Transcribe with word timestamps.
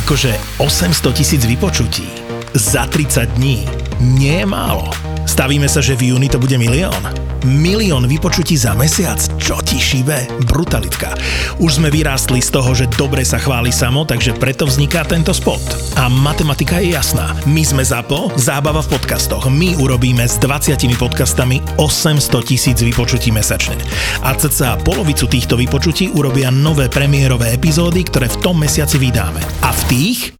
Akože 0.00 0.32
800 0.58 1.12
tisíc 1.12 1.44
vypočutí 1.44 2.08
za 2.54 2.86
30 2.86 3.36
dní 3.36 3.68
nie 4.00 4.40
je 4.40 4.46
málo. 4.46 5.09
Stavíme 5.30 5.70
sa, 5.70 5.78
že 5.78 5.94
v 5.94 6.10
júni 6.10 6.26
to 6.26 6.42
bude 6.42 6.58
milión. 6.58 6.98
Milión 7.46 8.02
vypočutí 8.10 8.58
za 8.58 8.74
mesiac? 8.74 9.14
Čo 9.38 9.62
ti 9.62 9.78
šíbe? 9.78 10.42
Brutalitka. 10.50 11.14
Už 11.62 11.78
sme 11.78 11.86
vyrástli 11.86 12.42
z 12.42 12.50
toho, 12.50 12.74
že 12.74 12.90
dobre 12.98 13.22
sa 13.22 13.38
chváli 13.38 13.70
samo, 13.70 14.02
takže 14.02 14.34
preto 14.34 14.66
vzniká 14.66 15.06
tento 15.06 15.30
spot. 15.30 15.62
A 16.02 16.10
matematika 16.10 16.82
je 16.82 16.98
jasná. 16.98 17.38
My 17.46 17.62
sme 17.62 17.86
ZAPO, 17.86 18.34
zábava 18.42 18.82
v 18.82 18.98
podcastoch. 18.98 19.46
My 19.46 19.78
urobíme 19.78 20.26
s 20.26 20.34
20 20.42 20.98
podcastami 20.98 21.62
800 21.78 22.50
tisíc 22.50 22.82
vypočutí 22.82 23.30
mesačne. 23.30 23.78
A 24.26 24.34
cca 24.34 24.82
polovicu 24.82 25.30
týchto 25.30 25.54
vypočutí 25.54 26.10
urobia 26.10 26.50
nové 26.50 26.90
premiérové 26.90 27.54
epizódy, 27.54 28.02
ktoré 28.02 28.26
v 28.26 28.40
tom 28.42 28.58
mesiaci 28.58 28.98
vydáme. 28.98 29.38
A 29.62 29.70
v 29.70 29.82
tých 29.86 30.39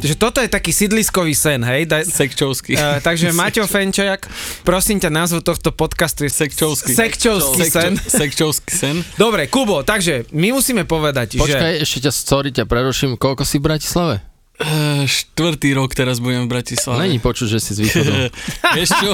Takže 0.00 0.16
toto 0.16 0.40
je 0.40 0.48
taký 0.48 0.72
sídliskový 0.72 1.36
sen, 1.36 1.60
hej? 1.60 1.84
Da, 1.84 2.00
Sekčovský. 2.00 2.72
Uh, 2.72 3.04
takže 3.04 3.32
Maťo 3.38 3.68
Fenčajak, 3.68 4.24
prosím 4.64 4.96
ťa, 4.96 5.12
názvu 5.12 5.44
tohto 5.44 5.76
podcastu 5.76 6.24
je 6.24 6.32
Sekčovský. 6.32 6.96
Sekčovský 6.96 7.68
sen. 7.68 7.92
Sekčovský 8.20 8.72
sen. 8.72 8.96
Dobre, 9.20 9.52
Kubo, 9.52 9.84
takže 9.84 10.24
my 10.32 10.56
musíme 10.56 10.88
povedať, 10.88 11.36
Počkaj, 11.36 11.72
že... 11.76 11.82
ešte 11.84 11.98
ťa, 12.08 12.12
sorry, 12.16 12.48
ťa 12.48 12.64
preruším. 12.64 13.20
Koľko 13.20 13.44
si 13.44 13.60
v 13.60 13.68
Bratislave? 13.68 14.24
Uh, 14.60 15.04
štvrtý 15.04 15.76
rok 15.76 15.92
teraz 15.92 16.16
budem 16.20 16.48
v 16.48 16.56
Bratislave. 16.56 17.04
Není 17.04 17.20
počuť, 17.20 17.48
že 17.48 17.58
si 17.60 17.76
z 17.76 17.78
východu. 17.84 18.12
Vieš 18.76 18.90
čo? 18.96 19.10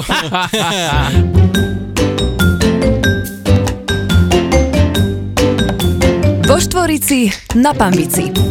Vo 6.47 6.57
Štvorici 6.59 7.27
na 7.59 7.75
Pambici. 7.75 8.46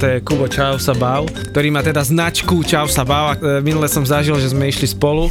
Toto 0.00 0.16
je 0.16 0.24
Kubo 0.24 0.48
Čau 0.48 0.80
sa 0.80 0.96
bav, 0.96 1.28
ktorý 1.28 1.68
má 1.68 1.84
teda 1.84 2.00
značku 2.00 2.64
Čau 2.64 2.88
sa 2.88 3.04
bav. 3.04 3.24
A, 3.28 3.32
e, 3.36 3.60
Minule 3.60 3.84
som 3.84 4.00
zažil, 4.00 4.32
že 4.40 4.48
sme 4.48 4.72
išli 4.72 4.88
spolu 4.88 5.28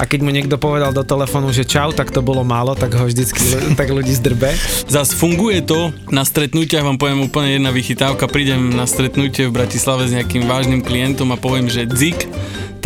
a 0.00 0.08
keď 0.08 0.24
mu 0.24 0.32
niekto 0.32 0.56
povedal 0.56 0.88
do 0.96 1.04
telefónu, 1.04 1.52
že 1.52 1.68
čau, 1.68 1.92
tak 1.92 2.08
to 2.08 2.24
bolo 2.24 2.40
málo, 2.40 2.72
tak 2.72 2.96
ho 2.96 3.04
vždycky 3.04 3.36
tak 3.76 3.92
ľudí 3.92 4.16
zdrbe. 4.16 4.56
Zas 4.88 5.12
funguje 5.12 5.60
to 5.60 5.92
na 6.08 6.24
stretnutiach, 6.24 6.80
vám 6.80 6.96
poviem 6.96 7.28
úplne 7.28 7.60
jedna 7.60 7.68
vychytávka, 7.68 8.24
prídem 8.24 8.72
na 8.72 8.88
stretnutie 8.88 9.52
v 9.52 9.52
Bratislave 9.52 10.08
s 10.08 10.16
nejakým 10.16 10.48
vážnym 10.48 10.80
klientom 10.80 11.28
a 11.32 11.36
poviem, 11.36 11.68
že 11.68 11.84
dzik, 11.84 12.24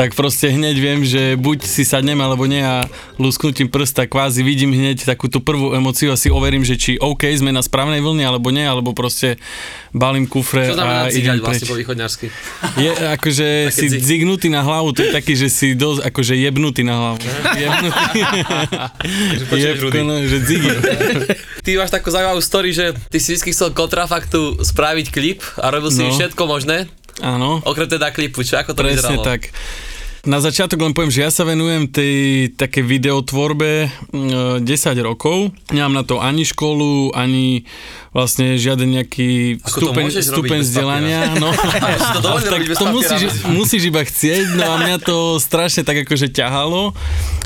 tak 0.01 0.17
proste 0.17 0.49
hneď 0.49 0.77
viem, 0.77 1.05
že 1.05 1.37
buď 1.37 1.61
si 1.61 1.85
sadnem 1.85 2.17
alebo 2.17 2.49
nie 2.49 2.59
a 2.59 2.89
lusknutím 3.17 3.69
prsta 3.69 4.09
kvázi 4.09 4.41
vidím 4.41 4.73
hneď 4.73 5.05
takú 5.05 5.29
tú 5.29 5.39
prvú 5.39 5.77
emociu 5.77 6.09
a 6.09 6.17
si 6.17 6.29
overím, 6.29 6.65
že 6.65 6.75
či 6.75 6.97
OK, 6.97 7.29
sme 7.31 7.51
na 7.51 7.61
správnej 7.61 8.01
vlne 8.01 8.25
alebo 8.25 8.49
nie, 8.49 8.65
alebo 8.65 8.91
proste 8.91 9.37
balím 9.93 10.25
kufre 10.25 10.73
Čo 10.73 10.81
a 10.81 11.13
idem 11.13 11.37
vlastne 11.37 11.61
preč. 11.61 11.69
po 11.69 11.77
východňarsky? 11.77 12.27
Je 12.77 12.91
akože 13.13 13.47
si 13.77 13.87
dzik. 13.87 14.01
zignutý 14.01 14.49
na 14.49 14.65
hlavu, 14.65 14.91
to 14.91 15.05
je 15.05 15.13
taký, 15.13 15.37
že 15.37 15.53
si 15.53 15.77
dosť 15.77 16.01
akože 16.03 16.33
jebnutý 16.35 16.81
na 16.81 16.95
hlavu. 16.97 17.21
Jebnutý. 17.61 18.21
Jebko, 19.61 20.01
no, 20.01 20.17
že 20.23 20.39
dzig. 20.41 20.63
Ty 21.61 21.71
máš 21.77 21.93
takú 21.93 22.09
zaujímavú 22.09 22.41
story, 22.41 22.73
že 22.73 22.97
ty 23.07 23.19
si 23.19 23.37
vždy 23.37 23.53
chcel 23.53 23.69
kontrafaktu 23.71 24.65
spraviť 24.65 25.07
klip 25.11 25.45
a 25.57 25.69
robil 25.69 25.93
si 25.93 26.01
No. 26.01 26.09
všetko 26.09 26.43
možné, 26.43 26.89
Áno. 27.21 27.61
okrem 27.61 27.85
teda 27.87 28.09
klipu, 28.09 28.41
čo 28.41 28.57
ako 28.57 28.73
to 28.73 28.81
Presne 28.81 28.97
vyzeralo? 29.13 29.23
tak. 29.23 29.53
Na 30.29 30.37
začiatok 30.37 30.85
len 30.85 30.93
poviem, 30.93 31.09
že 31.09 31.25
ja 31.25 31.33
sa 31.33 31.49
venujem 31.49 31.89
tej 31.89 32.53
také 32.53 32.85
videotvorbe 32.85 33.89
mm, 34.13 34.69
10 34.69 34.69
rokov. 35.01 35.49
Nemám 35.73 35.97
na 35.97 36.05
to 36.05 36.21
ani 36.21 36.45
školu, 36.45 37.17
ani 37.17 37.65
vlastne 38.11 38.59
žiaden 38.59 38.91
nejaký 38.99 39.63
Ako 39.63 39.95
stupeň, 39.95 40.07
stupeň 40.19 40.59
vzdelania. 40.67 41.21
No, 41.39 41.55
to 42.25 42.43
tak 42.43 42.63
bez 42.67 42.75
to 42.75 42.87
musíš, 42.91 43.23
musíš 43.47 43.83
iba 43.87 44.03
chcieť, 44.03 44.59
no 44.59 44.67
a 44.67 44.77
mňa 44.83 44.97
to 44.99 45.39
strašne 45.39 45.87
tak 45.87 46.03
akože 46.03 46.35
ťahalo. 46.35 46.91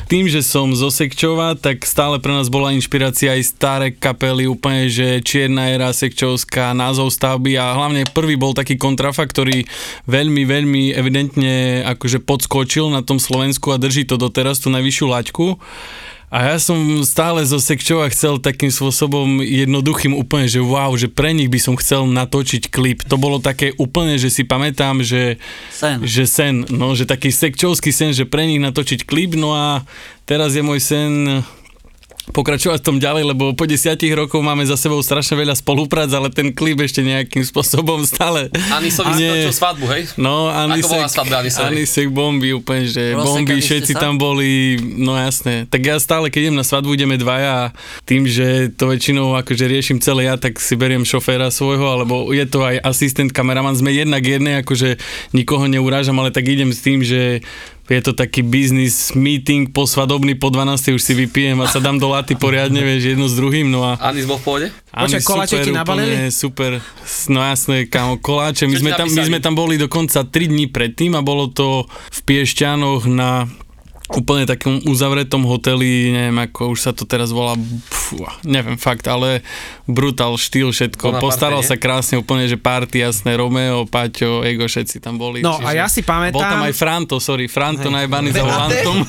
Tým, 0.05 0.29
že 0.29 0.45
som 0.45 0.69
zo 0.77 0.93
Sekčova, 0.93 1.57
tak 1.57 1.81
stále 1.81 2.21
pre 2.21 2.29
nás 2.29 2.45
bola 2.53 2.69
inšpirácia 2.77 3.33
aj 3.33 3.41
staré 3.41 3.87
kapely, 3.89 4.45
úplne, 4.45 4.85
že 4.85 5.17
Čierna 5.25 5.73
era 5.73 5.89
Sekčovská, 5.89 6.77
názov 6.77 7.09
stavby 7.09 7.57
a 7.57 7.73
hlavne 7.73 8.05
prvý 8.13 8.37
bol 8.37 8.53
taký 8.53 8.77
kontrafa, 8.77 9.25
ktorý 9.25 9.65
veľmi, 10.05 10.45
veľmi 10.45 10.83
evidentne 10.93 11.81
akože 11.89 12.21
podskočil 12.21 12.93
na 12.93 13.01
tom 13.01 13.17
Slovensku 13.17 13.73
a 13.73 13.81
drží 13.81 14.05
to 14.05 14.21
doteraz, 14.21 14.61
tú 14.61 14.69
najvyššiu 14.69 15.05
laťku. 15.09 15.45
A 16.35 16.51
ja 16.51 16.59
som 16.59 16.99
stále 17.07 17.47
zo 17.47 17.63
Sekčova 17.63 18.11
chcel 18.11 18.43
takým 18.43 18.67
spôsobom 18.67 19.39
jednoduchým 19.39 20.11
úplne, 20.11 20.51
že 20.51 20.59
wow, 20.59 20.91
že 20.99 21.07
pre 21.07 21.31
nich 21.31 21.47
by 21.47 21.63
som 21.63 21.79
chcel 21.79 22.03
natočiť 22.11 22.67
klip. 22.67 23.07
To 23.07 23.15
bolo 23.15 23.39
také 23.39 23.71
úplne, 23.79 24.19
že 24.19 24.27
si 24.27 24.43
pamätám, 24.43 24.99
že 24.99 25.39
Sen. 25.71 26.03
že 26.03 26.27
sen, 26.27 26.67
no, 26.67 26.91
že 26.91 27.07
taký 27.07 27.31
sekčovský 27.31 27.95
sen, 27.95 28.11
že 28.11 28.27
pre 28.27 28.43
nich 28.43 28.59
natočiť 28.59 29.07
klip, 29.07 29.39
no 29.39 29.55
a 29.55 29.87
teraz 30.27 30.59
je 30.59 30.63
môj 30.67 30.83
sen 30.83 31.39
pokračovať 32.33 32.81
v 32.81 32.85
tom 32.85 32.97
ďalej, 32.97 33.35
lebo 33.35 33.53
po 33.53 33.69
desiatich 33.69 34.09
rokov 34.15 34.41
máme 34.41 34.65
za 34.65 34.79
sebou 34.79 34.97
strašne 35.03 35.37
veľa 35.37 35.53
spoluprác, 35.53 36.09
ale 36.09 36.33
ten 36.33 36.49
klip 36.49 36.81
ešte 36.81 37.05
nejakým 37.05 37.45
spôsobom 37.51 38.01
stále... 38.07 38.49
Anisovi 38.73 39.13
Nie. 39.17 39.29
točil 39.45 39.53
svadbu, 39.53 39.85
hej? 39.93 40.01
No, 40.17 40.49
Ako 40.49 40.73
Anisek, 40.73 40.99
svadba 41.11 41.35
Anisovej? 41.45 41.69
Anisek 41.69 42.07
bomby, 42.09 42.49
úplne, 42.55 42.89
že 42.89 43.13
Rozsekali 43.13 43.45
bomby, 43.45 43.55
všetci 43.61 43.93
tam 43.93 44.17
boli, 44.17 44.79
no 44.97 45.13
jasné. 45.13 45.69
Tak 45.69 45.81
ja 45.85 45.97
stále, 46.01 46.33
keď 46.33 46.49
idem 46.49 46.57
na 46.57 46.65
svadbu, 46.65 46.97
ideme 46.97 47.19
dvaja 47.19 47.69
a 47.69 47.73
tým, 48.07 48.25
že 48.25 48.73
to 48.73 48.89
väčšinou 48.89 49.37
akože 49.37 49.65
riešim 49.69 50.01
celé 50.01 50.25
ja, 50.25 50.39
tak 50.39 50.57
si 50.57 50.73
beriem 50.73 51.05
šoféra 51.05 51.53
svojho, 51.53 51.85
alebo 51.85 52.33
je 52.33 52.45
to 52.49 52.65
aj 52.65 52.81
asistent, 52.81 53.29
kameraman, 53.29 53.77
sme 53.77 53.93
jednak 53.93 54.23
jedné, 54.25 54.65
akože 54.65 54.97
nikoho 55.35 55.65
neurážam, 55.69 56.17
ale 56.17 56.33
tak 56.33 56.49
idem 56.49 56.73
s 56.73 56.81
tým, 56.81 57.05
že 57.05 57.45
je 57.85 58.01
to 58.01 58.17
taký 58.17 58.41
business 58.41 59.13
meeting 59.13 59.69
posvadobný 59.69 60.33
po 60.41 60.49
12. 60.49 60.97
už 60.97 61.01
si 61.01 61.13
vypijem 61.13 61.61
a 61.61 61.69
sa 61.69 61.77
dám 61.77 62.01
do 62.01 62.09
laty 62.09 62.33
poriadne, 62.33 62.81
vieš, 62.81 63.13
jedno 63.13 63.29
s 63.29 63.37
druhým, 63.37 63.69
no 63.69 63.85
a 63.85 63.93
Anis 64.01 64.25
bol 64.25 64.41
v 64.41 64.43
pohode? 64.43 64.67
Počkaj, 64.89 65.21
Áno, 65.21 65.27
koláče 65.27 65.55
super, 65.55 65.65
ti 65.65 65.71
nabalili? 65.71 66.13
úplne 66.15 66.29
Super, 66.33 66.71
no 67.29 67.39
jasné, 67.45 67.77
kámo, 67.85 68.17
koláče. 68.17 68.65
My 68.65 68.75
sme, 68.81 68.91
tam, 68.97 69.07
my 69.11 69.21
sme 69.21 69.39
tam 69.43 69.53
boli 69.53 69.77
dokonca 69.77 70.25
3 70.25 70.31
dní 70.49 70.65
predtým 70.73 71.13
a 71.13 71.21
bolo 71.21 71.45
to 71.45 71.85
v 71.89 72.19
Piešťanoch 72.25 73.05
na 73.05 73.45
úplne 74.13 74.45
takom 74.45 74.77
uzavretom 74.85 75.49
hoteli, 75.49 76.13
neviem 76.13 76.37
ako 76.37 76.77
už 76.77 76.79
sa 76.79 76.91
to 76.93 77.09
teraz 77.09 77.33
volá, 77.33 77.57
pfú, 78.05 78.21
neviem 78.45 78.77
fakt, 78.77 79.09
ale 79.09 79.41
brutál 79.89 80.37
štýl 80.37 80.69
všetko. 80.69 81.17
Plná 81.17 81.21
Postaral 81.25 81.65
party, 81.65 81.69
sa 81.73 81.75
krásne 81.81 82.21
úplne, 82.21 82.45
že 82.45 82.53
party, 82.53 83.01
jasné, 83.01 83.33
Romeo, 83.33 83.89
Paťo, 83.89 84.45
Ego, 84.45 84.69
všetci 84.69 85.01
tam 85.01 85.17
boli. 85.17 85.41
No 85.41 85.57
a 85.57 85.73
ja 85.73 85.89
si 85.89 86.05
pamätám- 86.05 86.37
Bol 86.37 86.45
tam 86.45 86.61
aj 86.61 86.73
Franto, 86.77 87.17
sorry, 87.17 87.49
Franto 87.49 87.89
najbaný 87.89 88.29
za 88.29 88.45
volantom. 88.45 89.01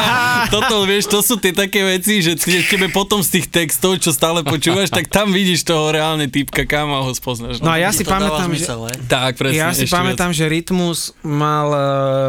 Toto, 0.54 0.84
vieš, 0.84 1.08
to 1.08 1.24
sú 1.24 1.40
tie 1.40 1.56
také 1.56 1.80
veci, 1.80 2.20
že 2.20 2.36
te- 2.36 2.60
tebe 2.68 2.92
potom 2.92 3.24
z 3.24 3.40
tých 3.40 3.46
textov, 3.48 3.96
čo 3.96 4.12
stále 4.12 4.44
počúvaš, 4.44 4.92
tak 4.92 5.08
tam 5.08 5.32
vidíš 5.32 5.64
toho 5.64 5.88
reálne 5.88 6.28
typka, 6.28 6.68
kam 6.68 6.92
ho 6.92 7.12
spoznáš. 7.16 7.64
No 7.64 7.72
a 7.72 7.80
ja 7.80 7.88
si 7.88 8.04
pamätám, 8.04 8.52
že... 8.52 8.68
Tak, 9.08 9.40
presne. 9.40 9.56
Ja 9.56 9.72
si 9.72 9.88
pamätám, 9.88 10.36
že 10.36 10.44
Rytmus 10.44 11.16
mal 11.24 11.68
uh, 11.72 11.80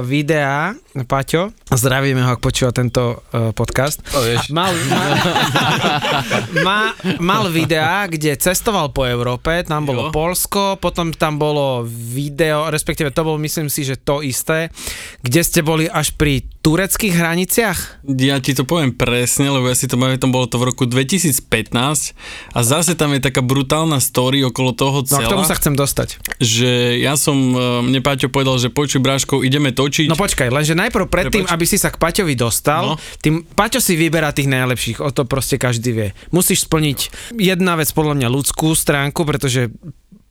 videá, 0.05 0.77
Paťo, 0.93 1.49
zdravíme 1.73 2.21
ho, 2.21 2.37
ak 2.37 2.41
počúva 2.43 2.69
tento 2.69 3.25
uh, 3.33 3.49
podcast. 3.57 3.97
Mal, 4.53 4.69
mal, 4.93 5.11
ma, 6.65 6.93
mal 7.17 7.49
videá, 7.49 8.05
kde 8.05 8.37
cestoval 8.37 8.93
po 8.93 9.07
Európe, 9.07 9.63
tam 9.65 9.87
bolo 9.87 10.01
Jo. 10.03 10.11
Polsko, 10.11 10.77
potom 10.77 11.15
tam 11.15 11.39
bolo 11.39 11.87
video, 11.87 12.67
respektíve 12.69 13.15
to 13.15 13.23
bolo, 13.23 13.39
myslím 13.39 13.71
si, 13.71 13.87
že 13.87 13.97
to 13.97 14.19
isté, 14.19 14.69
kde 15.23 15.41
ste 15.41 15.59
boli 15.63 15.87
až 15.87 16.13
pri 16.13 16.43
tureckých 16.63 17.11
hraniciach. 17.13 18.07
Ja 18.15 18.39
ti 18.39 18.51
to 18.51 18.63
poviem 18.63 18.89
presne, 18.89 19.51
lebo 19.51 19.67
ja 19.67 19.75
si 19.75 19.83
to 19.83 19.93
pamätám, 19.93 20.31
bolo 20.31 20.47
to 20.47 20.55
v 20.55 20.71
roku 20.71 20.87
2015 20.87 21.75
a 22.49 22.59
zase 22.59 22.95
tam 22.95 23.11
je 23.11 23.19
taká 23.19 23.39
brutálna 23.39 23.99
story 23.99 24.41
okolo 24.41 24.71
toho 24.71 24.97
No 25.01 25.05
celá, 25.05 25.27
k 25.27 25.29
tomu 25.29 25.43
sa 25.43 25.53
chcem 25.53 25.75
dostať. 25.75 26.23
že 26.39 26.71
ja 26.97 27.13
som, 27.13 27.35
e, 27.35 27.59
mne 27.83 27.99
Paťo 27.99 28.27
povedal, 28.27 28.55
že 28.57 28.71
počuj 28.71 28.97
Bráško, 28.97 29.43
ideme 29.43 29.69
točiť. 29.69 30.07
No 30.07 30.15
počkaj, 30.15 30.47
lenže 30.47 30.71
najprv 30.73 31.05
predtým, 31.05 31.45
aby 31.45 31.65
si 31.67 31.75
sa 31.75 31.91
k 31.91 31.99
Paťovi 31.99 32.33
dostal, 32.33 32.83
No. 32.85 32.99
tým 33.19 33.43
Paťo 33.43 33.77
si 33.77 33.93
vyberá 33.93 34.31
tých 34.31 34.47
najlepších, 34.47 34.97
o 34.97 35.11
to 35.11 35.23
proste 35.23 35.59
každý 35.59 35.91
vie. 35.91 36.07
Musíš 36.29 36.63
splniť 36.63 37.11
jedna 37.35 37.75
vec 37.75 37.91
podľa 37.91 38.15
mňa 38.15 38.27
ľudskú 38.29 38.71
stránku, 38.71 39.27
pretože 39.27 39.67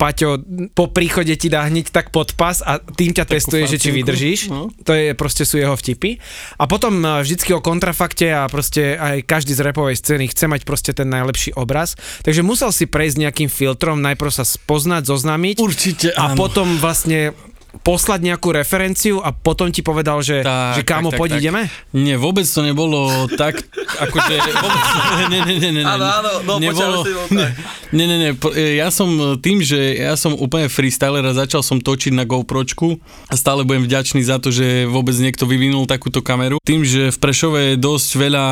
Paťo 0.03 0.43
po 0.75 0.91
príchode 0.91 1.31
ti 1.39 1.47
dá 1.47 1.63
hneď 1.63 1.95
tak 1.95 2.11
pod 2.11 2.35
pas 2.35 2.59
a 2.59 2.83
tým 2.83 3.15
ťa 3.15 3.23
testuje, 3.23 3.71
že 3.71 3.79
či 3.79 3.95
vydržíš. 3.95 4.51
no. 4.51 4.67
To 4.83 4.91
je 4.91 5.15
proste 5.15 5.47
sú 5.47 5.63
jeho 5.63 5.79
vtipy. 5.79 6.19
A 6.59 6.67
potom 6.67 6.99
e, 6.99 7.23
vždycky 7.23 7.55
o 7.55 7.63
kontrafakte 7.63 8.27
a 8.35 8.51
proste 8.51 8.99
aj 8.99 9.23
každý 9.23 9.55
z 9.55 9.63
repovej 9.63 10.03
scény 10.03 10.27
chce 10.35 10.51
mať 10.51 10.67
proste 10.67 10.91
ten 10.91 11.07
najlepší 11.07 11.55
obraz. 11.55 11.95
Takže 12.27 12.43
musel 12.43 12.75
si 12.75 12.91
prejsť 12.91 13.31
nejakým 13.31 13.47
filtrom, 13.47 14.03
najprv 14.03 14.35
sa 14.35 14.43
spoznať, 14.43 15.07
zoznámiť 15.07 15.57
Určite 15.63 16.11
a 16.19 16.35
áno. 16.35 16.39
potom 16.41 16.83
vlastne 16.83 17.31
poslať 17.81 18.21
nejakú 18.21 18.53
referenciu 18.53 19.25
a 19.25 19.33
potom 19.33 19.73
ti 19.73 19.81
povedal, 19.81 20.21
že, 20.21 20.45
Tak, 20.45 20.77
že 20.77 20.83
kámo, 20.85 21.09
tak, 21.09 21.17
tak, 21.17 21.21
poď 21.25 21.31
tak. 21.33 21.41
ideme? 21.41 21.63
Nie, 21.97 22.21
vôbec 22.21 22.45
to 22.45 22.61
nebolo 22.61 23.27
tak, 23.33 23.65
akože... 23.97 24.35
Vôbec, 24.63 24.85
nie, 25.33 25.41
nie, 25.49 25.57
nie, 25.59 25.71
nie. 25.81 25.85
Áno, 25.85 26.05
áno, 26.05 26.31
no, 26.45 26.53
nebolo, 26.61 27.01
počal 27.01 27.09
si 27.09 27.13
bol 27.17 27.27
tak. 27.33 27.53
nie, 27.97 28.05
nie, 28.05 28.19
nie, 28.21 28.31
po- 28.37 28.53
e, 28.53 28.77
ja 28.77 28.93
som 28.93 29.09
tým, 29.41 29.65
že 29.65 29.97
ja 29.97 30.15
som 30.21 30.37
úplne 30.37 30.69
freestyler 30.69 31.25
a 31.25 31.33
začal 31.33 31.65
som 31.65 31.81
točiť 31.81 32.13
na 32.13 32.29
GoPročku 32.29 33.01
a 33.33 33.35
stále 33.35 33.65
budem 33.65 33.89
vďačný 33.89 34.21
za 34.21 34.37
to, 34.37 34.53
že 34.53 34.85
vôbec 34.87 35.17
niekto 35.17 35.49
vyvinul 35.49 35.89
takúto 35.89 36.21
kameru. 36.21 36.61
Tým, 36.63 36.85
že 36.85 37.09
v 37.09 37.19
Prešove 37.19 37.59
je 37.75 37.81
dosť 37.81 38.11
veľa 38.21 38.47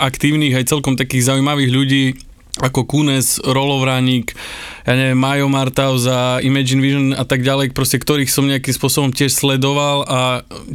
aktívnych 0.00 0.56
aj 0.56 0.72
celkom 0.72 0.96
takých 0.96 1.28
zaujímavých 1.28 1.70
ľudí, 1.70 2.04
ako 2.60 2.84
Kunes, 2.84 3.40
Rolovránik, 3.40 4.36
ja 4.84 4.92
neviem, 4.92 5.16
Majo 5.16 5.48
Martaus 5.48 6.04
a 6.04 6.36
Imagine 6.44 6.84
Vision 6.84 7.06
a 7.16 7.24
tak 7.24 7.40
ďalej, 7.40 7.72
proste 7.72 7.96
ktorých 7.96 8.28
som 8.28 8.44
nejakým 8.44 8.76
spôsobom 8.76 9.08
tiež 9.08 9.32
sledoval 9.32 10.04
a 10.04 10.18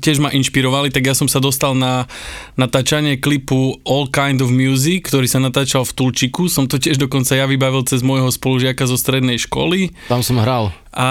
tiež 0.01 0.18
ma 0.18 0.33
inšpirovali, 0.33 0.89
tak 0.89 1.06
ja 1.06 1.13
som 1.13 1.29
sa 1.29 1.38
dostal 1.38 1.77
na 1.77 2.09
natáčanie 2.57 3.21
klipu 3.21 3.77
All 3.85 4.09
Kind 4.09 4.41
of 4.41 4.50
Music, 4.50 5.06
ktorý 5.06 5.29
sa 5.29 5.38
natáčal 5.38 5.85
v 5.85 5.94
Tulčiku. 5.94 6.50
Som 6.50 6.65
to 6.65 6.81
tiež 6.81 6.97
dokonca 6.97 7.38
ja 7.38 7.45
vybavil 7.45 7.85
cez 7.85 8.01
môjho 8.01 8.33
spolužiaka 8.33 8.89
zo 8.89 8.97
strednej 8.97 9.38
školy. 9.38 9.94
Tam 10.09 10.25
som 10.25 10.41
hral. 10.41 10.73
A, 10.97 11.09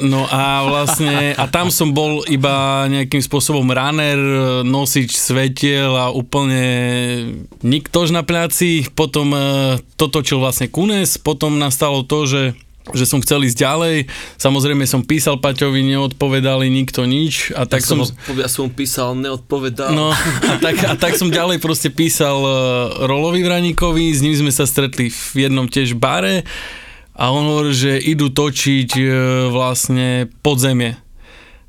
no 0.00 0.24
a 0.24 0.64
vlastne, 0.64 1.36
a 1.36 1.44
tam 1.44 1.68
som 1.68 1.92
bol 1.92 2.24
iba 2.32 2.88
nejakým 2.88 3.20
spôsobom 3.20 3.68
runner, 3.68 4.16
nosič 4.64 5.20
svetiel 5.20 5.92
a 5.92 6.08
úplne 6.08 6.64
niktož 7.60 8.08
na 8.08 8.24
pláci. 8.24 8.88
Potom 8.96 9.36
e, 9.36 9.76
to 10.00 10.08
točil 10.08 10.40
vlastne 10.40 10.72
Kunes, 10.72 11.20
potom 11.20 11.60
nastalo 11.60 12.08
to, 12.08 12.24
že 12.24 12.42
že 12.90 13.06
som 13.06 13.22
chcel 13.22 13.46
ísť 13.46 13.62
ďalej. 13.62 13.96
Samozrejme 14.42 14.82
som 14.90 15.06
písal 15.06 15.38
Paťovi, 15.38 15.86
neodpovedali 15.86 16.66
nikto 16.66 17.06
nič 17.06 17.54
a 17.54 17.62
tak 17.62 17.78
Tak 17.78 17.86
som, 17.86 18.02
som... 18.02 18.18
ja 18.34 18.50
som 18.50 18.66
písal, 18.66 19.14
neodpovedal. 19.14 19.94
No 19.94 20.10
a 20.50 20.54
tak, 20.58 20.82
a 20.82 20.98
tak 20.98 21.14
som 21.14 21.30
ďalej 21.30 21.62
proste 21.62 21.94
písal 21.94 22.42
uh, 22.42 23.06
Rolovi 23.06 23.46
Vraníkovi, 23.46 24.10
s 24.10 24.18
ním 24.18 24.34
sme 24.34 24.50
sa 24.50 24.66
stretli 24.66 25.14
v 25.14 25.46
jednom 25.46 25.70
tiež 25.70 25.94
bare 25.94 26.42
a 27.12 27.28
on 27.28 27.44
hovoril, 27.44 27.74
že 27.76 27.92
idú 28.00 28.32
točiť 28.32 28.90
uh, 28.96 29.08
vlastne 29.52 30.32
podzemie. 30.40 30.96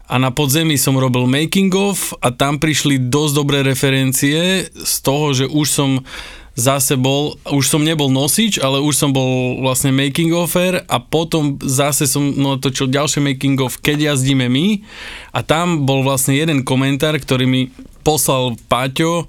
A 0.08 0.20
na 0.20 0.30
podzemí 0.30 0.76
som 0.76 1.00
robil 1.00 1.26
making 1.26 1.72
of 1.74 2.14
a 2.20 2.30
tam 2.30 2.60
prišli 2.60 3.08
dosť 3.08 3.34
dobré 3.34 3.60
referencie 3.64 4.68
z 4.70 4.96
toho, 5.02 5.32
že 5.32 5.46
už 5.48 5.68
som 5.68 5.90
zase 6.54 6.94
bol, 7.02 7.34
už 7.50 7.66
som 7.66 7.82
nebol 7.82 8.14
nosič, 8.14 8.62
ale 8.62 8.78
už 8.78 8.94
som 8.94 9.10
bol 9.10 9.58
vlastne 9.66 9.90
making 9.90 10.30
offer 10.38 10.86
a 10.86 11.02
potom 11.02 11.58
zase 11.66 12.06
som 12.06 12.22
no, 12.22 12.62
točil 12.62 12.94
ďalšie 12.94 13.26
making 13.26 13.58
of, 13.58 13.82
keď 13.82 14.14
jazdíme 14.14 14.46
my 14.46 14.86
a 15.34 15.42
tam 15.42 15.90
bol 15.90 16.06
vlastne 16.06 16.38
jeden 16.38 16.62
komentár, 16.62 17.18
ktorý 17.18 17.50
mi 17.50 17.62
poslal 18.06 18.54
Paťo, 18.70 19.26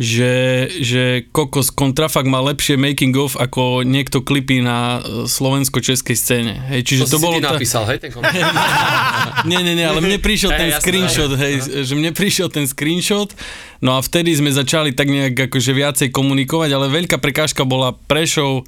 že, 0.00 0.32
že 0.80 1.28
Kokos 1.30 1.68
Kontrafakt 1.68 2.24
má 2.24 2.40
lepšie 2.40 2.80
making 2.80 3.12
of 3.20 3.36
ako 3.36 3.84
niekto 3.84 4.24
klipy 4.24 4.64
na 4.64 4.98
e, 5.04 5.28
slovensko-českej 5.28 6.16
scéne. 6.16 6.54
Hej, 6.72 6.80
čiže 6.88 7.02
to, 7.04 7.16
to, 7.16 7.18
si 7.20 7.24
bolo 7.24 7.36
ty 7.36 7.44
tá- 7.44 7.52
napísal, 7.56 7.84
hej, 7.92 7.98
ten 8.00 8.10
nie, 9.50 9.60
nie, 9.60 9.74
nie, 9.76 9.86
ale 9.86 10.00
mne 10.00 10.16
prišiel 10.16 10.50
ten 10.56 10.72
screenshot, 10.80 11.32
hej, 11.36 11.84
že 11.84 11.92
mne 11.92 12.10
prišiel 12.16 12.48
ten 12.48 12.64
screenshot, 12.64 13.36
no 13.84 13.94
a 13.96 14.00
vtedy 14.00 14.32
sme 14.32 14.48
začali 14.48 14.96
tak 14.96 15.12
nejak 15.12 15.52
akože 15.52 15.72
viacej 15.76 16.08
komunikovať, 16.08 16.70
ale 16.72 16.88
veľká 16.88 17.20
prekážka 17.20 17.68
bola 17.68 17.92
Prešov, 17.92 18.64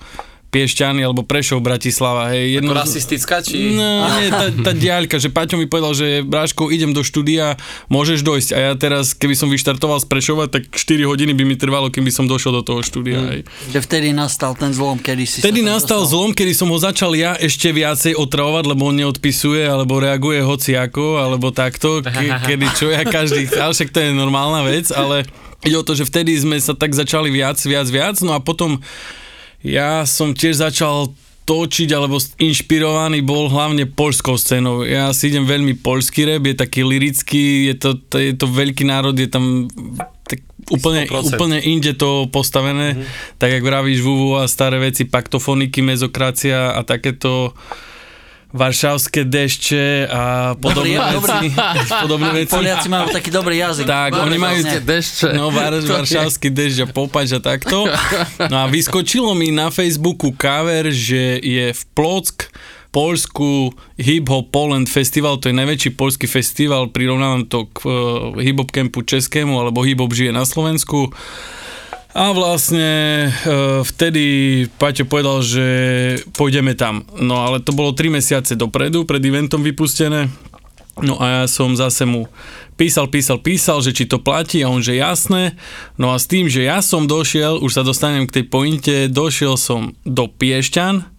Piešťany 0.54 1.02
alebo 1.02 1.20
Prešov, 1.20 1.58
Bratislava, 1.58 2.30
hej. 2.30 2.62
Ako 2.62 2.70
z- 2.70 2.78
rasistická, 2.78 3.42
či... 3.42 3.74
No, 3.74 3.82
nie, 4.14 4.30
tá, 4.30 4.46
tá 4.54 4.72
diaľka, 4.72 5.18
že 5.18 5.26
Paťo 5.26 5.58
mi 5.58 5.66
povedal, 5.66 5.90
že 5.92 6.06
Bráško, 6.22 6.70
idem 6.70 6.94
do 6.94 7.02
štúdia, 7.02 7.58
môžeš 7.88 8.22
dojsť. 8.22 8.48
A 8.52 8.58
ja 8.60 8.72
teraz, 8.74 9.10
keby 9.10 9.34
som 9.34 9.50
vyštartoval 9.50 9.98
z 9.98 10.06
Prešova, 10.06 10.46
tak 10.46 10.70
4 10.70 10.78
hodiny 11.02 11.34
by 11.34 11.42
mi 11.42 11.56
trvalo, 11.56 11.90
kým 11.90 12.02
by 12.02 12.12
som 12.12 12.24
došiel 12.24 12.54
do 12.54 12.62
toho 12.62 12.80
štúdia. 12.80 13.18
Mm. 13.18 13.28
Hej. 13.28 13.40
Že 13.68 13.78
vtedy 13.82 14.08
nastal 14.10 14.54
ten 14.54 14.70
zlom, 14.70 14.96
kedy 14.96 15.24
si 15.24 15.42
Vtedy 15.42 15.60
nastal 15.60 16.00
dostal. 16.00 16.12
zlom, 16.14 16.30
kedy 16.30 16.52
som 16.54 16.70
ho 16.70 16.78
začal 16.78 17.10
ja 17.12 17.34
ešte 17.34 17.68
viacej 17.68 18.14
otravovať, 18.14 18.64
lebo 18.64 18.86
on 18.86 18.94
neodpisuje, 18.94 19.66
alebo 19.66 19.98
reaguje 19.98 20.38
hociako, 20.38 21.18
alebo 21.18 21.50
takto, 21.50 21.98
ke, 21.98 22.12
kedy 22.48 22.66
čo 22.72 22.86
ja 22.88 23.02
každý, 23.02 23.50
ale 23.50 23.72
však 23.72 23.90
to 23.90 23.98
je 23.98 24.10
normálna 24.12 24.62
vec, 24.62 24.86
ale 24.88 25.26
ide 25.60 25.74
o 25.74 25.82
to, 25.82 25.92
že 25.92 26.04
vtedy 26.04 26.36
sme 26.36 26.60
sa 26.60 26.76
tak 26.76 26.92
začali 26.92 27.32
viac, 27.32 27.56
viac, 27.58 27.88
viac, 27.88 28.20
no 28.20 28.36
a 28.36 28.38
potom 28.38 28.78
ja 29.64 30.04
som 30.04 30.36
tiež 30.36 30.60
začal 30.60 31.16
točiť 31.44 31.88
alebo 31.92 32.16
inšpirovaný 32.40 33.20
bol 33.20 33.52
hlavne 33.52 33.84
poľskou 33.84 34.36
scénou. 34.40 34.84
Ja 34.84 35.12
si 35.12 35.28
idem 35.28 35.44
veľmi 35.44 35.76
poľský 35.76 36.24
rap, 36.24 36.44
je 36.48 36.56
taký 36.56 36.80
lirický, 36.84 37.72
je 37.72 37.74
to, 37.76 37.90
to, 38.00 38.16
je 38.16 38.32
to 38.32 38.48
veľký 38.48 38.84
národ, 38.88 39.12
je 39.12 39.28
tam 39.28 39.68
tak 40.24 40.40
úplne, 40.72 41.04
100%. 41.04 41.36
úplne 41.36 41.58
inde 41.60 41.92
to 41.92 42.32
postavené, 42.32 42.96
mm-hmm. 42.96 43.36
tak 43.36 43.52
jak 43.52 43.60
vravíš 43.60 44.00
VUVU 44.00 44.40
a 44.40 44.48
staré 44.48 44.80
veci, 44.80 45.04
paktofoniky, 45.04 45.84
mezokracia 45.84 46.72
a 46.72 46.80
takéto 46.80 47.52
varšavské 48.54 49.26
dešče 49.26 50.06
a 50.06 50.54
podobné 50.54 50.94
Dobrý, 50.94 51.50
veci. 51.50 51.58
podobné 52.06 52.30
veci. 52.30 52.54
Poliaci 52.54 52.88
majú 52.88 53.06
taký 53.10 53.30
dobrý 53.34 53.58
jazyk. 53.58 53.84
Tak, 53.84 54.10
oni 54.14 54.38
majú 54.38 54.58
Dešče. 54.64 55.34
No, 55.34 55.50
var, 55.50 55.74
varšavský 55.74 56.54
dešť 56.54 56.78
a 56.78 56.86
popač 56.86 57.34
a 57.34 57.42
takto. 57.42 57.90
No 58.38 58.56
a 58.62 58.64
vyskočilo 58.70 59.34
mi 59.34 59.50
na 59.50 59.74
Facebooku 59.74 60.30
cover, 60.38 60.94
že 60.94 61.42
je 61.42 61.74
v 61.74 61.82
Plock, 61.98 62.54
Polsku 62.94 63.74
Hip 63.98 64.30
Hop 64.30 64.54
Poland 64.54 64.86
Festival, 64.86 65.42
to 65.42 65.50
je 65.50 65.58
najväčší 65.58 65.98
polský 65.98 66.30
festival, 66.30 66.94
prirovnávam 66.94 67.42
to 67.50 67.66
k 67.74 67.82
uh, 67.90 68.38
hip 68.38 68.54
hop 68.54 68.70
campu 68.70 69.02
českému, 69.02 69.58
alebo 69.58 69.82
hip 69.82 69.98
hop 69.98 70.14
žije 70.14 70.30
na 70.30 70.46
Slovensku. 70.46 71.10
A 72.14 72.30
vlastne 72.30 73.26
uh, 73.26 73.82
vtedy 73.82 74.24
Paťo 74.78 75.02
povedal, 75.02 75.42
že 75.42 75.66
pôjdeme 76.30 76.78
tam. 76.78 77.02
No 77.18 77.42
ale 77.42 77.58
to 77.58 77.74
bolo 77.74 77.90
3 77.90 78.22
mesiace 78.22 78.54
dopredu, 78.54 79.02
pred 79.02 79.18
eventom 79.18 79.66
vypustené. 79.66 80.30
No 81.02 81.18
a 81.18 81.42
ja 81.42 81.44
som 81.50 81.74
zase 81.74 82.06
mu 82.06 82.30
písal, 82.78 83.10
písal, 83.10 83.42
písal, 83.42 83.82
že 83.82 83.90
či 83.90 84.06
to 84.06 84.22
platí 84.22 84.62
a 84.62 84.70
on, 84.70 84.78
že 84.78 84.94
jasné. 84.94 85.58
No 85.98 86.14
a 86.14 86.22
s 86.22 86.30
tým, 86.30 86.46
že 86.46 86.62
ja 86.62 86.78
som 86.86 87.10
došiel, 87.10 87.58
už 87.58 87.74
sa 87.74 87.82
dostanem 87.82 88.30
k 88.30 88.40
tej 88.40 88.44
pointe, 88.46 88.96
došiel 89.10 89.58
som 89.58 89.98
do 90.06 90.30
Piešťan, 90.30 91.13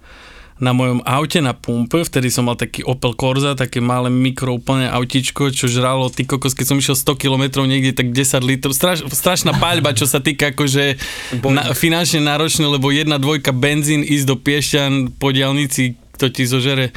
na 0.56 0.72
mojom 0.72 1.04
aute 1.04 1.44
na 1.44 1.52
pumpe, 1.52 2.00
vtedy 2.08 2.32
som 2.32 2.48
mal 2.48 2.56
taký 2.56 2.80
Opel 2.88 3.12
Corsa, 3.12 3.60
také 3.60 3.84
malé 3.84 4.08
mikro 4.08 4.56
úplne 4.56 4.88
autičko, 4.88 5.52
čo 5.52 5.68
žralo, 5.68 6.08
ty 6.08 6.24
kokos, 6.24 6.56
keď 6.56 6.66
som 6.72 6.80
išiel 6.80 6.96
100 6.96 7.20
km 7.20 7.44
niekde, 7.68 7.92
tak 7.92 8.16
10 8.16 8.40
litrov, 8.40 8.72
straš, 8.72 9.04
strašná 9.12 9.52
paľba, 9.60 9.92
čo 9.92 10.08
sa 10.08 10.24
týka 10.24 10.56
akože 10.56 10.96
na, 11.44 11.76
finančne 11.76 12.24
náročné, 12.24 12.64
lebo 12.72 12.88
jedna 12.88 13.20
dvojka 13.20 13.52
benzín 13.52 14.00
ísť 14.00 14.26
do 14.32 14.36
Piešťan 14.40 15.20
po 15.20 15.36
diálnici, 15.36 16.00
to 16.16 16.32
ti 16.32 16.48
zožere 16.48 16.96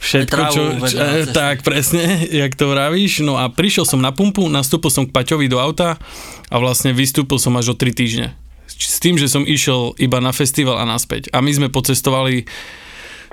všetko, 0.00 0.40
čo, 0.48 0.62
čo, 0.88 0.96
tak 1.36 1.60
presne, 1.66 2.24
jak 2.30 2.54
to 2.56 2.70
vravíš. 2.72 3.20
No 3.26 3.36
a 3.36 3.50
prišiel 3.52 3.84
som 3.84 4.00
na 4.00 4.14
pumpu, 4.14 4.46
nastúpil 4.48 4.88
som 4.88 5.04
k 5.04 5.12
Paťovi 5.12 5.50
do 5.50 5.60
auta 5.60 6.00
a 6.48 6.56
vlastne 6.56 6.94
vystúpil 6.96 7.36
som 7.36 7.52
až 7.58 7.74
o 7.74 7.76
3 7.76 7.92
týždne. 7.92 8.32
S 8.78 9.02
tým, 9.02 9.18
že 9.18 9.26
som 9.26 9.42
išiel 9.42 9.98
iba 9.98 10.22
na 10.22 10.30
festival 10.30 10.78
a 10.78 10.86
naspäť. 10.86 11.34
A 11.34 11.42
my 11.42 11.50
sme 11.50 11.68
pocestovali 11.68 12.46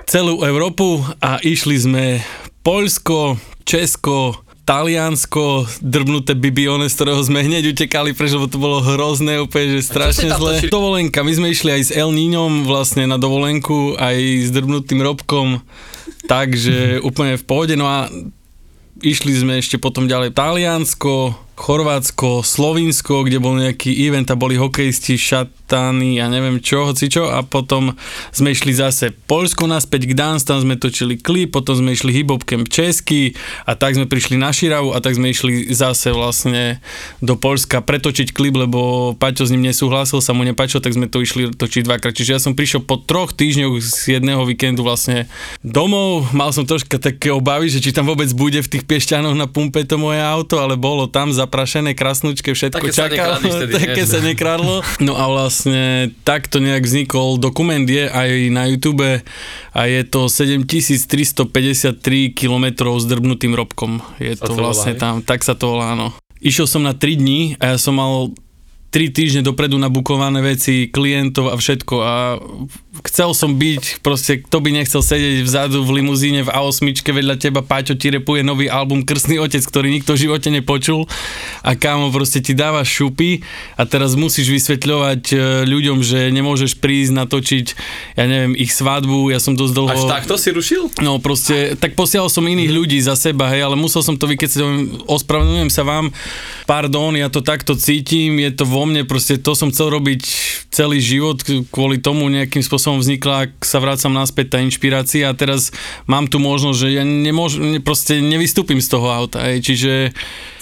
celú 0.06 0.42
Európu 0.42 1.06
a 1.22 1.38
išli 1.42 1.78
sme 1.78 2.04
Poľsko, 2.66 3.38
Česko, 3.62 4.42
Taliansko, 4.66 5.62
drbnuté 5.78 6.34
bibione, 6.34 6.90
z 6.90 6.94
ktorého 6.98 7.22
sme 7.22 7.46
hneď 7.46 7.70
utekali, 7.70 8.10
pretože 8.18 8.50
to 8.50 8.58
bolo 8.58 8.82
hrozné, 8.82 9.38
úplne, 9.38 9.78
že 9.78 9.94
strašne 9.94 10.34
zle. 10.34 10.58
točili? 10.58 10.74
Dovolenka, 10.74 11.22
my 11.22 11.32
sme 11.38 11.54
išli 11.54 11.70
aj 11.70 11.82
s 11.86 11.90
El 11.94 12.10
Níňom 12.10 12.66
vlastne 12.66 13.06
na 13.06 13.14
dovolenku, 13.14 13.94
aj 13.94 14.18
s 14.42 14.50
drbnutým 14.50 14.98
robkom, 15.06 15.62
takže 16.26 16.98
úplne 17.06 17.38
v 17.38 17.46
pohode. 17.46 17.78
No 17.78 17.86
a 17.86 18.10
išli 18.98 19.38
sme 19.38 19.62
ešte 19.62 19.78
potom 19.78 20.10
ďalej 20.10 20.34
Taliansko, 20.34 21.45
Chorvátsko, 21.56 22.44
Slovinsko, 22.44 23.24
kde 23.24 23.40
bol 23.40 23.56
nejaký 23.56 23.88
event 24.04 24.28
a 24.28 24.36
boli 24.36 24.60
hokejisti, 24.60 25.16
šatany 25.16 26.20
a 26.20 26.28
neviem 26.28 26.60
čo, 26.60 26.84
hoci 26.84 27.08
čo 27.08 27.32
a 27.32 27.40
potom 27.40 27.96
sme 28.28 28.52
išli 28.52 28.76
zase 28.76 29.08
Polsko 29.24 29.64
naspäť 29.64 30.04
k 30.04 30.12
Dance, 30.12 30.44
tam 30.44 30.60
sme 30.60 30.76
točili 30.76 31.16
klip, 31.16 31.56
potom 31.56 31.80
sme 31.80 31.96
išli 31.96 32.12
hip 32.12 32.28
Český 32.68 33.32
a 33.64 33.72
tak 33.72 33.96
sme 33.96 34.04
prišli 34.04 34.36
na 34.36 34.52
Širavu 34.52 34.92
a 34.92 35.00
tak 35.00 35.16
sme 35.16 35.32
išli 35.32 35.72
zase 35.72 36.12
vlastne 36.12 36.84
do 37.24 37.40
Polska 37.40 37.80
pretočiť 37.80 38.36
klip, 38.36 38.52
lebo 38.52 39.16
Paťo 39.16 39.48
s 39.48 39.50
ním 39.50 39.64
nesúhlasil, 39.64 40.20
sa 40.20 40.36
mu 40.36 40.44
nepáčilo, 40.44 40.84
tak 40.84 40.92
sme 40.92 41.08
to 41.08 41.24
išli 41.24 41.56
točiť 41.56 41.88
dvakrát. 41.88 42.12
Čiže 42.12 42.36
ja 42.36 42.40
som 42.42 42.52
prišiel 42.52 42.84
po 42.84 43.00
troch 43.00 43.32
týždňoch 43.32 43.80
z 43.80 44.20
jedného 44.20 44.44
víkendu 44.44 44.84
vlastne 44.84 45.24
domov, 45.64 46.28
mal 46.36 46.52
som 46.52 46.68
troška 46.68 47.00
také 47.00 47.32
obavy, 47.32 47.72
že 47.72 47.80
či 47.80 47.96
tam 47.96 48.04
vôbec 48.04 48.28
bude 48.36 48.60
v 48.60 48.70
tých 48.76 48.84
piešťanoch 48.84 49.32
na 49.32 49.48
pumpe 49.48 49.88
to 49.88 49.96
moje 49.96 50.20
auto, 50.20 50.60
ale 50.60 50.76
bolo 50.76 51.08
tam 51.08 51.32
zaprašené, 51.46 51.94
krasnúčke, 51.94 52.50
všetko 52.50 52.90
Také 52.90 52.92
čakalo, 52.92 53.38
vtedy, 53.38 53.72
také 53.86 54.02
sa 54.02 54.18
nekradlo. 54.18 54.82
No 54.98 55.14
a 55.14 55.30
vlastne 55.30 56.10
takto 56.26 56.58
nejak 56.58 56.82
vznikol 56.82 57.38
dokument, 57.38 57.86
je 57.86 58.10
aj 58.10 58.30
na 58.50 58.66
YouTube 58.66 59.22
a 59.72 59.80
je 59.86 60.02
to 60.02 60.26
7353 60.26 62.34
km 62.34 62.66
s 62.98 63.04
drbnutým 63.06 63.54
robkom. 63.54 64.02
Je 64.18 64.34
to 64.34 64.50
to 64.50 64.52
volá, 64.58 64.74
vlastne 64.74 64.98
hej? 64.98 65.00
tam, 65.00 65.14
tak 65.22 65.46
sa 65.46 65.54
to 65.54 65.78
volá, 65.78 65.94
áno. 65.94 66.10
Išiel 66.42 66.66
som 66.68 66.82
na 66.82 66.92
3 66.92 67.16
dní 67.16 67.40
a 67.62 67.74
ja 67.74 67.76
som 67.78 67.96
mal 67.96 68.34
3 68.96 69.12
týždne 69.12 69.44
dopredu 69.44 69.76
nabukované 69.76 70.40
veci, 70.40 70.88
klientov 70.88 71.52
a 71.52 71.60
všetko. 71.60 71.94
A 72.00 72.40
chcel 73.04 73.36
som 73.36 73.52
byť, 73.52 74.00
proste 74.00 74.40
kto 74.40 74.56
by 74.56 74.72
nechcel 74.72 75.04
sedieť 75.04 75.44
vzadu 75.44 75.84
v 75.84 76.00
limuzíne 76.00 76.40
v 76.40 76.48
A8 76.48 76.96
vedľa 77.04 77.36
teba, 77.36 77.60
Páťo 77.60 77.92
ti 77.92 78.08
repuje 78.08 78.40
nový 78.40 78.72
album 78.72 79.04
Krstný 79.04 79.36
otec, 79.36 79.60
ktorý 79.60 79.92
nikto 79.92 80.16
v 80.16 80.22
živote 80.24 80.48
nepočul. 80.48 81.04
A 81.60 81.76
kámo 81.76 82.08
proste 82.08 82.40
ti 82.40 82.56
dáva 82.56 82.88
šupy 82.88 83.44
a 83.76 83.84
teraz 83.84 84.16
musíš 84.16 84.48
vysvetľovať 84.48 85.22
e, 85.28 85.36
ľuďom, 85.68 86.00
že 86.00 86.32
nemôžeš 86.32 86.80
prísť 86.80 87.12
natočiť, 87.20 87.66
ja 88.16 88.24
neviem, 88.24 88.56
ich 88.56 88.72
svadbu, 88.72 89.28
ja 89.28 89.44
som 89.44 89.52
dosť 89.60 89.72
dlho... 89.76 89.92
Až 89.92 90.08
takto 90.08 90.40
si 90.40 90.56
rušil? 90.56 90.88
No 91.04 91.20
proste, 91.20 91.76
tak 91.76 92.00
posielal 92.00 92.32
som 92.32 92.48
iných 92.48 92.72
ľudí 92.72 92.96
za 93.04 93.12
seba, 93.12 93.52
hej, 93.52 93.60
ale 93.60 93.76
musel 93.76 94.00
som 94.00 94.16
to 94.16 94.24
vykecať, 94.24 94.60
ospravedlňujem 95.04 95.68
sa 95.68 95.84
vám, 95.84 96.16
pardon, 96.64 97.12
ja 97.12 97.28
to 97.28 97.44
takto 97.44 97.76
cítim, 97.76 98.40
je 98.40 98.56
to 98.56 98.64
vo 98.64 98.85
mne, 98.86 99.02
proste 99.04 99.36
to 99.36 99.52
som 99.58 99.74
chcel 99.74 99.90
robiť 99.90 100.22
celý 100.70 101.02
život, 101.02 101.42
kvôli 101.74 101.98
tomu 101.98 102.30
nejakým 102.30 102.62
spôsobom 102.62 103.02
vznikla, 103.02 103.50
ak 103.50 103.66
sa 103.66 103.82
vrácam 103.82 104.14
naspäť 104.14 104.56
tá 104.56 104.58
inšpirácia 104.62 105.28
a 105.28 105.36
teraz 105.36 105.74
mám 106.06 106.30
tu 106.30 106.38
možnosť, 106.38 106.78
že 106.78 106.88
ja 106.96 107.04
nemôžem, 107.04 107.82
proste 107.82 108.22
nevystúpim 108.22 108.78
z 108.78 108.88
toho 108.88 109.10
auta, 109.10 109.44
hej, 109.50 109.60
čiže... 109.60 109.92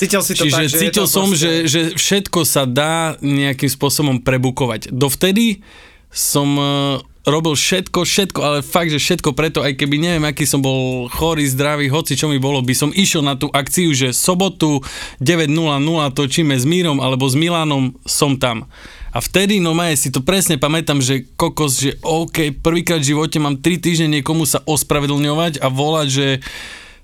Cítil 0.00 0.22
si 0.24 0.32
to 0.34 0.44
Čiže 0.48 0.56
tak, 0.56 0.64
že 0.64 0.76
cítil 0.80 1.06
som, 1.06 1.28
proste- 1.30 1.68
že, 1.68 1.70
že 1.70 1.80
všetko 1.94 2.40
sa 2.48 2.64
dá 2.64 3.20
nejakým 3.20 3.68
spôsobom 3.68 4.24
prebukovať. 4.24 4.88
Dovtedy 4.90 5.62
som 6.14 6.48
e, 6.56 6.64
robil 7.24 7.56
všetko, 7.56 8.04
všetko, 8.04 8.40
ale 8.44 8.58
fakt, 8.60 8.92
že 8.92 9.00
všetko 9.00 9.32
preto, 9.32 9.64
aj 9.64 9.80
keby 9.80 9.96
neviem, 9.96 10.24
aký 10.28 10.44
som 10.44 10.60
bol 10.60 11.08
chorý, 11.08 11.48
zdravý, 11.48 11.88
hoci 11.88 12.20
čo 12.20 12.28
mi 12.28 12.36
bolo, 12.36 12.60
by 12.60 12.74
som 12.76 12.92
išiel 12.92 13.24
na 13.24 13.34
tú 13.34 13.48
akciu, 13.48 13.96
že 13.96 14.12
sobotu 14.12 14.84
9.00 15.24 15.48
točíme 16.12 16.52
s 16.52 16.68
Mírom 16.68 17.00
alebo 17.00 17.24
s 17.24 17.34
Milanom, 17.34 17.96
som 18.04 18.36
tam. 18.36 18.68
A 19.14 19.22
vtedy, 19.22 19.62
no 19.62 19.72
maje, 19.78 19.96
si 19.96 20.08
to 20.10 20.20
presne 20.20 20.58
pamätám, 20.58 20.98
že 20.98 21.24
kokos, 21.38 21.78
že 21.80 21.96
OK, 22.02 22.50
prvýkrát 22.60 23.00
v 23.00 23.14
živote 23.14 23.38
mám 23.38 23.56
3 23.62 23.78
týždne 23.78 24.08
niekomu 24.20 24.44
sa 24.44 24.60
ospravedlňovať 24.66 25.62
a 25.62 25.70
volať, 25.70 26.08
že 26.10 26.26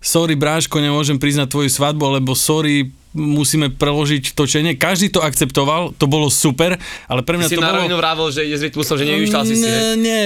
sorry 0.03 0.35
bráško, 0.35 0.83
nemôžem 0.83 1.17
na 1.17 1.47
tvoju 1.47 1.71
svadbu, 1.71 2.03
alebo 2.03 2.35
sorry, 2.35 2.91
musíme 3.11 3.75
preložiť 3.75 4.39
točenie. 4.39 4.79
Každý 4.79 5.11
to 5.11 5.19
akceptoval, 5.19 5.91
to 5.99 6.07
bolo 6.07 6.31
super, 6.31 6.79
ale 7.11 7.21
pre 7.27 7.43
mňa 7.43 7.49
Si 7.51 7.59
to 7.59 7.63
bolo... 7.63 7.83
rovinu 7.83 7.99
vrával, 7.99 8.31
že 8.31 8.47
ide 8.47 8.55
s 8.55 8.63
rytmusom, 8.63 8.95
že 9.03 9.05
nevyšľal 9.11 9.43
si 9.51 9.55
si, 9.59 9.67
hej? 9.67 9.99
Nie, 9.99 10.21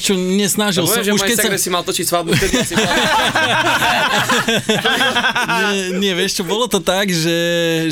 čo, 0.00 0.16
nesnažil 0.16 0.88
som. 0.88 1.04
že 1.04 1.12
Už 1.12 1.20
keď 1.20 1.36
sa... 1.44 1.60
si 1.60 1.68
mal 1.68 1.84
točiť 1.84 2.06
svadbu, 2.08 2.32
vtedy 2.32 2.56
si 2.64 2.72
mal... 2.72 2.88
nie, 5.76 6.00
nie, 6.00 6.12
vieš 6.16 6.40
čo, 6.40 6.48
bolo 6.48 6.72
to 6.72 6.80
tak, 6.80 7.12
že, 7.12 7.40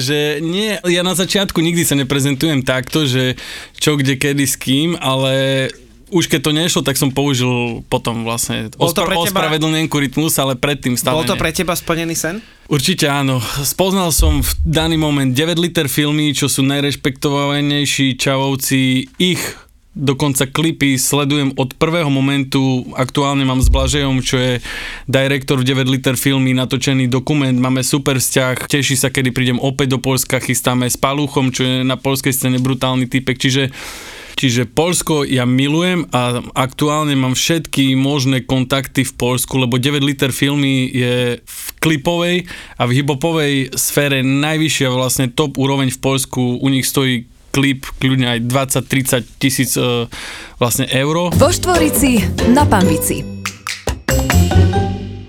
že 0.01 0.41
nie, 0.41 0.81
ja 0.89 1.05
na 1.05 1.13
začiatku 1.13 1.61
nikdy 1.61 1.85
sa 1.85 1.93
neprezentujem 2.01 2.65
takto, 2.65 3.05
že 3.05 3.37
čo, 3.77 4.01
kde, 4.01 4.17
kedy, 4.17 4.45
s 4.49 4.57
kým, 4.57 4.97
ale 4.97 5.69
už 6.11 6.27
keď 6.27 6.41
to 6.43 6.53
nešlo, 6.53 6.81
tak 6.83 6.99
som 6.99 7.15
použil 7.15 7.83
potom 7.87 8.27
vlastne 8.27 8.69
Bol 8.75 8.91
to 8.91 9.07
ospra- 9.07 9.19
ospravedlnenku 9.19 9.95
rytmus, 9.97 10.37
ale 10.37 10.59
predtým 10.59 10.99
stále 10.99 11.23
Bol 11.23 11.27
to 11.27 11.39
pre 11.39 11.55
teba 11.55 11.73
splnený 11.73 12.15
sen? 12.19 12.43
Určite 12.71 13.11
áno. 13.11 13.43
Spoznal 13.63 14.15
som 14.15 14.43
v 14.43 14.51
daný 14.63 14.99
moment 14.99 15.31
9 15.31 15.59
liter 15.59 15.87
filmy, 15.91 16.31
čo 16.35 16.47
sú 16.47 16.63
najrešpektovanejší 16.67 18.15
čavovci. 18.19 19.11
Ich 19.19 19.43
dokonca 19.91 20.47
klipy 20.47 20.95
sledujem 20.95 21.51
od 21.59 21.75
prvého 21.75 22.07
momentu. 22.07 22.87
Aktuálne 22.95 23.43
mám 23.43 23.59
s 23.59 23.67
Blažejom, 23.67 24.23
čo 24.23 24.39
je 24.39 24.53
direktor 25.11 25.59
v 25.59 25.67
9 25.67 25.91
liter 25.91 26.15
filmy, 26.15 26.55
natočený 26.55 27.11
dokument. 27.11 27.55
Máme 27.55 27.83
super 27.83 28.23
vzťah. 28.23 28.71
Teší 28.71 28.95
sa, 28.95 29.11
kedy 29.11 29.35
prídem 29.35 29.59
opäť 29.59 29.95
do 29.95 29.99
Polska. 29.99 30.39
Chystáme 30.39 30.87
s 30.87 30.95
Paluchom, 30.95 31.51
čo 31.51 31.67
je 31.67 31.75
na 31.83 31.99
polskej 31.99 32.31
scéne 32.31 32.63
brutálny 32.63 33.11
typek. 33.11 33.35
Čiže 33.35 33.75
Čiže 34.41 34.73
Polsko 34.73 35.21
ja 35.29 35.45
milujem 35.45 36.09
a 36.17 36.41
aktuálne 36.57 37.13
mám 37.13 37.37
všetky 37.37 37.93
možné 37.93 38.49
kontakty 38.49 39.05
v 39.05 39.13
Polsku, 39.13 39.61
lebo 39.61 39.77
9 39.77 40.01
liter 40.01 40.33
filmy 40.33 40.89
je 40.89 41.45
v 41.45 41.67
klipovej 41.77 42.49
a 42.81 42.89
v 42.89 42.95
hibopovej 42.97 43.77
sfére 43.77 44.25
najvyššia 44.25 44.89
vlastne 44.89 45.29
top 45.29 45.61
úroveň 45.61 45.93
v 45.93 46.01
Polsku. 46.01 46.57
U 46.57 46.67
nich 46.73 46.89
stojí 46.89 47.29
klip 47.53 47.85
kľudne 48.01 48.41
aj 48.41 48.49
20-30 48.49 49.29
tisíc 49.37 49.77
e, 49.77 50.09
vlastne 50.57 50.89
euro. 50.89 51.29
Vo 51.37 51.53
Štvorici 51.53 52.25
na 52.57 52.65
Pambici. 52.65 53.21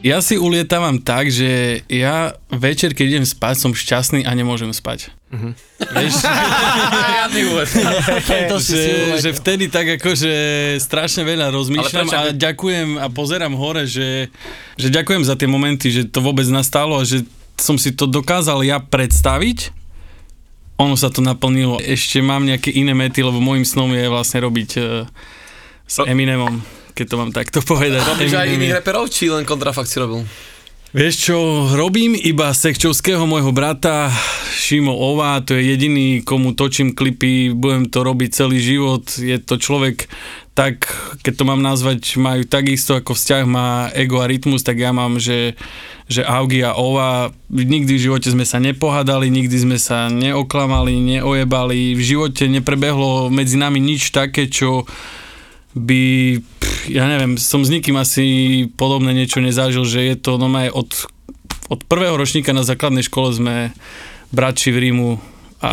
Ja 0.08 0.24
si 0.24 0.39
ulietávam 0.39 1.03
tak, 1.03 1.27
že 1.27 1.84
ja 1.91 2.39
večer, 2.48 2.96
keď 2.96 3.20
idem 3.20 3.27
spať, 3.27 3.60
som 3.60 3.75
šťastný 3.75 4.24
a 4.24 4.32
nemôžem 4.32 4.72
spať. 4.72 5.12
Vieš, 5.31 6.13
Riadny 7.11 7.41
úvod. 7.50 7.67
To 8.51 8.57
si 8.59 8.75
si 8.75 8.91
že, 9.23 9.31
vtedy 9.31 9.71
tak 9.71 9.95
akože 9.95 10.33
strašne 10.83 11.23
veľa 11.23 11.55
rozmýšľam 11.55 12.07
prečo? 12.11 12.19
a 12.19 12.35
ďakujem 12.35 13.00
a 13.00 13.07
pozerám 13.07 13.55
hore, 13.55 13.88
že, 13.88 14.27
že 14.75 14.88
ďakujem 14.91 15.23
za 15.23 15.39
tie 15.39 15.47
momenty, 15.47 15.88
že 15.88 16.03
to 16.11 16.19
vôbec 16.19 16.43
nastalo 16.51 17.00
a 17.00 17.07
že 17.07 17.23
som 17.55 17.79
si 17.79 17.95
to 17.95 18.11
dokázal 18.11 18.59
ja 18.67 18.83
predstaviť. 18.83 19.71
Ono 20.81 20.97
sa 20.97 21.13
to 21.13 21.21
naplnilo. 21.21 21.77
Ešte 21.77 22.19
mám 22.19 22.43
nejaké 22.43 22.73
iné 22.73 22.91
mety, 22.91 23.21
lebo 23.21 23.38
môjim 23.38 23.63
snom 23.63 23.93
je 23.93 24.09
vlastne 24.09 24.41
robiť 24.41 24.69
uh, 24.81 25.05
s 25.85 26.01
Eminemom, 26.01 26.57
keď 26.97 27.05
to 27.05 27.15
mám 27.21 27.31
takto 27.31 27.61
povedať. 27.61 28.01
Robíš 28.01 28.33
aj 28.33 28.50
iných 28.50 28.81
reperov, 28.81 29.05
či 29.13 29.29
len 29.29 29.45
kontrafakt 29.45 29.88
si 29.88 30.01
robil? 30.01 30.25
Vieš 30.91 31.15
čo, 31.31 31.38
robím 31.71 32.19
iba 32.19 32.51
Sekčovského 32.51 33.24
môjho 33.24 33.55
brata 33.55 34.12
Šimo 34.51 34.91
Ova, 34.91 35.39
to 35.39 35.55
je 35.55 35.71
jediný, 35.71 36.19
komu 36.19 36.51
točím 36.51 36.91
klipy, 36.91 37.55
budem 37.55 37.88
to 37.88 38.03
robiť 38.03 38.36
celý 38.36 38.60
život, 38.60 39.07
je 39.07 39.39
to 39.39 39.55
človek 39.55 40.12
tak, 40.51 40.91
keď 41.24 41.33
to 41.39 41.43
mám 41.48 41.63
nazvať, 41.63 42.19
majú 42.19 42.43
takisto 42.43 43.00
ako 43.00 43.15
vzťah 43.15 43.43
má 43.48 43.88
ego 43.95 44.19
a 44.19 44.27
rytmus, 44.27 44.67
tak 44.67 44.83
ja 44.83 44.91
mám, 44.91 45.15
že, 45.15 45.55
že 46.12 46.27
Augi 46.27 46.60
a 46.60 46.75
Ova, 46.75 47.31
nikdy 47.48 47.95
v 47.95 48.03
živote 48.12 48.27
sme 48.27 48.43
sa 48.43 48.60
nepohadali, 48.60 49.31
nikdy 49.31 49.57
sme 49.63 49.79
sa 49.79 50.12
neoklamali, 50.12 50.91
neojebali, 50.91 51.95
v 51.95 52.03
živote 52.03 52.51
neprebehlo 52.51 53.31
medzi 53.31 53.55
nami 53.55 53.79
nič 53.79 54.12
také, 54.12 54.51
čo 54.51 54.83
by, 55.71 56.36
ja 56.89 57.05
neviem, 57.05 57.38
som 57.38 57.61
s 57.61 57.69
nikým 57.69 58.00
asi 58.00 58.65
podobné 58.77 59.13
niečo 59.13 59.43
nezažil, 59.43 59.85
že 59.85 60.01
je 60.13 60.15
to 60.17 60.41
normálne 60.41 60.73
od, 60.73 60.89
od 61.69 61.79
prvého 61.85 62.15
ročníka 62.17 62.55
na 62.55 62.65
základnej 62.65 63.05
škole 63.05 63.35
sme 63.35 63.55
bratši 64.31 64.69
v 64.71 64.77
Rímu 64.88 65.09
a 65.61 65.71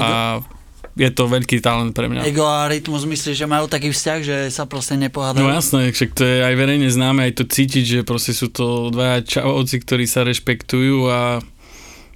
je 0.98 1.10
to 1.14 1.30
veľký 1.30 1.62
talent 1.62 1.94
pre 1.94 2.10
mňa. 2.10 2.26
Ego 2.26 2.42
a 2.42 2.66
rytmus 2.66 3.06
myslíš, 3.06 3.38
že 3.38 3.46
majú 3.46 3.70
taký 3.70 3.94
vzťah, 3.94 4.18
že 4.18 4.36
sa 4.50 4.66
proste 4.66 4.98
nepohádajú? 4.98 5.46
No 5.46 5.54
jasné, 5.54 5.94
však 5.94 6.10
to 6.10 6.26
je 6.26 6.36
aj 6.42 6.54
verejne 6.58 6.90
známe, 6.90 7.22
aj 7.22 7.38
to 7.38 7.44
cítiť, 7.46 7.84
že 7.86 8.00
proste 8.02 8.34
sú 8.34 8.50
to 8.50 8.90
dvaja 8.90 9.22
čavovci, 9.22 9.78
ktorí 9.78 10.10
sa 10.10 10.26
rešpektujú 10.26 11.06
a, 11.06 11.38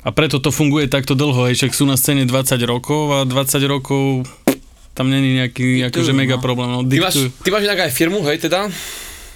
a 0.02 0.08
preto 0.10 0.42
to 0.42 0.50
funguje 0.50 0.90
takto 0.90 1.14
dlho, 1.14 1.46
aj 1.46 1.62
však 1.62 1.72
sú 1.78 1.86
na 1.86 1.94
scéne 1.94 2.26
20 2.26 2.58
rokov 2.66 3.14
a 3.14 3.18
20 3.22 3.62
rokov 3.70 4.26
tam 4.92 5.08
není 5.08 5.40
nejaký 5.40 5.88
Diktujú, 5.88 6.04
akože 6.04 6.12
mega 6.12 6.36
no. 6.36 6.42
problém. 6.44 6.68
No, 6.68 6.84
Ty 6.84 7.00
máš, 7.00 7.16
ty 7.40 7.48
máš 7.48 7.64
inak 7.64 7.88
aj 7.88 7.92
firmu, 7.92 8.20
hej 8.28 8.38
teda? 8.40 8.68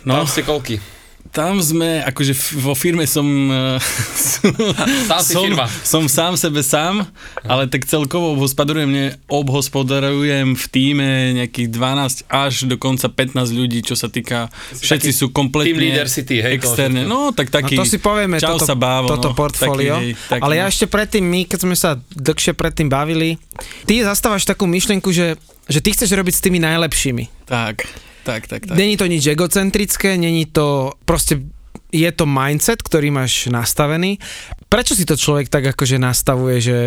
No. 0.04 0.22
Tam 0.22 0.28
ste 0.28 0.44
koľky? 0.44 0.95
Tam 1.30 1.58
sme, 1.62 2.02
akože 2.04 2.32
vo 2.60 2.74
firme 2.76 3.06
som... 3.06 3.24
Sám 5.10 5.20
si 5.22 5.32
som, 5.34 5.44
firma. 5.46 5.66
som 5.66 6.02
sám 6.06 6.34
sebe 6.38 6.62
sám, 6.62 7.06
ale 7.46 7.66
tak 7.66 7.86
celkovo 7.86 8.34
obhospodarujem, 8.38 8.90
ne, 8.90 9.06
obhospodarujem 9.26 10.54
v 10.54 10.64
týme 10.70 11.10
nejakých 11.42 11.68
12 11.72 12.26
až 12.30 12.54
dokonca 12.70 13.06
15 13.10 13.52
ľudí, 13.52 13.82
čo 13.82 13.94
sa 13.98 14.10
týka, 14.10 14.50
všetci 14.76 15.10
sú 15.10 15.30
kompletne 15.34 15.74
team 15.74 15.82
leader 15.82 16.06
si 16.06 16.22
ty, 16.22 16.42
hej, 16.42 16.62
všetko. 16.62 17.06
No, 17.06 17.30
tak 17.34 17.50
taký... 17.50 17.74
no 17.78 17.82
to 17.82 17.88
si 17.88 17.98
povieme, 17.98 18.36
čau 18.38 18.58
toto, 18.58 18.66
sa 18.66 18.74
bávo, 18.74 19.10
toto 19.10 19.32
no, 19.32 19.36
portfólio. 19.36 19.96
Taký, 20.30 20.42
ale 20.42 20.54
ja 20.58 20.66
no. 20.66 20.70
ešte 20.70 20.86
predtým, 20.86 21.24
my, 21.24 21.40
keď 21.48 21.58
sme 21.62 21.76
sa 21.76 21.98
dlhšie 22.14 22.52
predtým 22.54 22.88
bavili, 22.90 23.40
ty 23.88 24.02
zastávaš 24.02 24.46
takú 24.46 24.68
myšlienku, 24.68 25.10
že, 25.10 25.38
že 25.66 25.78
ty 25.82 25.94
chceš 25.94 26.12
robiť 26.12 26.34
s 26.34 26.44
tými 26.44 26.58
najlepšími. 26.62 27.48
Tak, 27.48 27.86
tak, 28.26 28.50
tak, 28.50 28.66
tak. 28.66 28.74
Není 28.74 28.98
to 28.98 29.06
nič 29.06 29.22
egocentrické, 29.30 30.18
není 30.18 30.50
to 30.50 30.98
proste 31.06 31.46
je 31.94 32.10
to 32.10 32.26
mindset, 32.26 32.82
ktorý 32.82 33.14
máš 33.14 33.46
nastavený. 33.46 34.18
Prečo 34.66 34.98
si 34.98 35.06
to 35.06 35.14
človek 35.14 35.46
tak 35.46 35.70
akože 35.70 36.02
nastavuje, 36.02 36.58
že, 36.58 36.80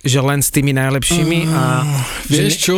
že 0.00 0.18
len 0.24 0.40
s 0.40 0.48
tými 0.48 0.72
najlepšími 0.72 1.52
a... 1.52 1.84
Vieš 2.32 2.54
že, 2.56 2.62
čo? 2.72 2.76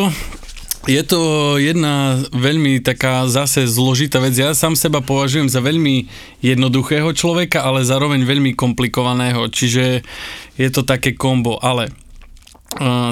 Je 0.89 1.03
to 1.05 1.21
jedna 1.61 2.17
veľmi 2.33 2.81
taká 2.81 3.29
zase 3.29 3.69
zložitá 3.69 4.25
vec. 4.25 4.33
Ja 4.35 4.57
sám 4.57 4.73
seba 4.73 5.05
považujem 5.05 5.47
za 5.47 5.61
veľmi 5.61 6.09
jednoduchého 6.41 7.13
človeka, 7.13 7.61
ale 7.61 7.85
zároveň 7.85 8.25
veľmi 8.25 8.57
komplikovaného. 8.57 9.53
Čiže 9.53 10.01
je 10.57 10.69
to 10.73 10.83
také 10.89 11.13
kombo. 11.13 11.61
Ale 11.61 11.93
uh, 11.93 12.08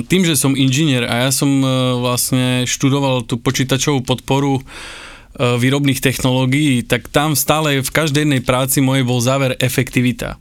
tým, 0.07 0.23
že 0.29 0.37
som 0.37 0.53
inžinier 0.53 1.09
a 1.09 1.27
ja 1.27 1.31
som 1.33 1.49
uh, 1.65 1.97
vlastne 1.97 2.69
študoval 2.69 3.25
tú 3.25 3.41
počítačovú 3.41 4.05
podporu 4.05 4.61
uh, 4.61 5.57
výrobných 5.57 6.05
technológií, 6.05 6.85
tak 6.85 7.09
tam 7.09 7.33
stále 7.33 7.81
v 7.81 7.91
každej 7.91 8.29
jednej 8.29 8.45
práci 8.45 8.85
mojej 8.85 9.09
bol 9.09 9.19
záver 9.25 9.57
efektivita. 9.57 10.37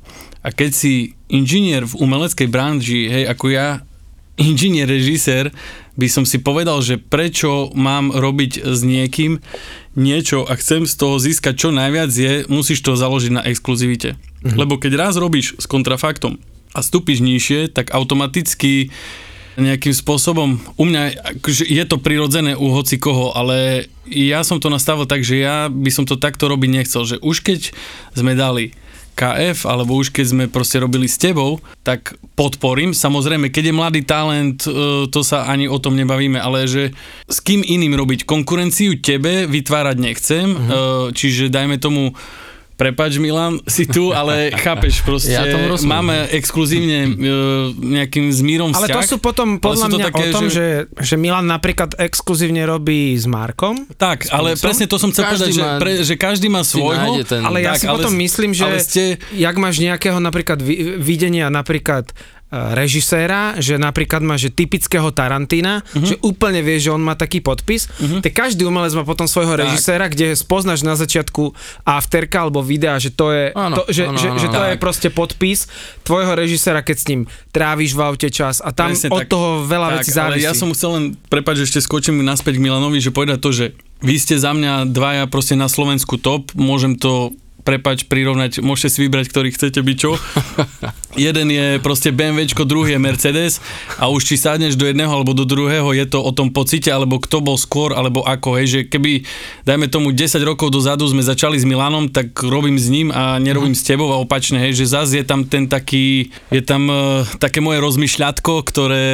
A 0.46 0.48
keď 0.52 0.72
si 0.76 1.16
inžinier 1.32 1.88
v 1.88 1.96
umeleckej 1.96 2.48
branži, 2.52 3.08
hej, 3.08 3.24
ako 3.32 3.56
ja, 3.56 3.82
inžinier, 4.36 4.86
režisér, 4.86 5.50
by 5.96 6.12
som 6.12 6.28
si 6.28 6.44
povedal, 6.44 6.84
že 6.84 7.00
prečo 7.00 7.72
mám 7.72 8.12
robiť 8.12 8.68
s 8.68 8.84
niekým 8.84 9.40
niečo 9.96 10.44
a 10.44 10.60
chcem 10.60 10.84
z 10.84 10.94
toho 11.00 11.16
získať 11.24 11.56
čo 11.56 11.70
najviac 11.72 12.12
je, 12.12 12.44
musíš 12.52 12.84
to 12.84 13.00
založiť 13.00 13.32
na 13.32 13.48
exkluzivite. 13.48 14.20
Mhm. 14.44 14.60
Lebo 14.60 14.76
keď 14.76 15.00
raz 15.00 15.16
robíš 15.16 15.56
s 15.56 15.66
kontrafaktom 15.66 16.36
a 16.76 16.84
stúpiš 16.84 17.24
nižšie, 17.24 17.72
tak 17.72 17.96
automaticky 17.96 18.92
nejakým 19.56 19.96
spôsobom, 19.96 20.60
u 20.76 20.84
mňa 20.84 21.04
akože 21.40 21.64
je 21.64 21.84
to 21.88 21.96
prirodzené 21.96 22.60
u 22.60 22.76
hoci 22.76 23.00
koho, 23.00 23.32
ale 23.32 23.88
ja 24.04 24.44
som 24.44 24.60
to 24.60 24.68
nastavil 24.68 25.08
tak, 25.08 25.24
že 25.24 25.40
ja 25.40 25.72
by 25.72 25.88
som 25.96 26.04
to 26.04 26.20
takto 26.20 26.52
robiť 26.52 26.70
nechcel, 26.70 27.08
že 27.08 27.16
už 27.24 27.40
keď 27.40 27.72
sme 28.12 28.36
dali 28.36 28.76
KF, 29.16 29.64
alebo 29.64 29.96
už 29.96 30.12
keď 30.12 30.26
sme 30.28 30.46
proste 30.52 30.76
robili 30.76 31.08
s 31.08 31.16
tebou, 31.16 31.64
tak 31.88 32.20
podporím. 32.36 32.92
Samozrejme, 32.92 33.48
keď 33.48 33.72
je 33.72 33.80
mladý 33.80 34.02
talent, 34.04 34.60
e, 34.68 35.08
to 35.08 35.24
sa 35.24 35.48
ani 35.48 35.72
o 35.72 35.80
tom 35.80 35.96
nebavíme, 35.96 36.36
ale 36.36 36.68
že 36.68 36.92
s 37.24 37.40
kým 37.40 37.64
iným 37.64 37.96
robiť 37.96 38.28
konkurenciu 38.28 39.00
tebe 39.00 39.48
vytvárať 39.48 39.98
nechcem, 40.04 40.48
uh-huh. 40.52 41.16
čiže 41.16 41.48
dajme 41.48 41.80
tomu 41.80 42.12
Prepač 42.76 43.16
Milan, 43.16 43.64
si 43.64 43.86
tu, 43.86 44.12
ale 44.12 44.52
chápeš 44.58 45.00
proste, 45.00 45.32
Ja 45.32 45.44
tomu 45.46 45.68
rozumiem. 45.70 45.96
máme 45.96 46.16
exkluzívne 46.30 47.00
e, 47.02 47.10
nejakým 47.74 48.28
s 48.28 48.40
Mírom 48.40 48.70
ale 48.70 48.86
vzťah. 48.86 48.96
to 48.98 49.08
sú 49.08 49.18
potom 49.18 49.58
podľa 49.58 49.76
sú 49.82 49.90
to 49.90 49.98
mňa 49.98 50.06
také, 50.06 50.22
o 50.22 50.34
tom, 50.34 50.46
že... 50.46 50.54
Že, 50.56 50.68
že 50.98 51.16
Milan 51.16 51.46
napríklad 51.46 51.96
exkluzívne 51.96 52.62
robí 52.62 53.12
s 53.12 53.24
Markom, 53.26 53.88
Tak, 53.94 54.28
ale 54.28 54.54
presne 54.56 54.86
to 54.86 54.98
som 54.98 55.10
chcel 55.10 55.24
Každý 55.26 55.36
povedať, 55.38 55.52
že, 55.52 55.62
má- 55.62 55.78
pre, 55.78 55.92
že 56.02 56.16
každý 56.16 56.48
má 56.48 56.62
svojho. 56.62 57.24
ten... 57.24 57.40
ale 57.40 57.58
ja 57.62 57.72
Tak, 57.72 57.80
si 57.80 57.86
ale 57.86 57.96
potom 57.98 58.12
s- 58.12 58.20
myslím, 58.20 58.52
že 58.52 58.64
ale 58.66 58.78
ste- 58.78 59.16
jak 59.32 59.56
máš 59.56 59.76
nejakého 59.78 60.20
napríklad 60.20 60.60
vi- 60.60 60.98
videnia 60.98 61.48
napríklad 61.48 62.12
režiséra, 62.72 63.42
že 63.58 63.76
napríklad 63.76 64.20
má 64.20 64.36
že 64.36 64.50
typického 64.50 65.10
Tarantína, 65.10 65.82
Mhm. 65.82 65.90
uh-huh. 65.92 66.08
že 66.08 66.16
úplne 66.22 66.60
vie, 66.60 66.78
že 66.78 66.90
on 66.90 67.00
má 67.00 67.14
taký 67.14 67.40
podpis, 67.40 67.88
uh-huh. 67.90 68.20
tak 68.20 68.32
každý 68.32 68.64
umelec 68.64 68.94
má 68.94 69.04
potom 69.04 69.26
svojho 69.26 69.54
Tak. 69.54 69.62
režiséra, 69.62 70.06
kde 70.06 70.34
spoznáš 70.34 70.82
na 70.82 70.94
začiatku 70.94 71.52
afterka 71.84 72.42
alebo 72.42 72.62
videa, 72.62 72.96
že 72.96 73.10
to 73.10 73.30
je, 73.30 73.52
Áno, 73.52 73.76
to, 73.76 73.84
že, 73.90 74.04
áno, 74.06 74.16
že, 74.16 74.28
áno. 74.30 74.40
že 74.40 74.48
to 74.48 74.62
je 74.64 74.74
proste 74.76 75.10
podpis 75.10 75.68
tvojho 76.02 76.34
režiséra, 76.34 76.80
keď 76.80 76.96
s 76.96 77.06
ním 77.08 77.22
tráviš 77.50 77.92
v 77.92 78.02
aute 78.02 78.30
čas 78.30 78.60
a 78.60 78.70
tam 78.70 78.92
Presne 78.92 79.10
od 79.10 79.20
tak. 79.20 79.30
toho 79.30 79.50
veľa 79.64 79.88
tak, 79.90 79.96
vecí 79.98 80.10
ale 80.12 80.18
závisí. 80.38 80.44
ja 80.44 80.54
som 80.54 80.70
chcel 80.72 80.90
len, 80.94 81.06
prepáč, 81.26 81.58
ešte 81.62 81.80
skočím 81.80 82.22
naspäť 82.22 82.56
k 82.56 82.64
Milanovi, 82.64 82.98
že 82.98 83.10
povedať 83.10 83.40
to, 83.40 83.52
že 83.52 83.66
vy 83.98 84.16
ste 84.16 84.36
za 84.36 84.52
mňa 84.52 84.88
dvaja 84.88 85.26
proste 85.26 85.54
na 85.54 85.66
Slovensku 85.66 86.16
top, 86.16 86.54
môžem 86.54 86.94
to 86.94 87.32
prepač, 87.66 88.06
prirovnať, 88.06 88.62
môžete 88.62 88.94
si 88.94 89.00
vybrať, 89.10 89.26
ktorý 89.34 89.50
chcete 89.50 89.82
byť 89.82 89.98
čo. 89.98 90.14
Jeden 91.16 91.48
je 91.48 91.80
proste 91.80 92.12
BMWčko, 92.12 92.68
druhý 92.68 92.96
je 92.96 93.02
Mercedes 93.02 93.64
a 93.98 94.12
už 94.12 94.28
či 94.28 94.36
sadneš 94.36 94.76
do 94.76 94.84
jedného 94.84 95.08
alebo 95.08 95.32
do 95.32 95.48
druhého, 95.48 95.96
je 95.96 96.06
to 96.06 96.20
o 96.20 96.32
tom 96.36 96.52
pocite, 96.52 96.92
alebo 96.92 97.24
kto 97.24 97.40
bol 97.40 97.56
skôr, 97.56 97.96
alebo 97.96 98.20
ako, 98.28 98.60
hej, 98.60 98.68
že 98.68 98.80
keby, 98.92 99.24
dajme 99.64 99.88
tomu 99.88 100.12
10 100.12 100.44
rokov 100.44 100.76
dozadu 100.76 101.08
sme 101.08 101.24
začali 101.24 101.56
s 101.56 101.64
Milanom, 101.64 102.12
tak 102.12 102.36
robím 102.44 102.76
s 102.76 102.92
ním 102.92 103.16
a 103.16 103.40
nerobím 103.40 103.72
s 103.72 103.88
tebou 103.88 104.12
a 104.12 104.20
opačne, 104.20 104.60
hej, 104.60 104.76
že 104.76 104.92
zase 104.92 105.24
je 105.24 105.26
tam 105.26 105.48
ten 105.48 105.72
taký, 105.72 106.36
je 106.52 106.60
tam 106.60 106.92
uh, 106.92 107.24
také 107.40 107.64
moje 107.64 107.80
rozmýšľatko, 107.80 108.52
ktoré 108.68 109.08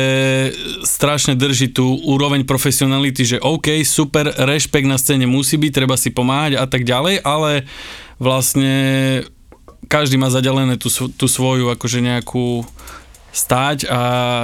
strašne 0.81 1.37
drží 1.37 1.69
tú 1.69 2.01
úroveň 2.01 2.49
profesionality, 2.49 3.37
že 3.37 3.37
OK, 3.37 3.85
super, 3.85 4.33
rešpekt 4.33 4.89
na 4.89 4.97
scéne 4.97 5.29
musí 5.29 5.61
byť, 5.61 5.71
treba 5.71 5.93
si 6.01 6.09
pomáhať 6.09 6.57
a 6.57 6.65
tak 6.65 6.81
ďalej, 6.81 7.21
ale 7.21 7.69
vlastne 8.21 8.75
každý 9.89 10.21
má 10.21 10.29
zadelené 10.29 10.77
tú, 10.77 10.93
tú 11.09 11.25
svoju 11.25 11.73
akože 11.73 12.05
nejakú 12.05 12.61
stáť 13.31 13.87
a 13.87 14.01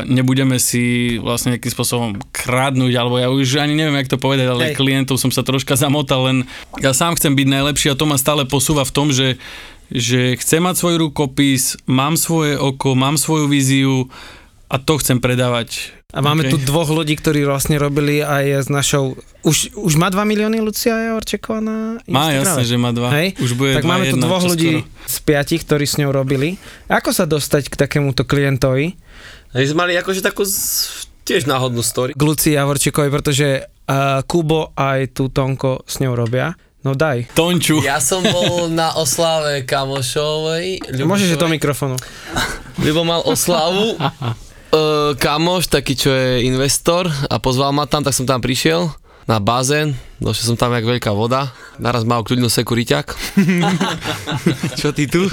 nebudeme 0.07 0.57
si 0.63 1.15
vlastne 1.19 1.55
nejakým 1.55 1.75
spôsobom 1.75 2.11
kradnúť, 2.31 2.95
alebo 2.95 3.19
ja 3.19 3.27
už 3.27 3.59
ani 3.59 3.75
neviem, 3.75 3.99
jak 3.99 4.07
to 4.07 4.17
povedať, 4.17 4.47
ale 4.47 4.71
Hej. 4.71 4.79
klientov 4.79 5.19
som 5.19 5.27
sa 5.27 5.43
troška 5.43 5.75
zamotal, 5.75 6.31
len 6.31 6.37
ja 6.79 6.95
sám 6.95 7.19
chcem 7.19 7.35
byť 7.35 7.47
najlepší 7.51 7.87
a 7.91 7.99
to 7.99 8.07
ma 8.07 8.15
stále 8.15 8.47
posúva 8.47 8.87
v 8.87 8.95
tom, 8.95 9.11
že, 9.11 9.35
že 9.91 10.39
chcem 10.39 10.63
mať 10.63 10.79
svoj 10.79 10.95
rukopis, 11.03 11.75
mám 11.83 12.15
svoje 12.15 12.55
oko, 12.55 12.95
mám 12.95 13.19
svoju 13.19 13.51
víziu 13.51 14.07
a 14.71 14.79
to 14.79 14.95
chcem 15.03 15.19
predávať. 15.19 15.96
A 16.07 16.23
máme 16.23 16.47
OK. 16.47 16.55
tu 16.55 16.57
dvoch 16.63 16.87
ľudí, 16.87 17.19
ktorí 17.19 17.43
vlastne 17.43 17.75
robili 17.75 18.23
aj 18.23 18.63
s 18.63 18.69
našou... 18.71 19.19
Už, 19.43 19.75
už 19.75 19.99
má 19.99 20.07
2 20.07 20.23
milióny 20.23 20.63
Lucia 20.63 20.95
Javorčeková 20.95 21.59
na 21.59 21.99
Má 22.01 22.31
Instagrame? 22.31 22.39
jasne, 22.39 22.63
že 22.63 22.75
má 22.77 22.95
dva. 22.95 23.09
Hej? 23.11 23.35
Už 23.37 23.51
bude 23.53 23.75
tak 23.75 23.83
dva, 23.83 23.91
máme 23.91 24.07
tu 24.07 24.15
dvoch 24.15 24.39
čoskoro. 24.39 24.55
ľudí 24.55 24.71
z 24.87 25.17
piatich, 25.27 25.67
ktorí 25.67 25.83
s 25.83 25.99
ňou 25.99 26.15
robili. 26.15 26.55
Ako 26.87 27.11
sa 27.11 27.27
dostať 27.27 27.67
k 27.67 27.75
takémuto 27.77 28.23
klientovi, 28.23 28.95
Hej, 29.51 29.75
sme 29.75 29.83
mali 29.83 29.99
akože 29.99 30.23
takú 30.23 30.47
z, 30.47 30.55
tiež 31.23 31.43
náhodnú 31.43 31.83
story. 31.83 32.15
k 32.15 32.21
Lucii 32.21 32.55
Javorčekovej, 32.55 33.11
pretože 33.11 33.47
uh, 33.63 34.23
Kubo 34.23 34.71
aj 34.79 35.11
tu 35.11 35.27
Tonko 35.27 35.83
s 35.83 35.99
ňou 35.99 36.15
robia. 36.15 36.55
No 36.87 36.95
daj. 36.95 37.35
Tonču. 37.35 37.83
Ja 37.83 37.99
som 37.99 38.23
bol 38.23 38.71
na 38.71 38.95
oslave 38.95 39.67
kamošovej. 39.67 40.87
Môžeš 41.03 41.35
do 41.35 41.43
Ľubošovej. 41.43 41.51
mikrofónu. 41.51 41.95
Ľubo 42.79 43.03
mal 43.03 43.27
oslavu. 43.27 43.99
Uh, 44.77 45.17
kamoš, 45.17 45.73
taký 45.73 45.97
čo 45.97 46.13
je 46.13 46.45
investor 46.45 47.09
a 47.09 47.41
pozval 47.41 47.73
ma 47.73 47.89
tam, 47.89 48.05
tak 48.05 48.13
som 48.13 48.29
tam 48.29 48.37
prišiel 48.37 48.93
na 49.25 49.41
bazén, 49.41 49.97
došiel 50.21 50.53
som 50.53 50.57
tam 50.59 50.69
jak 50.77 50.85
veľká 50.85 51.09
voda, 51.17 51.49
naraz 51.81 52.05
mal 52.05 52.21
kľudnú 52.21 52.45
sekuriťak. 52.45 53.05
čo 54.79 54.93
ty 54.93 55.09
tu? 55.09 55.25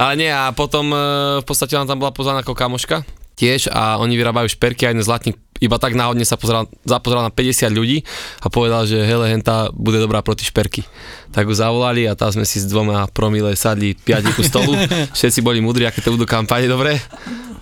Ale 0.00 0.16
nie, 0.16 0.32
a 0.32 0.48
potom 0.56 0.96
uh, 0.96 1.38
v 1.38 1.44
podstate 1.44 1.76
ona 1.76 1.84
tam 1.84 2.00
bola 2.00 2.16
pozvaná 2.16 2.40
ako 2.40 2.56
kamoška 2.56 3.04
tiež 3.36 3.68
a 3.68 4.00
oni 4.00 4.16
vyrábajú 4.16 4.48
šperky 4.48 4.88
a 4.88 4.96
jeden 4.96 5.04
zlatník 5.04 5.36
iba 5.60 5.76
tak 5.80 5.96
náhodne 5.96 6.24
sa 6.24 6.38
pozeral, 6.38 6.68
zapozeral 6.84 7.26
na 7.26 7.32
50 7.32 7.72
ľudí 7.72 8.02
a 8.42 8.46
povedal, 8.48 8.84
že 8.84 9.00
hele, 9.02 9.28
henta 9.30 9.72
bude 9.72 10.00
dobrá 10.00 10.20
proti 10.20 10.46
šperky. 10.46 10.84
Tak 11.32 11.48
ju 11.48 11.54
zavolali 11.54 12.08
a 12.08 12.16
tam 12.16 12.32
sme 12.32 12.44
si 12.48 12.62
s 12.62 12.66
dvoma 12.68 13.08
promile 13.12 13.52
sadli 13.58 13.96
piati 13.96 14.30
ku 14.32 14.42
stolu, 14.44 14.72
všetci 15.16 15.40
boli 15.40 15.60
múdri, 15.60 15.84
aké 15.88 16.00
to 16.00 16.14
budú 16.14 16.24
kampane, 16.28 16.68
dobre? 16.70 16.96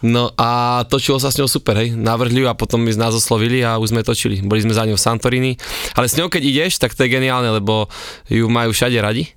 No 0.04 0.28
a 0.37 0.85
točilo 0.85 1.16
sa 1.16 1.33
s 1.33 1.40
ňou 1.40 1.48
super, 1.48 1.80
hej, 1.80 1.96
navrhli 1.96 2.44
ju 2.44 2.46
a 2.50 2.52
potom 2.52 2.85
my 2.85 2.92
z 2.92 3.00
nás 3.00 3.16
oslovili 3.16 3.64
a 3.64 3.80
už 3.80 3.96
sme 3.96 4.04
točili. 4.04 4.44
Boli 4.44 4.61
sme 4.61 4.76
za 4.76 4.85
ňou 4.85 5.00
v 5.00 5.04
Santorini, 5.04 5.52
ale 5.96 6.12
s 6.12 6.18
ňou 6.20 6.28
keď 6.28 6.42
ideš, 6.44 6.76
tak 6.76 6.92
to 6.92 7.09
je 7.09 7.14
geniálne, 7.14 7.48
lebo 7.48 7.88
ju 8.28 8.44
majú 8.52 8.76
všade 8.76 9.00
radi 9.00 9.33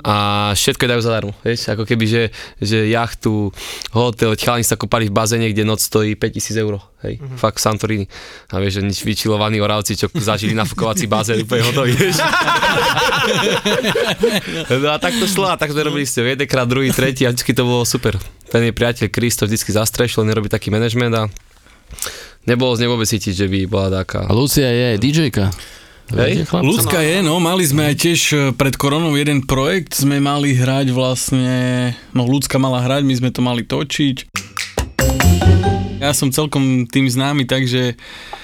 a 0.00 0.14
všetko 0.54 0.86
dajú 0.86 1.02
zadarmo, 1.02 1.32
vieš, 1.42 1.66
ako 1.66 1.82
keby, 1.82 2.04
že, 2.06 2.22
že 2.62 2.88
jachtu, 2.88 3.50
hotel, 3.90 4.38
chalani 4.38 4.62
sa 4.62 4.78
kopali 4.78 5.10
v 5.10 5.14
bazéne, 5.18 5.50
kde 5.50 5.66
noc 5.66 5.82
stojí 5.82 6.14
5000 6.14 6.62
eur, 6.62 6.78
hej, 7.02 7.18
mm-hmm. 7.18 7.36
fakt 7.36 7.58
v 7.58 7.62
Santorini. 7.66 8.06
A 8.54 8.62
vieš, 8.62 8.80
že 8.80 8.86
nič 8.86 9.02
vyčilovaní 9.02 9.58
oravci, 9.58 9.98
čo 9.98 10.06
zažili 10.14 10.54
nafukovací 10.54 11.10
bazén, 11.10 11.42
úplne 11.42 11.66
hotový, 11.66 11.92
vieš. 11.98 12.22
no 14.78 14.88
a 14.94 14.96
tak 15.02 15.18
to 15.18 15.26
šlo, 15.26 15.50
a 15.50 15.58
tak 15.58 15.74
sme 15.74 15.82
robili 15.82 16.06
ste 16.06 16.22
jedenkrát, 16.22 16.70
druhý, 16.70 16.94
tretí 16.94 17.26
a 17.26 17.34
vždycky 17.34 17.50
to 17.52 17.66
bolo 17.66 17.82
super. 17.82 18.14
Ten 18.46 18.62
je 18.64 18.72
priateľ 18.72 19.10
Chris 19.10 19.36
to 19.36 19.50
vždycky 19.50 19.74
zastrešil, 19.74 20.22
nerobí 20.22 20.46
taký 20.46 20.70
manažment 20.70 21.12
a 21.18 21.26
nebolo 22.46 22.72
z 22.78 22.86
nej 22.86 22.90
vôbec 22.94 23.10
cítiť, 23.10 23.34
že 23.34 23.46
by 23.50 23.66
bola 23.66 24.00
taká. 24.06 24.24
A 24.24 24.32
Lucia 24.32 24.70
je 24.70 25.02
DJ-ka. 25.02 25.50
Hej? 26.14 26.50
Ľudská 26.50 26.98
je, 27.02 27.22
no, 27.22 27.38
mali 27.38 27.62
sme 27.62 27.86
aj 27.90 27.96
tiež 27.98 28.20
e, 28.30 28.36
pred 28.54 28.74
koronou 28.74 29.14
jeden 29.14 29.46
projekt, 29.46 29.94
sme 29.94 30.18
mali 30.18 30.58
hrať 30.58 30.90
vlastne, 30.90 31.92
no 32.10 32.26
ľudská 32.26 32.58
mala 32.58 32.82
hrať, 32.82 33.02
my 33.06 33.14
sme 33.14 33.30
to 33.30 33.40
mali 33.42 33.62
točiť. 33.62 34.26
Ja 36.00 36.16
som 36.16 36.32
celkom 36.32 36.88
tým 36.88 37.06
známy, 37.06 37.44
takže 37.44 37.94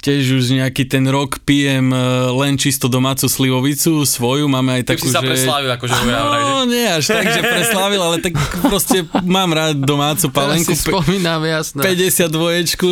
tiež 0.05 0.39
už 0.39 0.55
nejaký 0.55 0.87
ten 0.87 1.09
rok 1.09 1.41
pijem 1.43 1.91
e, 1.91 1.99
len 2.37 2.55
čisto 2.61 2.87
domácu 2.87 3.27
slivovicu, 3.27 4.05
svoju, 4.07 4.47
máme 4.47 4.81
aj 4.81 4.95
takú, 4.95 5.09
si 5.09 5.17
sa 5.17 5.25
že... 5.25 5.33
preslávil, 5.33 5.71
akože? 5.75 5.95
No, 6.07 6.69
nie 6.69 6.87
až 6.87 7.17
tak, 7.17 7.27
že 7.33 7.41
preslávil, 7.43 8.01
ale 8.01 8.17
tak 8.23 8.37
proste 8.63 9.09
mám 9.25 9.51
rád 9.51 9.81
domácu 9.81 10.29
Teraz 10.29 10.37
palenku. 10.37 10.71
si 10.71 10.77
spomínam, 10.77 11.41
jasné. 11.43 11.81
52, 11.83 12.31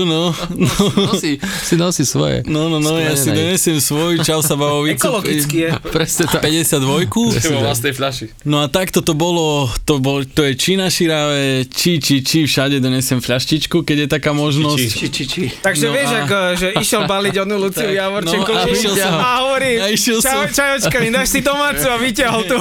no. 0.08 0.34
no. 0.56 0.68
Nosí, 1.12 1.38
si 1.62 1.74
nosí 1.76 2.02
svoje. 2.08 2.42
No, 2.48 2.72
no, 2.72 2.80
no, 2.80 2.96
ja 2.96 3.14
si 3.14 3.30
donesiem 3.30 3.78
svoju, 3.78 4.24
čau 4.24 4.40
sa 4.40 4.56
bavovicu. 4.56 5.04
Ekologicky 5.06 5.56
je. 5.66 5.70
Presne 5.96 6.24
tak. 6.26 6.42
52. 6.42 7.12
Vo 7.52 7.60
vlastnej 7.60 7.92
fľaši. 7.92 8.26
No 8.48 8.64
a 8.64 8.66
takto 8.72 9.04
to 9.04 9.12
bolo, 9.12 9.68
to, 9.84 10.00
bol, 10.00 10.24
to 10.24 10.42
je 10.48 10.52
či 10.56 10.74
na 10.74 10.88
širave, 10.88 11.68
či, 11.68 12.00
či, 12.00 12.24
či, 12.24 12.48
všade 12.48 12.80
donesem 12.80 13.20
fľaštičku, 13.20 13.84
keď 13.84 14.06
je 14.06 14.08
taká 14.08 14.32
možnosť. 14.32 14.53
Či, 14.88 15.06
či, 15.08 15.22
či. 15.24 15.42
Takže 15.52 15.84
No 15.84 15.92
vieš, 15.92 16.10
a- 16.10 16.18
ako, 16.22 16.38
že 16.54 16.68
išiel 16.78 17.02
baliť 17.04 17.34
onu 17.42 17.54
Luciu 17.64 17.86
Tak, 17.86 17.96
Javorčenku 17.96 18.50
no 18.50 18.58
a 18.58 18.64
išiel 18.66 18.94
som. 18.94 19.12
a 19.14 19.30
hovorí, 19.40 19.72
A 19.76 19.86
išiel 19.88 20.18
čau, 20.18 20.44
som. 20.44 20.50
čajočka, 20.50 20.96
mi 20.98 21.10
dáš 21.10 21.28
si 21.28 21.40
domácu 21.40 21.86
a 21.86 21.96
vyťahol 21.96 22.42
tu. 22.44 22.56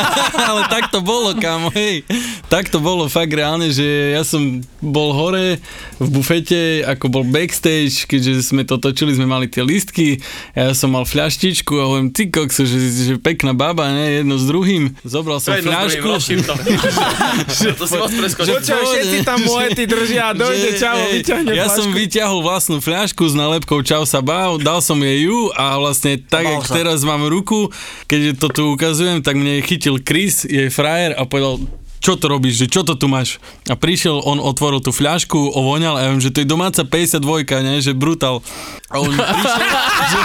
Ale 0.48 0.60
tak 0.66 0.90
to 0.90 0.98
bolo, 1.00 1.34
kámo, 1.34 1.70
hej. 1.72 2.02
Tak 2.46 2.70
to 2.70 2.78
bolo 2.78 3.06
fakt 3.06 3.30
reálne, 3.30 3.70
že 3.70 4.14
ja 4.14 4.22
som 4.22 4.60
bol 4.78 5.10
hore 5.10 5.58
v 5.96 6.08
bufete, 6.08 6.82
ako 6.82 7.08
bol 7.08 7.24
backstage, 7.24 8.04
keďže 8.04 8.42
sme 8.44 8.62
to 8.62 8.76
točili, 8.76 9.14
sme 9.14 9.26
mali 9.26 9.46
tie 9.46 9.64
listky, 9.64 10.20
ja 10.52 10.72
som 10.72 10.92
mal 10.92 11.02
fľaštičku 11.02 11.72
a 11.76 11.84
hovorím, 11.86 12.10
ty 12.12 12.28
kokso, 12.28 12.62
že, 12.62 12.78
že 12.78 13.14
pekná 13.16 13.56
baba, 13.56 13.88
ne, 13.90 14.20
jedno 14.20 14.36
s 14.36 14.44
druhým. 14.44 14.92
Zobral 15.02 15.40
som 15.40 15.56
fľašku. 15.56 16.06
to 17.80 17.84
si 17.84 17.94
moc 17.96 18.12
preskočil. 18.12 18.54
Počkaj, 18.60 18.82
všetci 18.84 19.18
tam 19.24 19.38
moje 19.42 19.68
ty 19.74 19.82
držia 19.84 20.22
a 20.30 20.32
dojde, 20.32 20.70
čau, 20.76 20.96
hej, 20.96 21.20
vyťahne 21.42 21.58
Ja 21.58 21.66
flašku. 21.68 21.78
som 21.78 21.86
vyťahol 21.92 22.40
vlastnú 22.40 22.76
fľašku 22.80 23.24
s 23.26 23.34
nálepkou 23.36 23.80
Čau 23.82 24.08
sa 24.08 24.24
bav, 24.24 24.56
dal 24.62 24.80
som 24.80 24.96
jej 25.00 25.28
ju 25.28 25.52
a 25.52 25.76
vlastne 25.76 26.16
tak, 26.16 26.44
jak 26.46 26.64
teraz 26.70 27.04
mám 27.04 27.26
ruku, 27.26 27.68
keď 28.06 28.40
to 28.40 28.48
tu 28.48 28.62
ukazujem, 28.72 29.20
tak 29.20 29.36
mne 29.36 29.60
chytil 29.60 30.00
Chris, 30.00 30.46
jej 30.46 30.72
frajer 30.72 31.12
a 31.14 31.28
povedal, 31.28 31.60
čo 31.96 32.14
to 32.14 32.28
robíš, 32.30 32.60
že 32.60 32.66
čo 32.70 32.86
to 32.86 32.94
tu 32.94 33.08
máš? 33.10 33.40
A 33.66 33.74
prišiel, 33.74 34.20
on 34.22 34.38
otvoril 34.38 34.78
tú 34.78 34.94
fľašku, 34.94 35.34
ovoňal 35.58 35.98
a 35.98 36.00
ja 36.06 36.08
viem, 36.14 36.22
že 36.22 36.30
to 36.30 36.44
je 36.44 36.46
domáca 36.46 36.84
52, 36.86 37.18
ne, 37.66 37.82
že 37.82 37.96
brutál. 37.96 38.44
A 38.92 39.00
on 39.02 39.10
prišiel, 39.10 39.66
že, 40.12 40.18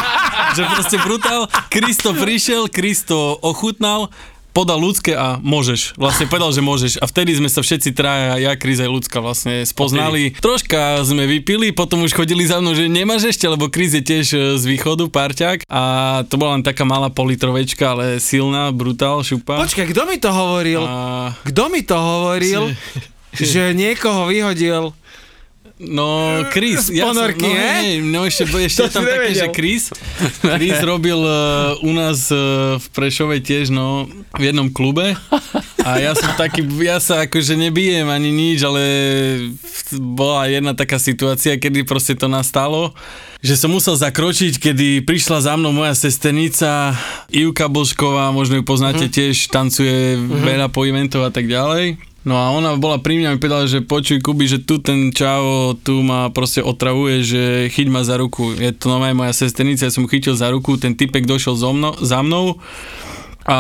že 0.60 0.62
proste 0.67 0.97
brutál, 1.02 1.47
Kristo 1.74 2.13
prišiel, 2.13 2.69
Kristo 2.69 3.39
ochutnal, 3.41 4.12
podal 4.52 4.80
ľudské 4.80 5.16
a 5.16 5.40
môžeš. 5.40 5.96
Vlastne 5.96 6.28
povedal, 6.28 6.52
že 6.52 6.62
môžeš. 6.64 6.92
A 7.00 7.06
vtedy 7.08 7.36
sme 7.36 7.48
sa 7.48 7.64
všetci 7.64 7.96
traja, 7.96 8.38
ja, 8.40 8.52
Kris 8.60 8.80
aj 8.84 8.92
ľudská 8.92 9.24
vlastne 9.24 9.64
spoznali. 9.64 10.36
Troška 10.38 11.04
sme 11.08 11.28
vypili, 11.28 11.72
potom 11.72 12.04
už 12.04 12.12
chodili 12.12 12.44
za 12.44 12.60
mnou, 12.60 12.76
že 12.76 12.92
nemáš 12.92 13.32
ešte, 13.32 13.48
lebo 13.48 13.72
Kris 13.72 13.96
je 13.96 14.04
tiež 14.04 14.26
e, 14.32 14.38
z 14.60 14.64
východu, 14.68 15.08
parťák. 15.08 15.66
A 15.72 15.82
to 16.28 16.36
bola 16.36 16.60
len 16.60 16.64
taká 16.64 16.84
malá 16.84 17.08
politrovečka, 17.08 17.96
ale 17.96 18.20
silná, 18.20 18.70
brutál, 18.76 19.24
šupa. 19.24 19.64
Počkaj, 19.64 19.88
kto 19.96 20.02
mi 20.06 20.18
to 20.20 20.30
hovoril? 20.30 20.84
A, 20.84 21.32
Kto 21.48 21.72
mi 21.72 21.82
to 21.82 21.96
hovoril, 21.96 22.76
že 23.36 23.72
niekoho 23.72 24.28
vyhodil? 24.28 24.92
No, 25.88 26.41
Chris, 26.54 26.94
Z 26.94 27.02
ponorky, 27.02 27.48
no, 27.48 27.54
ne? 27.54 27.58
hej, 27.58 27.89
no 28.06 28.20
ešte, 28.30 28.46
ešte 28.46 28.86
je 28.86 28.91
tam 28.94 29.06
také, 29.06 29.32
že 29.34 29.48
Chris, 29.50 29.84
Chris 30.41 30.78
robil 30.86 31.17
uh, 31.17 31.78
u 31.82 31.91
nás 31.94 32.30
uh, 32.30 32.78
v 32.78 32.86
Prešove 32.94 33.41
tiež, 33.41 33.74
no, 33.74 34.06
v 34.38 34.44
jednom 34.54 34.70
klube 34.70 35.17
a 35.82 35.98
ja 35.98 36.13
som 36.13 36.30
taký, 36.38 36.62
ja 36.86 37.02
sa 37.02 37.26
akože 37.26 37.58
nebijem 37.58 38.06
ani 38.06 38.30
nič, 38.30 38.62
ale 38.62 38.84
bola 39.98 40.46
jedna 40.46 40.78
taká 40.78 41.02
situácia, 41.02 41.58
kedy 41.58 41.82
proste 41.84 42.13
to 42.13 42.30
nastalo, 42.30 42.94
že 43.41 43.58
som 43.58 43.74
musel 43.74 43.98
zakročiť, 43.98 44.62
kedy 44.62 44.88
prišla 45.02 45.41
za 45.41 45.54
mnou 45.58 45.74
moja 45.74 45.98
sesternica 45.98 46.94
Ivka 47.34 47.65
Božková, 47.65 48.30
možno 48.30 48.62
ju 48.62 48.63
poznáte 48.63 49.10
tiež, 49.10 49.50
tancuje 49.50 50.22
veľa 50.22 50.70
po 50.70 50.86
eventov 50.86 51.26
a 51.26 51.34
tak 51.34 51.50
ďalej. 51.50 52.11
No 52.22 52.38
a 52.38 52.54
ona 52.54 52.78
bola 52.78 53.02
pri 53.02 53.18
mňa 53.18 53.28
a 53.28 53.34
mi 53.34 53.42
povedala, 53.42 53.66
že 53.66 53.82
počuj 53.82 54.22
Kuby, 54.22 54.46
že 54.46 54.62
tu 54.62 54.78
ten 54.78 55.10
čavo 55.10 55.74
tu 55.74 56.06
ma 56.06 56.30
proste 56.30 56.62
otravuje, 56.62 57.26
že 57.26 57.42
chyť 57.74 57.88
ma 57.90 58.06
za 58.06 58.22
ruku. 58.22 58.54
Je 58.54 58.70
to 58.78 58.94
normálne 58.94 59.18
moja 59.18 59.34
sesternica, 59.34 59.90
ja 59.90 59.94
som 59.94 60.06
chytil 60.06 60.38
za 60.38 60.54
ruku, 60.54 60.78
ten 60.78 60.94
typek 60.94 61.26
došiel 61.26 61.58
zo 61.58 61.74
mnou, 61.74 61.98
za 61.98 62.22
mnou 62.22 62.62
a 63.50 63.58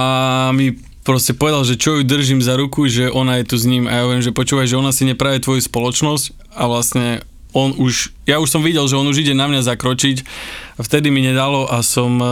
mi 0.53 0.77
proste 1.01 1.33
povedal, 1.33 1.65
že 1.65 1.73
čo 1.73 1.97
ju 1.97 2.05
držím 2.05 2.45
za 2.45 2.53
ruku, 2.53 2.85
že 2.85 3.09
ona 3.09 3.41
je 3.41 3.49
tu 3.49 3.55
s 3.57 3.65
ním 3.65 3.89
a 3.89 3.97
ja 3.97 4.01
hovorím, 4.05 4.21
že 4.21 4.29
počúvaj, 4.29 4.69
že 4.69 4.77
ona 4.77 4.93
si 4.93 5.09
nepraje 5.09 5.41
tvoju 5.41 5.65
spoločnosť 5.65 6.53
a 6.53 6.69
vlastne 6.69 7.25
on 7.57 7.73
už, 7.75 8.13
ja 8.29 8.37
už 8.37 8.53
som 8.53 8.61
videl, 8.61 8.85
že 8.85 8.93
on 8.93 9.09
už 9.09 9.25
ide 9.25 9.33
na 9.33 9.49
mňa 9.49 9.65
zakročiť 9.65 10.21
a 10.77 10.85
vtedy 10.85 11.09
mi 11.09 11.25
nedalo 11.25 11.65
a 11.69 11.81
som 11.85 12.21
e, 12.21 12.25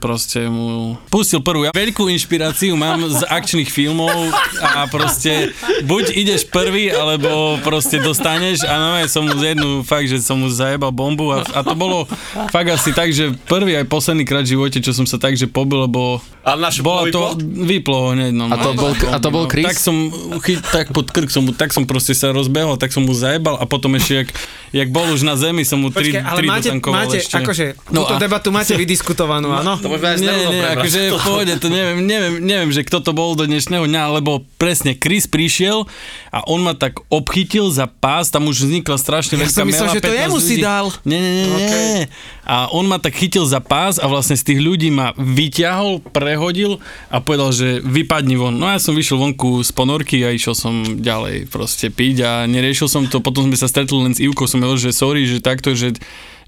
proste 0.00 0.44
mu 0.48 0.96
pustil 1.12 1.44
prvú. 1.44 1.68
Ja 1.68 1.72
veľkú 1.72 2.08
inšpiráciu 2.12 2.76
mám 2.76 3.00
z 3.08 3.24
akčných 3.28 3.68
filmov 3.68 4.12
a 4.60 4.88
proste 4.88 5.52
buď 5.84 6.16
ideš 6.16 6.48
prvý, 6.48 6.92
alebo 6.92 7.60
proste 7.64 8.00
dostaneš 8.00 8.64
a 8.64 8.76
no 8.76 9.00
som 9.08 9.24
mu 9.24 9.36
jednu 9.36 9.84
fakt, 9.84 10.08
že 10.08 10.20
som 10.20 10.40
mu 10.40 10.48
zajebal 10.48 10.92
bombu 10.92 11.32
a, 11.32 11.44
a 11.44 11.60
to 11.64 11.72
bolo 11.76 12.04
fakt 12.48 12.68
asi 12.72 12.92
tak, 12.96 13.12
že 13.12 13.32
prvý 13.48 13.76
aj 13.78 13.88
posledný 13.88 14.24
krát 14.24 14.44
v 14.44 14.56
živote, 14.58 14.80
čo 14.84 14.92
som 14.96 15.08
sa 15.08 15.20
tak, 15.20 15.36
že 15.36 15.48
pobil, 15.48 15.88
lebo 15.88 16.24
A 16.44 16.56
naše 16.56 16.80
bola 16.80 17.08
to, 17.08 17.36
vyplo 17.40 18.16
hneď, 18.16 18.32
no. 18.32 18.48
A 18.48 18.56
to 18.60 18.72
bol- 18.76 18.96
a 18.96 19.16
to 19.20 19.28
bol 19.28 19.44
no, 19.44 19.50
Chris? 19.52 19.64
Tak 19.64 19.76
som, 19.76 19.96
chy, 20.40 20.56
tak 20.60 20.92
pod 20.92 21.08
krk 21.08 21.28
som 21.28 21.44
mu, 21.44 21.52
tak 21.52 21.72
som 21.72 21.84
proste 21.84 22.16
sa 22.16 22.32
rozbehol, 22.32 22.76
tak 22.80 22.92
som 22.92 23.04
mu 23.04 23.12
zajebal 23.12 23.60
a 23.60 23.64
potom 23.68 23.92
ešte, 23.96 24.24
jak, 24.24 24.28
jak 24.70 24.88
bol 24.88 25.08
už 25.08 25.22
na 25.22 25.34
zemi, 25.34 25.62
som 25.62 25.78
mu 25.78 25.88
tri, 25.88 26.10
Počkaj, 26.10 26.22
ale 26.22 26.38
tri 26.38 26.46
máte, 26.46 26.68
dotankoval 26.68 26.96
máte 26.98 27.16
ešte. 27.18 27.34
akože, 27.36 27.66
No 27.88 28.02
túto 28.02 28.14
a- 28.14 28.20
debatu 28.20 28.48
máte 28.48 28.72
vydiskutovanú, 28.72 29.48
áno? 29.58 29.76
To 29.76 29.86
môžeme 29.86 30.08
aj 30.08 30.16
Nie, 30.18 30.34
nie, 30.46 30.60
akože 30.62 31.00
v 31.10 31.20
pohode, 31.20 31.52
to 31.56 31.68
neviem, 31.68 31.98
neviem, 32.00 32.34
neviem, 32.38 32.70
že 32.70 32.82
kto 32.82 33.00
to 33.00 33.10
bol 33.10 33.32
do 33.32 33.44
dnešného 33.44 33.84
dňa, 33.84 34.02
lebo 34.14 34.30
presne 34.56 34.92
Chris 34.92 35.24
prišiel 35.24 35.88
a 36.28 36.44
on 36.44 36.60
ma 36.60 36.72
tak 36.72 37.00
obchytil 37.08 37.68
za 37.68 37.86
pás, 37.86 38.28
tam 38.28 38.46
už 38.46 38.62
vznikla 38.62 38.96
strašne 38.96 39.34
Ja 39.34 39.42
veľká 39.42 39.54
som 39.54 39.64
myslel, 39.64 39.88
že 39.90 40.00
to 40.00 40.10
15 40.10 40.20
jemu 40.20 40.38
si 40.38 40.54
dal. 40.58 40.86
Nie, 41.02 41.18
nie, 41.18 41.32
nie, 41.34 41.46
nie. 41.46 42.06
A 42.44 42.64
on 42.68 42.84
ma 42.84 42.96
tak 42.96 43.12
chytil 43.12 43.44
za 43.44 43.60
pás 43.60 43.96
a 43.96 44.04
vlastne 44.04 44.32
z 44.32 44.44
tých 44.44 44.58
ľudí 44.58 44.88
ma 44.88 45.12
vyťahol, 45.14 46.00
prehodil 46.02 46.80
a 47.06 47.18
povedal, 47.18 47.50
že 47.50 47.80
vypadni 47.80 48.34
von. 48.34 48.52
No 48.52 48.64
a 48.64 48.74
ja 48.74 48.80
som 48.80 48.92
vyšiel 48.92 49.16
vonku 49.16 49.60
z 49.60 49.70
ponorky 49.70 50.20
a 50.20 50.30
išiel 50.30 50.52
som 50.52 50.72
ďalej 50.96 51.46
proste 51.46 51.88
piť 51.88 52.16
a 52.20 52.30
neriešil 52.44 52.86
som 52.86 53.04
to, 53.04 53.18
potom 53.18 53.44
sme 53.44 53.54
sa 53.54 53.66
stretli 53.66 53.94
len 53.94 54.12
s 54.12 54.18
Ivkou, 54.18 54.44
som 54.44 54.57
hovoril, 54.62 54.80
že 54.80 54.92
sorry, 54.94 55.22
že 55.26 55.38
takto, 55.42 55.74
že 55.74 55.96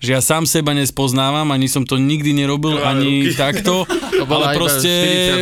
že 0.00 0.16
ja 0.16 0.24
sám 0.24 0.48
seba 0.48 0.72
nespoznávam, 0.72 1.44
ani 1.52 1.68
som 1.68 1.84
to 1.84 2.00
nikdy 2.00 2.32
nerobil, 2.32 2.80
ani 2.80 3.36
takto. 3.36 3.84
To 4.16 4.24
bola 4.24 4.52
ale 4.52 4.56
proste 4.56 4.88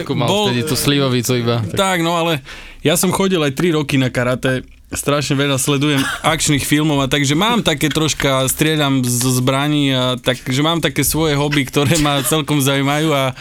40 0.02 0.18
mal 0.18 0.26
bol, 0.26 0.50
vtedy 0.50 0.66
tú 0.66 0.74
slivovicu 0.74 1.32
iba. 1.38 1.62
tak, 1.78 2.02
no 2.02 2.18
ale 2.18 2.42
ja 2.82 2.98
som 2.98 3.14
chodil 3.14 3.38
aj 3.38 3.54
3 3.54 3.78
roky 3.78 4.02
na 4.02 4.10
karate, 4.10 4.66
strašne 4.90 5.34
veľa 5.34 5.56
sledujem 5.56 6.00
akčných 6.22 6.62
filmov 6.62 6.98
a 6.98 7.06
takže 7.06 7.32
mám 7.32 7.60
také 7.60 7.88
troška, 7.88 8.46
strieľam 8.46 9.00
zo 9.00 9.28
zbraní 9.30 9.90
a 9.90 10.02
tak, 10.14 10.40
že 10.40 10.58
mám 10.58 10.78
také 10.78 11.02
svoje 11.02 11.34
hobby, 11.34 11.62
ktoré 11.62 11.96
ma 11.98 12.20
celkom 12.22 12.58
zaujímajú 12.58 13.08
a 13.10 13.36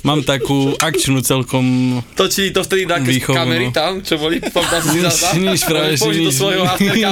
mám 0.00 0.20
takú 0.20 0.74
akčnú 0.76 1.18
celkom 1.20 1.64
Točili 2.12 2.50
to 2.50 2.62
vtedy 2.62 2.86
také 2.86 3.10
Výchovu, 3.10 3.34
kamery 3.34 3.66
no. 3.66 3.72
tam, 3.72 3.98
čo 3.98 4.14
boli, 4.16 4.38
pamätám 4.40 4.80
si 4.80 4.88
Nič, 4.94 5.16
nič, 5.36 5.60
práve, 5.62 5.90
že 5.92 6.02
Použiť 6.02 6.20
do 6.20 6.30
nič. 6.30 6.38
svojho, 6.38 6.62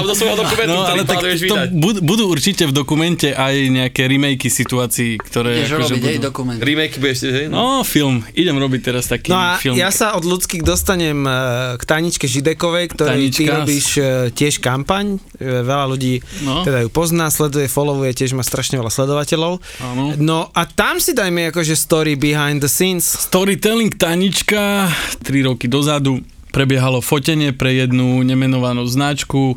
do 0.00 0.14
svojho 0.14 0.36
dokumentu, 0.38 0.70
No 0.70 0.80
ktorý 0.80 0.92
ale 0.92 1.02
tak 1.02 1.18
to 1.18 1.26
vydať. 1.26 1.68
budú, 1.72 1.98
budú 2.00 2.24
určite 2.28 2.62
v 2.64 2.72
dokumente 2.72 3.28
aj 3.30 3.54
nejaké 3.66 4.06
remakey 4.06 4.46
situácií, 4.46 5.18
ktoré 5.18 5.60
Ideš 5.60 5.70
akože 5.72 5.92
robiť, 5.92 6.02
budú. 6.12 6.22
dokument. 6.22 6.58
Remake 6.60 6.96
budeš, 6.96 7.18
hej? 7.24 7.46
No, 7.48 7.82
film. 7.82 8.22
Idem 8.32 8.54
robiť 8.54 8.80
teraz 8.84 9.06
taký 9.06 9.28
No 9.28 9.38
a 9.38 9.56
film. 9.56 9.74
ja 9.74 9.90
sa 9.90 10.14
od 10.14 10.22
ľudských 10.22 10.62
dostanem 10.62 11.18
e, 11.20 11.30
k 11.74 11.82
Taničke 11.84 12.24
Židekovej, 12.24 12.94
ktorej 12.94 13.18
ty 13.28 13.44
Tanička. 13.44 13.54
Robíš 13.80 13.96
e, 13.96 14.04
tiež 14.36 14.60
kampaň. 14.60 15.16
E, 15.40 15.64
Veľa 15.64 15.86
ľudí 15.88 16.20
No. 16.44 16.60
teda 16.64 16.84
ju 16.84 16.92
pozná, 16.92 17.32
sleduje, 17.32 17.64
followuje, 17.64 18.12
tiež 18.12 18.36
má 18.36 18.44
strašne 18.44 18.76
veľa 18.76 18.92
sledovateľov. 18.92 19.56
Áno. 19.80 20.04
No 20.20 20.52
a 20.52 20.68
tam 20.68 21.00
si 21.00 21.16
dajme 21.16 21.48
akože 21.48 21.72
story 21.72 22.20
behind 22.20 22.60
the 22.60 22.68
scenes. 22.68 23.08
Storytelling 23.08 23.96
Tanička 23.96 24.92
3 25.24 25.48
roky 25.48 25.64
dozadu 25.64 26.20
prebiehalo 26.52 27.00
fotenie 27.00 27.56
pre 27.56 27.72
jednu 27.72 28.20
nemenovanú 28.20 28.84
značku 28.84 29.56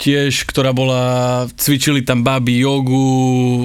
tiež, 0.00 0.48
ktorá 0.48 0.72
bola, 0.72 1.44
cvičili 1.60 2.00
tam 2.00 2.24
baby 2.24 2.64
jogu, 2.64 3.08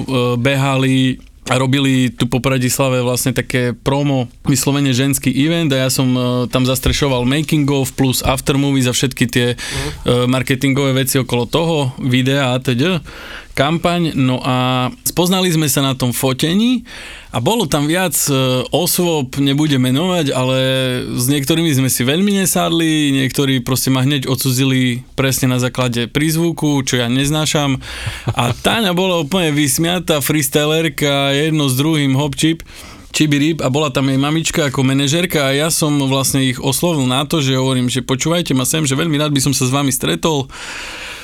behali 0.36 1.20
robili 1.54 2.10
tu 2.10 2.26
po 2.26 2.42
Bratislave 2.42 2.98
vlastne 3.06 3.30
také 3.30 3.70
promo, 3.70 4.26
vyslovene 4.42 4.90
ženský 4.90 5.30
event 5.30 5.70
a 5.70 5.86
ja 5.86 5.90
som 5.90 6.10
e, 6.10 6.20
tam 6.50 6.66
zastrešoval 6.66 7.22
making 7.22 7.70
of 7.70 7.94
plus 7.94 8.18
after 8.26 8.58
movie 8.58 8.82
za 8.82 8.90
všetky 8.90 9.24
tie 9.30 9.54
e, 9.54 9.56
marketingové 10.26 10.90
veci 10.90 11.22
okolo 11.22 11.46
toho, 11.46 11.76
videa 12.02 12.50
a 12.50 12.58
teď. 12.58 12.98
Kampaň, 13.56 14.12
no 14.12 14.36
a 14.44 14.88
spoznali 15.08 15.48
sme 15.48 15.64
sa 15.64 15.80
na 15.80 15.96
tom 15.96 16.12
fotení 16.12 16.84
a 17.32 17.40
bolo 17.40 17.64
tam 17.64 17.88
viac 17.88 18.12
e, 18.28 18.36
osôb, 18.68 19.40
nebudem 19.40 19.80
menovať, 19.80 20.28
ale 20.36 20.58
s 21.16 21.24
niektorými 21.32 21.72
sme 21.72 21.88
si 21.88 22.04
veľmi 22.04 22.36
nesadli, 22.36 23.16
niektorí 23.16 23.64
proste 23.64 23.88
ma 23.88 24.04
hneď 24.04 24.28
odsudzili 24.28 25.08
presne 25.16 25.56
na 25.56 25.58
základe 25.58 26.04
prízvuku, 26.04 26.84
čo 26.84 27.00
ja 27.00 27.08
neznášam. 27.08 27.80
A 28.36 28.52
Táňa 28.52 28.92
bola 28.92 29.24
úplne 29.24 29.56
vysmiatá, 29.56 30.20
freestylerka, 30.20 31.32
jedno 31.32 31.72
s 31.72 31.80
druhým 31.80 32.12
hopčip 32.12 32.60
Čibirip 33.16 33.64
a 33.64 33.72
bola 33.72 33.88
tam 33.88 34.12
jej 34.12 34.20
mamička 34.20 34.68
ako 34.68 34.84
manažerka 34.84 35.48
a 35.48 35.56
ja 35.56 35.72
som 35.72 35.96
vlastne 36.04 36.52
ich 36.52 36.60
oslovil 36.60 37.08
na 37.08 37.24
to, 37.24 37.40
že 37.40 37.56
hovorím, 37.56 37.88
že 37.88 38.04
počúvajte 38.04 38.52
ma 38.52 38.68
sem, 38.68 38.84
že 38.84 38.92
veľmi 38.92 39.16
rád 39.16 39.32
by 39.32 39.40
som 39.40 39.56
sa 39.56 39.64
s 39.64 39.72
vami 39.72 39.88
stretol. 39.88 40.52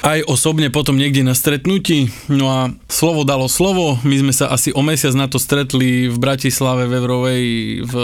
Aj 0.01 0.25
osobne 0.25 0.73
potom 0.73 0.97
niekde 0.97 1.21
na 1.21 1.37
stretnutí. 1.37 2.09
No 2.33 2.49
a 2.49 2.73
slovo 2.89 3.29
dalo 3.29 3.45
slovo, 3.45 4.01
my 4.09 4.25
sme 4.25 4.33
sa 4.33 4.49
asi 4.49 4.73
o 4.73 4.81
mesiac 4.81 5.13
na 5.13 5.29
to 5.29 5.37
stretli 5.37 6.09
v 6.09 6.17
Bratislave, 6.17 6.89
v 6.89 6.97
Evrovej, 6.97 7.45
v 7.85 7.95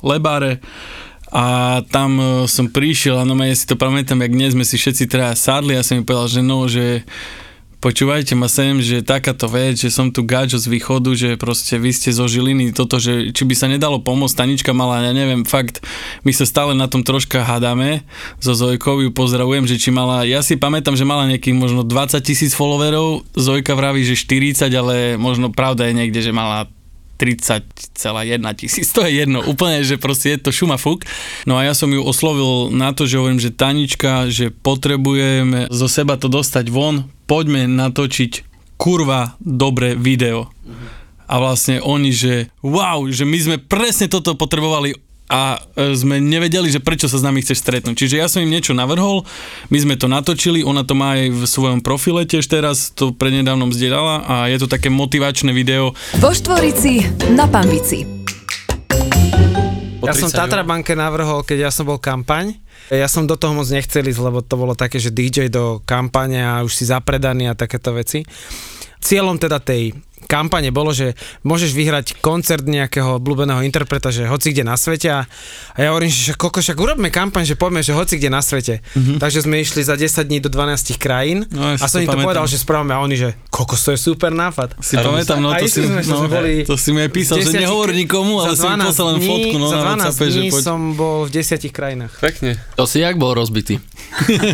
Lebáre 0.00 0.64
a 1.28 1.78
tam 1.92 2.16
e, 2.16 2.24
som 2.48 2.72
prišiel 2.72 3.20
a 3.20 3.28
no 3.28 3.36
ja 3.44 3.52
si 3.52 3.68
to 3.68 3.76
pamätám, 3.76 4.24
jak 4.24 4.32
dnes 4.32 4.56
sme 4.56 4.64
si 4.64 4.80
všetci 4.80 5.04
teda 5.04 5.36
sadli 5.36 5.76
a 5.76 5.84
som 5.84 6.00
mi 6.00 6.04
povedal, 6.08 6.32
že 6.32 6.40
no, 6.40 6.64
že 6.64 7.04
Počúvajte 7.78 8.34
ma 8.34 8.50
sem, 8.50 8.82
že 8.82 9.06
takáto 9.06 9.46
vec, 9.46 9.78
že 9.78 9.94
som 9.94 10.10
tu 10.10 10.26
gáčo 10.26 10.58
z 10.58 10.66
východu, 10.66 11.14
že 11.14 11.38
proste 11.38 11.78
vy 11.78 11.94
ste 11.94 12.10
zo 12.10 12.26
Žiliny, 12.26 12.74
toto, 12.74 12.98
že 12.98 13.30
či 13.30 13.46
by 13.46 13.54
sa 13.54 13.70
nedalo 13.70 14.02
pomôcť, 14.02 14.34
Tanička 14.34 14.74
mala, 14.74 14.98
ja 15.06 15.14
neviem, 15.14 15.46
fakt, 15.46 15.78
my 16.26 16.34
sa 16.34 16.42
stále 16.42 16.74
na 16.74 16.90
tom 16.90 17.06
troška 17.06 17.46
hádame, 17.46 18.02
so 18.42 18.50
Zojkou 18.58 18.98
ju 19.06 19.14
pozdravujem, 19.14 19.70
že 19.70 19.78
či 19.78 19.94
mala, 19.94 20.26
ja 20.26 20.42
si 20.42 20.58
pamätám, 20.58 20.98
že 20.98 21.06
mala 21.06 21.30
nejakých 21.30 21.54
možno 21.54 21.86
20 21.86 22.18
tisíc 22.18 22.50
followerov, 22.50 23.22
Zojka 23.38 23.78
vraví, 23.78 24.02
že 24.02 24.18
40, 24.18 24.66
ale 24.74 25.14
možno 25.14 25.54
pravda 25.54 25.86
je 25.86 25.94
niekde, 26.02 26.18
že 26.18 26.34
mala 26.34 26.66
30,1 27.22 27.94
tisíc, 28.58 28.90
to 28.90 29.06
je 29.06 29.22
jedno, 29.22 29.38
úplne, 29.46 29.86
že 29.86 30.02
proste 30.02 30.34
je 30.34 30.42
to 30.42 30.50
šuma 30.50 30.82
fuk. 30.82 31.06
No 31.46 31.54
a 31.54 31.62
ja 31.62 31.78
som 31.78 31.94
ju 31.94 32.02
oslovil 32.02 32.74
na 32.74 32.90
to, 32.90 33.06
že 33.06 33.22
hovorím, 33.22 33.38
že 33.38 33.54
Tanička, 33.54 34.26
že 34.34 34.50
potrebujem 34.50 35.70
zo 35.70 35.86
seba 35.86 36.18
to 36.18 36.26
dostať 36.26 36.74
von, 36.74 37.06
poďme 37.28 37.68
natočiť 37.68 38.48
kurva 38.80 39.36
dobré 39.38 39.92
video. 39.92 40.48
A 41.28 41.36
vlastne 41.36 41.84
oni, 41.84 42.08
že 42.08 42.48
wow, 42.64 43.04
že 43.12 43.28
my 43.28 43.36
sme 43.36 43.56
presne 43.60 44.08
toto 44.08 44.32
potrebovali 44.32 44.96
a 45.28 45.60
e, 45.76 45.92
sme 45.92 46.24
nevedeli, 46.24 46.72
že 46.72 46.80
prečo 46.80 47.04
sa 47.04 47.20
s 47.20 47.26
nami 47.26 47.44
chceš 47.44 47.60
stretnúť. 47.60 47.94
Čiže 48.00 48.16
ja 48.16 48.26
som 48.32 48.40
im 48.40 48.48
niečo 48.48 48.72
navrhol, 48.72 49.28
my 49.68 49.78
sme 49.78 50.00
to 50.00 50.08
natočili, 50.08 50.64
ona 50.64 50.88
to 50.88 50.96
má 50.96 51.20
aj 51.20 51.28
v 51.28 51.44
svojom 51.44 51.80
profile 51.84 52.24
tiež 52.24 52.48
teraz, 52.48 52.88
to 52.96 53.12
prednedávnom 53.12 53.68
zdieľala 53.68 54.24
a 54.24 54.34
je 54.48 54.56
to 54.56 54.72
také 54.72 54.88
motivačné 54.88 55.52
video. 55.52 55.92
Vo 56.16 56.32
Štvorici 56.32 57.04
na 57.36 57.44
Pambici. 57.44 58.17
Ja 59.98 60.14
som 60.14 60.30
Tatra 60.30 60.62
banke 60.62 60.94
navrhol, 60.94 61.42
keď 61.42 61.68
ja 61.68 61.70
som 61.74 61.90
bol 61.90 61.98
kampaň. 61.98 62.54
Ja 62.88 63.10
som 63.10 63.26
do 63.26 63.34
toho 63.34 63.52
moc 63.52 63.66
nechcel 63.66 64.06
ísť, 64.06 64.22
lebo 64.22 64.40
to 64.40 64.54
bolo 64.54 64.72
také, 64.78 65.02
že 65.02 65.10
DJ 65.10 65.50
do 65.50 65.82
kampane 65.82 66.38
a 66.38 66.62
už 66.62 66.72
si 66.72 66.84
zapredaný 66.86 67.50
a 67.50 67.58
takéto 67.58 67.90
veci. 67.92 68.22
Cieľom 69.02 69.36
teda 69.36 69.58
tej 69.58 69.92
kampane 70.26 70.72
bolo, 70.74 70.90
že 70.90 71.14
môžeš 71.46 71.70
vyhrať 71.72 72.06
koncert 72.24 72.64
nejakého 72.66 73.20
obľúbeného 73.22 73.62
interpreta, 73.62 74.10
že 74.10 74.26
hoci 74.26 74.50
kde 74.50 74.66
na 74.66 74.74
svete 74.74 75.08
a, 75.12 75.20
a 75.74 75.78
ja 75.78 75.94
hovorím, 75.94 76.10
že 76.10 76.34
koko, 76.34 76.58
však 76.58 76.78
urobme 76.78 77.12
kampaň, 77.12 77.44
že 77.46 77.54
poďme, 77.54 77.84
že 77.84 77.94
hoci 77.94 78.18
kde 78.18 78.30
na 78.32 78.42
svete. 78.42 78.80
Mm-hmm. 78.94 79.18
Takže 79.22 79.38
sme 79.46 79.60
išli 79.62 79.80
za 79.84 79.94
10 79.94 80.24
dní 80.26 80.38
do 80.42 80.50
12 80.50 80.98
krajín 80.98 81.48
No, 81.48 81.74
ja 81.74 81.76
si 81.76 81.84
a 81.84 81.86
som 81.88 81.98
to 82.00 82.04
im 82.04 82.08
to 82.08 82.12
pamätám. 82.14 82.26
povedal, 82.28 82.46
že 82.48 82.56
správame 82.58 82.92
a 82.94 82.98
oni, 83.02 83.16
že 83.18 83.28
kokos, 83.52 83.80
to 83.84 83.90
je 83.94 84.00
super 84.00 84.32
nápad. 84.32 84.78
Si 84.78 84.94
pamätám, 84.96 85.38
no 85.42 85.50
A 85.52 85.60
to 85.60 85.66
si, 85.68 85.84
sme, 85.84 86.00
no, 86.02 86.26
boli 86.26 86.64
to 86.64 86.74
si 86.78 86.90
mi 86.94 87.04
aj 87.04 87.10
písal, 87.12 87.36
že 87.42 87.52
10 87.52 87.64
nehovor 87.66 87.90
nikomu, 87.92 88.40
ale 88.40 88.54
za 88.54 88.64
som 88.64 88.74
mi 88.74 88.84
12 88.84 88.88
poslal 88.88 89.06
len 89.08 89.20
fotku, 89.22 89.56
no 89.58 89.66
za 89.68 89.76
na 89.76 89.82
12 89.82 90.08
WhatsAppe, 90.08 90.24
že 90.28 90.38
dní 90.38 90.50
poď. 90.50 90.62
som 90.64 90.78
bol 90.94 91.16
v 91.26 91.30
10 91.34 91.68
krajinách. 91.76 92.12
Pekne. 92.18 92.50
To 92.78 92.84
si 92.88 92.96
jak 93.04 93.14
bol 93.20 93.32
rozbitý? 93.36 93.74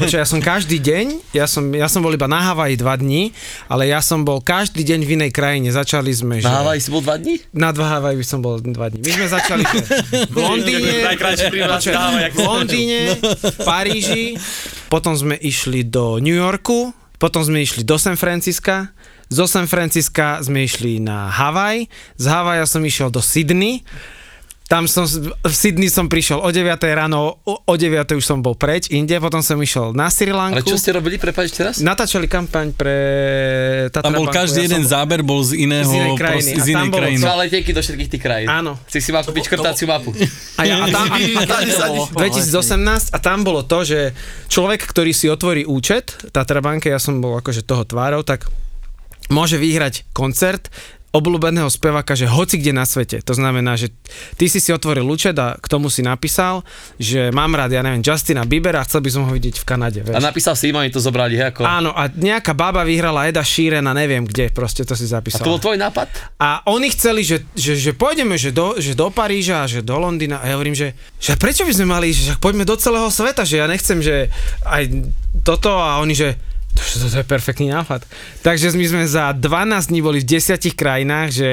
Počkaj, 0.03 0.21
ja 0.25 0.29
som 0.29 0.41
každý 0.43 0.83
deň, 0.83 1.07
ja 1.37 1.47
som, 1.47 1.63
ja 1.71 1.87
som 1.87 2.03
bol 2.03 2.11
iba 2.11 2.27
na 2.27 2.41
Havaji 2.43 2.75
dva 2.81 2.95
dní, 2.99 3.31
ale 3.71 3.87
ja 3.87 4.03
som 4.03 4.27
bol 4.27 4.43
každý 4.43 4.83
deň 4.83 5.01
v 5.07 5.11
inej 5.21 5.31
krajine. 5.31 5.54
Začali 5.71 6.11
sme, 6.11 6.43
že... 6.43 6.49
Na 6.49 6.65
Havaji 6.65 6.81
si 6.83 6.91
bol 6.91 7.03
dva 7.05 7.17
dní? 7.21 7.35
Na 7.55 7.71
dva 7.71 7.87
Havaji 7.99 8.17
by 8.19 8.27
som 8.27 8.41
bol 8.43 8.59
dva 8.59 8.91
dní. 8.91 9.05
My 9.05 9.13
sme 9.15 9.27
začali 9.31 9.63
že 9.63 9.81
v 10.33 10.37
Londýne, 10.49 10.91
v 12.35 12.41
Londýne, 12.43 12.99
v 13.39 13.59
Paríži, 13.63 14.25
potom 14.91 15.15
sme 15.15 15.39
išli 15.39 15.87
do 15.87 16.19
New 16.19 16.35
Yorku, 16.35 16.91
potom 17.23 17.47
sme 17.47 17.63
išli 17.63 17.87
do 17.87 17.95
San 18.01 18.19
Francisca, 18.19 18.91
zo 19.31 19.49
San 19.49 19.71
Francisca 19.71 20.43
sme 20.43 20.67
išli 20.67 21.01
na 21.01 21.31
Havaj, 21.31 21.87
z 22.19 22.25
Havaja 22.29 22.67
som 22.69 22.85
išiel 22.85 23.09
do 23.09 23.23
Sydney, 23.25 23.87
tam 24.75 24.91
som, 24.91 25.07
v 25.07 25.55
Sydney 25.55 25.87
som 25.87 26.11
prišiel 26.11 26.43
o 26.43 26.51
9 26.51 26.67
ráno, 26.99 27.39
o, 27.47 27.55
o 27.63 27.75
9 27.79 28.19
už 28.19 28.27
som 28.27 28.43
bol 28.43 28.59
preč 28.59 28.91
inde, 28.91 29.15
potom 29.23 29.39
som 29.39 29.55
išiel 29.63 29.95
na 29.95 30.11
Sri 30.11 30.35
Lanku. 30.35 30.59
Ale 30.59 30.67
čo 30.67 30.75
ste 30.75 30.91
robili, 30.91 31.15
prepáč 31.15 31.55
ešte 31.55 31.63
raz? 31.63 31.75
Natáčali 31.79 32.27
kampaň 32.27 32.75
pre 32.75 32.97
Tatra 33.95 34.11
Tam 34.11 34.19
bol 34.19 34.27
banku, 34.27 34.35
každý 34.35 34.67
ja 34.67 34.75
jeden 34.75 34.83
som... 34.83 34.99
záber, 34.99 35.23
bol 35.23 35.47
z 35.47 35.63
iného, 35.63 35.87
Z 35.87 35.95
inej 35.95 36.13
krajiny. 36.19 36.51
proste, 36.51 36.59
A 36.59 36.67
z 36.67 36.69
inej 36.75 36.89
bolo 36.91 36.99
krajiny. 37.07 37.23
Sú 37.23 37.31
ale 37.31 37.43
letenky 37.47 37.71
do 37.71 37.83
všetkých 37.87 38.09
tých 38.19 38.23
krajín. 38.27 38.49
Áno. 38.51 38.73
Si 38.91 38.99
si 38.99 39.15
mal 39.15 39.23
kúpiť 39.23 39.43
škrtaciu 39.47 39.87
mapu. 39.87 40.11
A, 40.59 40.63
ja, 40.67 40.83
a, 40.83 40.87
tam, 40.91 41.07
a, 41.07 41.17
a, 41.23 41.47
tam, 41.47 41.63
2018 42.19 43.15
a 43.15 43.19
tam 43.23 43.39
bolo 43.47 43.63
to, 43.63 43.87
že 43.87 44.11
človek, 44.51 44.83
ktorý 44.91 45.15
si 45.15 45.31
otvorí 45.31 45.63
účet 45.63 46.19
Tatrabanke, 46.35 46.91
ja 46.91 46.99
som 46.99 47.23
bol 47.23 47.39
akože 47.39 47.63
toho 47.63 47.87
tvárov, 47.87 48.27
tak 48.27 48.51
môže 49.31 49.55
vyhrať 49.55 50.11
koncert 50.11 50.67
obľúbeného 51.15 51.71
speváka, 51.71 52.19
že 52.19 52.27
hoci 52.27 52.59
kde 52.59 52.75
na 52.75 52.83
svete. 52.83 53.23
To 53.23 53.39
znamená, 53.39 53.79
že 53.79 53.95
ty 54.35 54.51
si 54.51 54.59
si 54.59 54.75
otvoril 54.75 55.07
účet 55.07 55.39
a 55.39 55.55
k 55.55 55.67
tomu 55.71 55.87
si 55.87 56.03
napísal, 56.03 56.67
že 56.99 57.31
mám 57.31 57.55
rád, 57.55 57.71
ja 57.71 57.87
neviem, 57.87 58.03
Justina 58.03 58.43
Biebera 58.43 58.83
a 58.83 58.87
chcel 58.87 58.99
by 58.99 59.11
som 59.15 59.23
ho 59.23 59.31
vidieť 59.31 59.63
v 59.63 59.65
Kanade. 59.65 60.03
A 60.03 60.19
Vieš. 60.19 60.27
napísal 60.27 60.59
si 60.59 60.75
im, 60.75 60.77
oni 60.83 60.91
to 60.91 60.99
zobrali, 60.99 61.39
hej, 61.39 61.55
ako... 61.55 61.63
Áno, 61.63 61.95
a 61.95 62.11
nejaká 62.11 62.51
baba 62.51 62.83
vyhrala 62.83 63.31
Eda 63.31 63.47
Sheeran 63.47 63.87
a 63.87 63.95
neviem 63.95 64.27
kde, 64.27 64.51
proste 64.51 64.83
to 64.83 64.99
si 64.99 65.07
A 65.07 65.23
zapísal. 65.23 65.47
to 65.47 65.55
bol 65.55 65.63
tvoj 65.63 65.79
nápad? 65.79 66.11
A 66.43 66.67
oni 66.67 66.91
chceli, 66.91 67.23
že, 67.23 67.47
že, 67.55 67.79
že 67.79 67.95
pôjdeme 67.95 68.35
že 68.35 68.51
do, 68.51 68.75
že 68.83 68.99
do 68.99 69.07
Paríža, 69.15 69.71
že 69.71 69.87
do 69.87 69.95
Londýna 69.95 70.43
a 70.43 70.51
ja 70.51 70.59
hovorím, 70.59 70.75
že, 70.75 70.99
že 71.23 71.39
prečo 71.39 71.63
by 71.63 71.73
sme 71.79 71.87
mali, 71.87 72.11
že 72.11 72.35
poďme 72.43 72.67
do 72.67 72.75
celého 72.75 73.07
sveta, 73.07 73.47
že 73.47 73.63
ja 73.63 73.71
nechcem, 73.71 74.03
že 74.03 74.35
aj 74.67 74.91
toto 75.47 75.71
a 75.79 76.03
oni, 76.03 76.19
že 76.19 76.35
to, 76.75 76.83
to, 76.83 77.07
to 77.11 77.19
je 77.23 77.27
perfektný 77.27 77.71
nápad. 77.71 78.03
Takže 78.43 78.75
my 78.75 78.87
sme 78.87 79.05
za 79.07 79.31
12 79.33 79.91
dní 79.91 80.01
boli 80.03 80.19
v 80.21 80.39
10 80.39 80.59
krajinách, 80.75 81.29
že 81.31 81.51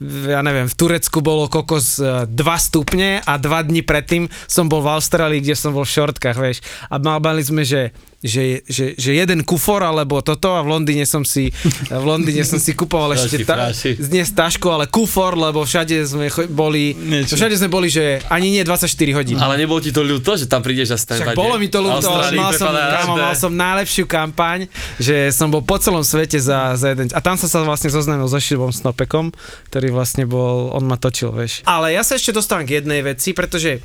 ja 0.00 0.40
neviem, 0.40 0.70
v 0.70 0.76
Turecku 0.78 1.18
bolo 1.18 1.50
kokos 1.50 1.98
2 1.98 2.30
stupne 2.62 3.18
a 3.18 3.34
2 3.34 3.68
dní 3.68 3.82
predtým 3.82 4.30
som 4.46 4.70
bol 4.70 4.78
v 4.78 4.94
Austrálii, 4.94 5.42
kde 5.42 5.58
som 5.58 5.74
bol 5.74 5.82
v 5.82 5.90
šortkách, 5.90 6.38
vieš. 6.38 6.62
A 6.86 7.02
mal- 7.02 7.18
mali 7.18 7.42
sme, 7.42 7.66
že, 7.66 7.90
že, 8.18 8.62
že, 8.66 8.94
že 8.94 9.10
jeden 9.14 9.42
kufor 9.42 9.82
alebo 9.82 10.22
toto 10.22 10.54
a 10.54 10.62
v 10.62 10.70
Londýne 10.70 11.02
som 11.02 11.26
si, 11.26 11.50
v 11.90 12.04
Londýne 12.06 12.46
som 12.46 12.58
si 12.58 12.74
kupoval 12.74 13.14
ešte 13.14 13.42
ta, 13.42 13.70
nie 14.10 14.22
tašku, 14.22 14.70
ale 14.70 14.86
kufor, 14.86 15.34
lebo 15.34 15.66
všade 15.66 15.98
sme 16.02 16.30
cho- 16.30 16.46
boli, 16.46 16.94
Niečo. 16.94 17.34
všade 17.34 17.58
sme 17.58 17.66
boli, 17.66 17.90
že 17.90 18.22
ani 18.30 18.54
nie 18.54 18.62
24 18.62 18.86
hodín. 19.18 19.34
Ale 19.38 19.58
nebolo 19.58 19.82
ti 19.82 19.90
to 19.90 20.06
ľúto, 20.06 20.38
že 20.38 20.46
tam 20.46 20.62
prídeš 20.62 20.94
a 20.94 20.98
stane 20.98 21.22
Však 21.22 21.34
bolo 21.34 21.58
mi 21.58 21.66
to 21.66 21.82
ľúto, 21.82 22.06
ale 22.06 22.38
mal 22.38 22.54
som, 22.54 22.70
kámo, 22.70 23.14
mal 23.18 23.34
som 23.34 23.50
najlepšiu 23.50 24.06
kampaň, 24.06 24.70
že 24.98 25.34
som 25.34 25.50
bol 25.50 25.62
po 25.62 25.78
celom 25.78 26.06
svete 26.06 26.38
za, 26.38 26.78
za 26.78 26.94
jeden... 26.94 27.10
A 27.10 27.18
tam 27.18 27.34
som 27.34 27.50
sa 27.50 27.62
vlastne 27.66 27.90
zoznámil 27.90 28.26
so 28.26 28.38
Šibom 28.38 28.70
Snopekom, 28.70 29.30
ktorý 29.70 29.87
vlastne 29.90 30.24
bol, 30.28 30.72
on 30.72 30.84
ma 30.84 30.96
točil, 31.00 31.32
vieš. 31.32 31.64
Ale 31.64 31.94
ja 31.94 32.02
sa 32.04 32.16
ešte 32.16 32.34
dostávam 32.34 32.64
k 32.68 32.82
jednej 32.82 33.00
veci, 33.02 33.32
pretože 33.32 33.82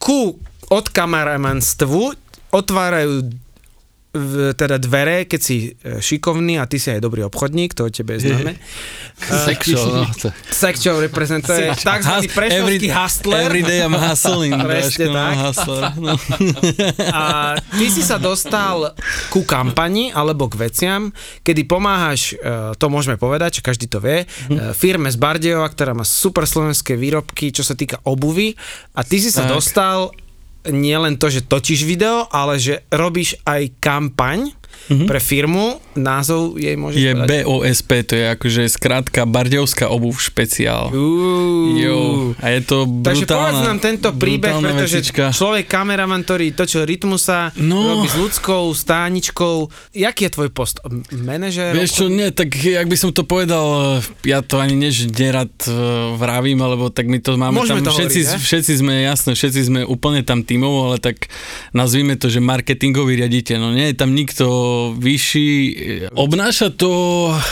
ku 0.00 0.36
od 0.72 0.86
kameramanstvu 0.88 2.02
otvárajú 2.52 3.32
teda 4.52 4.76
dvere, 4.76 5.24
keď 5.24 5.40
si 5.40 5.72
e, 5.72 5.98
šikovný 5.98 6.60
a 6.60 6.68
ty 6.68 6.76
si 6.76 6.92
aj 6.92 7.00
dobrý 7.00 7.24
obchodník, 7.24 7.72
to 7.72 7.86
o 7.86 7.90
tebe 7.90 8.20
je 8.20 8.28
známe. 8.28 8.60
Sexual, 9.48 10.04
to- 10.14 10.28
Sekčov 10.46 11.00
reprezentuje 11.00 11.72
takzvaný 11.80 12.28
prešovský 12.28 12.88
hustler. 12.92 13.48
Every 13.48 13.64
day 13.64 13.80
I'm 13.80 13.96
hustling. 13.96 14.52
Presne 14.68 15.06
tak. 15.08 15.34
hustler, 15.40 15.82
no. 15.96 16.14
A 17.08 17.22
ty 17.56 17.86
si 17.88 18.04
sa 18.04 18.20
dostal 18.20 18.92
ku 19.28 19.42
kampani 19.42 20.12
alebo 20.12 20.44
k 20.46 20.60
veciam, 20.60 21.08
kedy 21.40 21.64
pomáhaš, 21.64 22.36
e, 22.36 22.76
to 22.76 22.92
môžeme 22.92 23.16
povedať, 23.16 23.58
že 23.58 23.62
každý 23.64 23.88
to 23.88 23.96
vie, 23.96 24.22
e, 24.22 24.26
firme 24.76 25.08
z 25.08 25.16
Bardejova, 25.16 25.66
ktorá 25.66 25.96
má 25.96 26.04
super 26.04 26.44
slovenské 26.44 26.94
výrobky, 26.94 27.48
čo 27.48 27.64
sa 27.64 27.72
týka 27.72 27.96
obuvy 28.04 28.52
a 28.92 29.00
ty 29.02 29.16
si 29.16 29.32
sa 29.32 29.48
Tak. 29.48 29.56
dostal 29.56 30.12
nie 30.70 30.94
len 30.94 31.18
to, 31.18 31.26
že 31.26 31.48
točíš 31.48 31.82
video, 31.82 32.30
ale 32.30 32.62
že 32.62 32.86
robíš 32.94 33.40
aj 33.42 33.82
kampaň 33.82 34.61
mm-hmm. 34.88 35.08
pre 35.08 35.20
firmu. 35.20 35.78
Názov 35.92 36.56
jej 36.56 36.72
môžeš 36.72 36.98
Je 36.98 37.12
povedať? 37.12 37.44
BOSP, 37.44 37.90
to 38.08 38.12
je 38.16 38.24
akože 38.32 38.62
skrátka 38.66 39.20
Bardejovská 39.28 39.92
obuv 39.92 40.16
špeciál. 40.16 40.88
Uú. 40.88 41.76
Jo, 41.76 41.98
a 42.40 42.48
je 42.48 42.60
to 42.64 42.88
Takže 42.88 43.28
povedz 43.28 43.28
brutálna, 43.28 43.68
nám 43.68 43.78
tento 43.78 44.08
príbeh, 44.16 44.56
brutálna 44.56 44.68
pretože 44.72 44.98
vecička. 45.04 45.24
človek, 45.30 45.64
kameraman, 45.68 46.24
ktorý 46.24 46.56
točil 46.56 46.88
Rytmusa, 46.88 47.52
No. 47.60 48.00
robí 48.00 48.08
s 48.08 48.16
ľudskou, 48.16 48.72
stáničkou. 48.72 49.68
Jaký 49.92 50.28
je 50.28 50.30
tvoj 50.32 50.48
post? 50.48 50.80
Manažer? 51.12 51.76
Vieš 51.76 51.90
čo, 51.92 52.04
nie, 52.08 52.32
tak 52.32 52.52
jak 52.56 52.88
by 52.88 52.96
som 52.96 53.12
to 53.12 53.22
povedal, 53.22 54.00
ja 54.24 54.40
to 54.40 54.56
ani 54.56 54.74
než 54.74 55.12
nerad 55.12 55.52
eh, 55.64 55.72
vravím, 56.16 56.64
alebo 56.64 56.88
tak 56.88 57.06
my 57.06 57.20
to 57.20 57.36
máme 57.36 57.60
Môžeme 57.60 57.84
tam, 57.84 57.92
to 57.92 58.00
všetci, 58.00 58.20
hovoriť, 58.24 58.40
všetci 58.40 58.72
sme, 58.80 58.94
jasné, 59.04 59.30
všetci 59.36 59.60
sme 59.68 59.80
úplne 59.84 60.24
tam 60.24 60.40
tímovo, 60.40 60.88
ale 60.88 60.96
tak 60.96 61.28
nazvime 61.76 62.16
to, 62.16 62.32
že 62.32 62.40
marketingový 62.40 63.20
riaditeľ, 63.20 63.56
no 63.60 63.70
nie 63.76 63.92
je 63.92 63.96
tam 63.96 64.16
nikto 64.16 64.44
vyšší. 64.96 65.50
Obnáša 66.12 66.72
to 66.74 66.90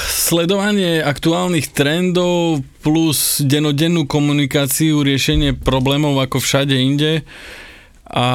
sledovanie 0.08 1.00
aktuálnych 1.00 1.72
trendov 1.72 2.64
plus 2.80 3.44
denodennú 3.44 4.08
komunikáciu, 4.08 5.04
riešenie 5.04 5.56
problémov 5.56 6.16
ako 6.20 6.40
všade 6.40 6.74
inde. 6.76 7.22
A 8.10 8.26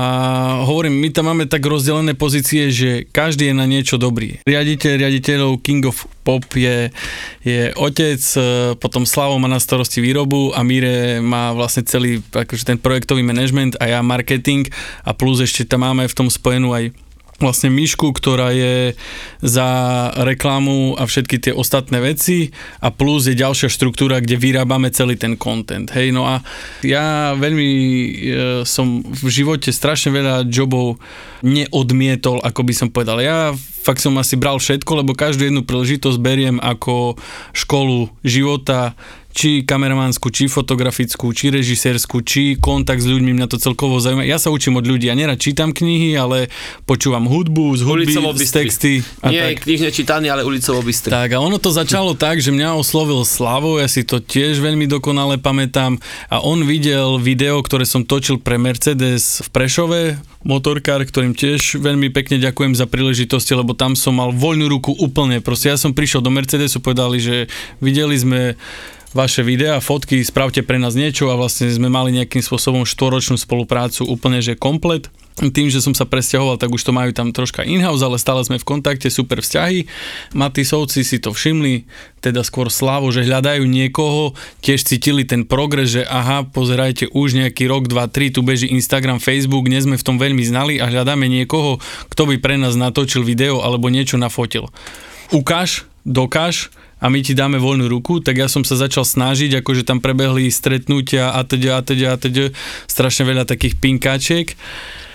hovorím, 0.63 1.03
my 1.03 1.11
tam 1.11 1.27
máme 1.27 1.51
tak 1.51 1.59
rozdelené 1.67 2.15
pozície, 2.15 2.71
že 2.71 3.03
každý 3.11 3.51
je 3.51 3.55
na 3.59 3.67
niečo 3.67 3.99
dobrý. 3.99 4.39
Riaditeľ 4.47 4.91
riaditeľov 5.03 5.59
King 5.59 5.83
of 5.91 6.07
Pop 6.23 6.47
je, 6.55 6.95
je 7.43 7.75
otec, 7.75 8.23
e, 8.23 8.39
potom 8.79 9.03
Slavo 9.03 9.35
má 9.35 9.51
na 9.51 9.59
starosti 9.59 9.99
výrobu 9.99 10.55
a 10.55 10.63
Mire 10.63 11.19
má 11.19 11.51
vlastne 11.51 11.83
celý 11.83 12.23
akože 12.31 12.63
ten 12.63 12.79
projektový 12.79 13.19
manažment 13.19 13.75
a 13.83 13.91
ja 13.91 13.99
marketing 13.99 14.71
a 15.03 15.11
plus 15.11 15.43
ešte 15.43 15.67
tam 15.67 15.83
máme 15.83 16.07
v 16.07 16.17
tom 16.23 16.31
spojenú 16.31 16.71
aj 16.71 16.95
vlastne 17.35 17.67
myšku, 17.67 18.15
ktorá 18.15 18.55
je 18.55 18.95
za 19.43 19.67
reklamu 20.23 20.95
a 20.95 21.03
všetky 21.03 21.37
tie 21.43 21.53
ostatné 21.53 21.99
veci 21.99 22.55
a 22.79 22.95
plus 22.95 23.27
je 23.27 23.35
ďalšia 23.35 23.67
štruktúra, 23.67 24.23
kde 24.23 24.39
vyrábame 24.39 24.87
celý 24.91 25.19
ten 25.19 25.35
content. 25.35 25.91
Hej, 25.91 26.15
no 26.15 26.23
a 26.23 26.39
ja 26.79 27.35
veľmi 27.35 27.69
e, 27.69 28.09
som 28.63 29.03
v 29.03 29.27
živote 29.27 29.75
strašne 29.75 30.15
veľa 30.15 30.47
jobov 30.47 30.95
neodmietol, 31.43 32.39
ako 32.39 32.61
by 32.63 32.73
som 32.73 32.87
povedal. 32.87 33.19
Ja 33.19 33.51
fakt 33.85 34.01
som 34.01 34.15
asi 34.17 34.39
bral 34.39 34.57
všetko, 34.57 35.05
lebo 35.05 35.13
každú 35.13 35.45
jednu 35.45 35.61
príležitosť 35.67 36.17
beriem 36.17 36.57
ako 36.57 37.19
školu 37.53 38.09
života, 38.25 38.97
či 39.35 39.67
kameramánsku, 39.67 40.31
či 40.31 40.47
fotografickú, 40.47 41.35
či 41.35 41.51
režisérskú, 41.51 42.23
či 42.23 42.55
kontakt 42.55 43.03
s 43.03 43.07
ľuďmi, 43.11 43.35
mňa 43.35 43.51
to 43.51 43.59
celkovo 43.59 43.99
zaujíma. 43.99 44.23
Ja 44.23 44.39
sa 44.39 44.47
učím 44.47 44.79
od 44.79 44.87
ľudí, 44.87 45.11
ja 45.11 45.15
nerad 45.19 45.35
čítam 45.43 45.75
knihy, 45.75 46.15
ale 46.15 46.47
počúvam 46.87 47.27
hudbu, 47.27 47.75
z 47.75 47.83
hudby, 47.83 48.15
z 48.15 48.51
texty 48.55 48.93
a 49.19 49.35
Nie 49.35 49.51
tak. 49.51 49.67
knižne 49.67 49.91
čítaný, 49.91 50.31
ale 50.31 50.47
ulicovo 50.47 50.79
bystri. 50.79 51.11
Tak 51.11 51.35
a 51.35 51.43
ono 51.43 51.59
to 51.59 51.67
začalo 51.75 52.15
tak, 52.15 52.39
že 52.39 52.55
mňa 52.55 52.79
oslovil 52.79 53.27
Slavo, 53.27 53.75
ja 53.75 53.91
si 53.91 54.07
to 54.07 54.23
tiež 54.23 54.63
veľmi 54.63 54.87
dokonale 54.87 55.35
pamätám 55.35 55.99
a 56.31 56.39
on 56.39 56.63
videl 56.63 57.19
video, 57.19 57.59
ktoré 57.59 57.83
som 57.83 58.07
točil 58.07 58.39
pre 58.39 58.55
Mercedes 58.55 59.43
v 59.43 59.49
Prešove, 59.51 60.01
motorkár, 60.47 61.03
ktorým 61.03 61.35
tiež 61.35 61.83
veľmi 61.83 62.07
pekne 62.15 62.39
ďakujem 62.39 62.71
za 62.71 62.87
príležitosti, 62.87 63.51
lebo 63.51 63.75
tam 63.75 63.99
som 63.99 64.15
mal 64.15 64.31
voľnú 64.31 64.71
ruku 64.71 64.95
úplne. 64.95 65.43
Proste 65.43 65.73
ja 65.73 65.75
som 65.75 65.91
prišiel 65.91 66.23
do 66.23 66.31
Mercedesu, 66.31 66.79
povedali, 66.79 67.19
že 67.19 67.51
videli 67.83 68.15
sme 68.15 68.55
vaše 69.15 69.47
videá, 69.47 69.79
fotky, 69.79 70.19
spravte 70.27 70.59
pre 70.59 70.75
nás 70.75 70.91
niečo 70.91 71.31
a 71.31 71.39
vlastne 71.39 71.71
sme 71.71 71.87
mali 71.87 72.11
nejakým 72.19 72.43
spôsobom 72.43 72.83
štvoročnú 72.83 73.39
spoluprácu 73.39 74.03
úplne, 74.03 74.43
že 74.43 74.59
komplet. 74.59 75.07
Tým, 75.35 75.67
že 75.67 75.83
som 75.83 75.91
sa 75.91 76.07
presťahoval, 76.07 76.55
tak 76.55 76.71
už 76.71 76.79
to 76.79 76.95
majú 76.95 77.11
tam 77.11 77.35
troška 77.35 77.67
in-house, 77.67 77.99
ale 77.99 78.15
stále 78.15 78.39
sme 78.47 78.55
v 78.55 78.67
kontakte, 78.67 79.11
super 79.11 79.43
vzťahy. 79.43 79.83
Matisovci 80.31 81.03
si 81.03 81.19
to 81.19 81.35
všimli, 81.35 81.83
teda 82.23 82.39
skôr 82.39 82.71
Slavo, 82.71 83.11
že 83.11 83.27
hľadajú 83.27 83.67
niekoho, 83.67 84.31
tiež 84.63 84.87
cítili 84.87 85.27
ten 85.27 85.43
progres, 85.43 85.91
že 85.91 86.07
aha, 86.07 86.47
pozerajte, 86.47 87.11
už 87.11 87.35
nejaký 87.35 87.67
rok, 87.67 87.91
dva, 87.91 88.07
tri, 88.07 88.31
tu 88.31 88.47
beží 88.47 88.71
Instagram, 88.71 89.19
Facebook, 89.19 89.67
nie 89.67 89.83
sme 89.83 89.99
v 89.99 90.07
tom 90.07 90.15
veľmi 90.15 90.43
znali 90.43 90.79
a 90.79 90.87
hľadáme 90.87 91.27
niekoho, 91.27 91.83
kto 92.07 92.31
by 92.31 92.39
pre 92.39 92.55
nás 92.55 92.79
natočil 92.79 93.27
video 93.27 93.59
alebo 93.59 93.91
niečo 93.91 94.15
nafotil. 94.15 94.71
Ukáž, 95.35 95.83
dokáž, 96.07 96.71
a 97.05 97.09
my 97.13 97.21
ti 97.21 97.37
dáme 97.37 97.61
voľnú 97.61 97.85
ruku, 97.85 98.17
tak 98.17 98.41
ja 98.41 98.49
som 98.49 98.65
sa 98.65 98.73
začal 98.73 99.05
snažiť, 99.05 99.61
akože 99.61 99.85
tam 99.85 100.01
prebehli 100.01 100.49
stretnutia 100.49 101.37
a 101.37 101.45
teda 101.45 101.77
a 101.77 101.81
teda 101.85 102.07
a 102.09 102.17
teda, 102.17 102.49
strašne 102.89 103.29
veľa 103.29 103.45
takých 103.45 103.77
pinkáčiek. 103.77 104.57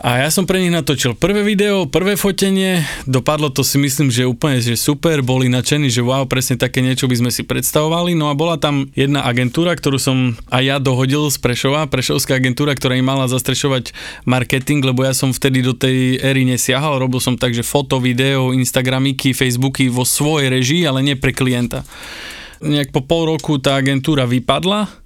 A 0.00 0.24
ja 0.24 0.32
som 0.32 0.48
pre 0.48 0.56
nich 0.56 0.72
natočil 0.72 1.12
prvé 1.12 1.44
video, 1.44 1.84
prvé 1.84 2.16
fotenie, 2.16 2.80
dopadlo 3.04 3.52
to 3.52 3.60
si 3.60 3.76
myslím, 3.76 4.08
že 4.08 4.24
úplne 4.24 4.56
že 4.56 4.72
super, 4.72 5.20
boli 5.20 5.52
nadšení, 5.52 5.92
že 5.92 6.00
wow, 6.00 6.24
presne 6.24 6.56
také 6.56 6.80
niečo 6.80 7.04
by 7.04 7.20
sme 7.20 7.28
si 7.28 7.44
predstavovali. 7.44 8.16
No 8.16 8.32
a 8.32 8.34
bola 8.34 8.56
tam 8.56 8.88
jedna 8.96 9.28
agentúra, 9.28 9.76
ktorú 9.76 10.00
som 10.00 10.40
aj 10.48 10.62
ja 10.64 10.76
dohodil 10.80 11.28
z 11.28 11.36
Prešova, 11.44 11.84
Prešovská 11.84 12.40
agentúra, 12.40 12.72
ktorá 12.72 12.96
im 12.96 13.04
mala 13.04 13.28
zastrešovať 13.28 13.92
marketing, 14.24 14.80
lebo 14.88 15.04
ja 15.04 15.12
som 15.12 15.36
vtedy 15.36 15.60
do 15.60 15.76
tej 15.76 16.16
éry 16.24 16.48
nesiahal, 16.48 16.96
robil 16.96 17.20
som 17.20 17.36
tak, 17.36 17.52
že 17.52 17.60
foto, 17.60 18.00
video, 18.00 18.56
Instagramiky, 18.56 19.36
Facebooky 19.36 19.92
vo 19.92 20.08
svojej 20.08 20.48
režii, 20.48 20.88
ale 20.88 21.04
nie 21.04 21.20
pre 21.20 21.36
klienta. 21.36 21.84
Nejak 22.64 22.88
po 22.88 23.04
pol 23.04 23.36
roku 23.36 23.60
tá 23.60 23.76
agentúra 23.76 24.24
vypadla, 24.24 24.99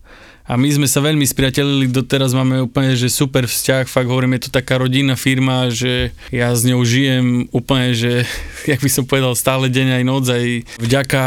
a 0.45 0.61
my 0.61 0.69
sme 0.69 0.85
sa 0.85 1.01
veľmi 1.01 1.25
spriatelili, 1.25 1.89
doteraz 1.89 2.37
máme 2.37 2.69
úplne, 2.69 2.93
že 2.93 3.09
super 3.09 3.49
vzťah, 3.49 3.89
fakt 3.89 4.13
hovorím, 4.13 4.37
je 4.37 4.49
to 4.49 4.51
taká 4.53 4.77
rodinná 4.77 5.17
firma, 5.17 5.73
že 5.73 6.13
ja 6.29 6.53
s 6.53 6.69
ňou 6.69 6.85
žijem 6.85 7.49
úplne, 7.49 7.97
že, 7.97 8.29
jak 8.71 8.85
by 8.85 8.91
som 8.93 9.09
povedal, 9.09 9.33
stále 9.33 9.73
deň 9.73 10.01
aj 10.01 10.05
noc, 10.05 10.25
aj 10.29 10.47
vďaka 10.85 11.23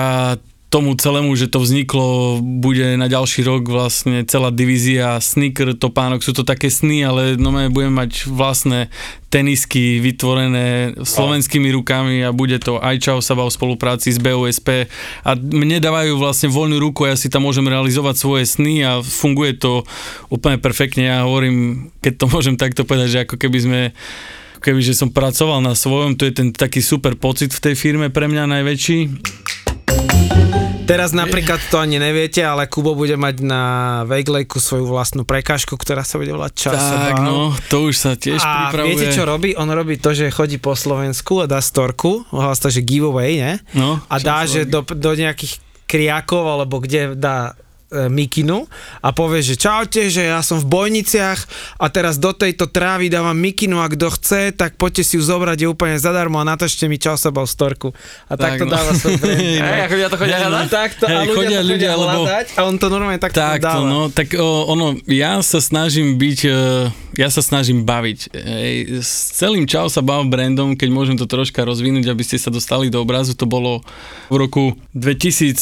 tomu 0.67 0.99
celému, 0.99 1.31
že 1.39 1.47
to 1.47 1.63
vzniklo, 1.63 2.43
bude 2.43 2.99
na 2.99 3.07
ďalší 3.07 3.47
rok 3.47 3.71
vlastne 3.71 4.27
celá 4.27 4.51
divízia 4.51 5.15
sneaker, 5.23 5.71
topánok, 5.71 6.19
sú 6.19 6.35
to 6.35 6.43
také 6.43 6.67
sny, 6.67 7.07
ale 7.07 7.21
no 7.39 7.55
budeme 7.71 8.03
mať 8.03 8.27
vlastné 8.27 8.91
tenisky 9.31 10.03
vytvorené 10.03 10.99
slovenskými 10.99 11.71
rukami 11.71 12.19
a 12.19 12.35
bude 12.35 12.59
to 12.59 12.83
aj 12.83 12.99
Čau 12.99 13.23
Saba 13.23 13.47
v 13.47 13.55
spolupráci 13.55 14.11
s 14.11 14.19
BOSP 14.19 14.91
a 15.23 15.39
mne 15.39 15.79
dávajú 15.79 16.19
vlastne 16.19 16.51
voľnú 16.51 16.83
ruku 16.83 17.07
a 17.07 17.15
ja 17.15 17.17
si 17.19 17.31
tam 17.31 17.47
môžem 17.47 17.63
realizovať 17.63 18.19
svoje 18.19 18.43
sny 18.43 18.83
a 18.83 18.91
funguje 18.99 19.55
to 19.55 19.87
úplne 20.27 20.59
perfektne. 20.59 21.07
Ja 21.07 21.23
hovorím, 21.23 21.89
keď 22.03 22.13
to 22.19 22.25
môžem 22.35 22.59
takto 22.59 22.83
povedať, 22.83 23.07
že 23.07 23.23
ako 23.23 23.39
keby 23.39 23.57
sme 23.63 23.79
keby 24.57 24.83
že 24.83 24.97
som 24.97 25.13
pracoval 25.13 25.61
na 25.61 25.77
svojom, 25.77 26.17
to 26.17 26.27
je 26.27 26.33
ten 26.33 26.49
taký 26.51 26.81
super 26.81 27.15
pocit 27.15 27.53
v 27.55 27.71
tej 27.71 27.75
firme 27.77 28.11
pre 28.11 28.27
mňa 28.27 28.51
najväčší. 28.51 28.99
Teraz 30.87 31.11
napríklad 31.11 31.59
to 31.67 31.83
ani 31.83 31.99
neviete, 31.99 32.39
ale 32.39 32.63
Kubo 32.71 32.95
bude 32.95 33.19
mať 33.19 33.43
na 33.43 33.61
Vejglejku 34.07 34.55
svoju 34.55 34.87
vlastnú 34.87 35.27
prekážku, 35.27 35.75
ktorá 35.75 36.07
sa 36.07 36.15
bude 36.15 36.31
volať 36.31 36.53
Čas 36.55 36.79
Tak, 36.79 37.19
no, 37.19 37.51
to 37.67 37.91
už 37.91 37.95
sa 37.99 38.15
tiež 38.15 38.39
a 38.39 38.71
pripravuje. 38.71 38.95
viete, 38.95 39.07
čo 39.11 39.27
robí? 39.27 39.51
On 39.59 39.67
robí 39.67 39.99
to, 39.99 40.15
že 40.15 40.31
chodí 40.31 40.55
po 40.55 40.79
Slovensku 40.79 41.43
a 41.43 41.45
dá 41.45 41.59
storku, 41.59 42.23
hlas 42.31 42.63
to, 42.63 42.71
že 42.71 42.87
giveaway, 42.87 43.35
ne? 43.35 43.53
No, 43.75 43.99
A 44.07 44.15
dá, 44.23 44.47
že 44.47 44.63
do, 44.63 44.79
do 44.79 45.11
nejakých 45.11 45.59
kriakov, 45.83 46.47
alebo 46.47 46.79
kde 46.79 47.19
dá 47.19 47.51
mikinu 47.89 48.67
a 48.99 49.15
povie, 49.15 49.39
že 49.39 49.55
čaute, 49.55 50.11
že 50.11 50.27
ja 50.27 50.43
som 50.43 50.59
v 50.59 50.67
Bojniciach 50.67 51.39
a 51.79 51.87
teraz 51.87 52.19
do 52.19 52.35
tejto 52.35 52.67
trávy 52.67 53.07
dávam 53.07 53.31
mikinu 53.31 53.79
a 53.79 53.87
kto 53.87 54.11
chce, 54.11 54.51
tak 54.51 54.75
poďte 54.75 55.07
si 55.07 55.13
ju 55.15 55.23
zobrať, 55.23 55.63
je 55.63 55.67
úplne 55.71 55.95
zadarmo 55.95 56.35
a 56.35 56.43
natočte 56.43 56.85
mi 56.85 56.99
čau 56.99 57.15
sa 57.15 57.31
v 57.31 57.47
storku. 57.47 57.95
A 58.27 58.35
Tak, 58.35 58.59
takto 58.59 58.63
no. 58.67 58.71
dáva 58.75 58.91
svoj 58.91 59.15
brand. 59.23 59.39
Hej, 59.39 59.87
ľudia 59.87 60.07
to 60.11 60.17
chodia 60.19 60.37
hľadať? 60.43 60.67
Takto, 60.67 61.03
a 61.05 61.09
Hej, 61.09 61.15
ľudia, 61.15 61.31
chodia 61.31 61.31
to 61.31 61.37
chodia 61.39 61.61
ľudia, 61.63 61.91
lebo- 61.95 62.25
a 62.27 62.61
on 62.67 62.75
to 62.75 62.87
normálne 62.91 63.19
takto 63.23 63.39
Takto, 63.39 63.63
dáva. 63.63 63.87
no, 63.87 63.99
tak 64.11 64.35
o, 64.35 64.47
ono, 64.67 64.99
ja 65.07 65.39
sa 65.39 65.63
snažím 65.63 66.19
byť, 66.19 66.39
e, 66.43 66.51
ja 67.15 67.29
sa 67.31 67.39
snažím 67.39 67.87
baviť. 67.87 68.19
Ej, 68.35 68.75
s 68.99 69.39
celým 69.39 69.63
Čau 69.63 69.87
sa 69.87 70.03
bav 70.03 70.27
brandom, 70.27 70.75
keď 70.75 70.89
môžem 70.91 71.15
to 71.15 71.23
troška 71.23 71.63
rozvinúť, 71.63 72.11
aby 72.11 72.23
ste 72.25 72.35
sa 72.35 72.51
dostali 72.51 72.91
do 72.91 72.99
obrazu, 72.99 73.31
to 73.31 73.47
bolo 73.47 73.79
v 74.27 74.35
roku 74.35 74.63
2014, 74.91 75.55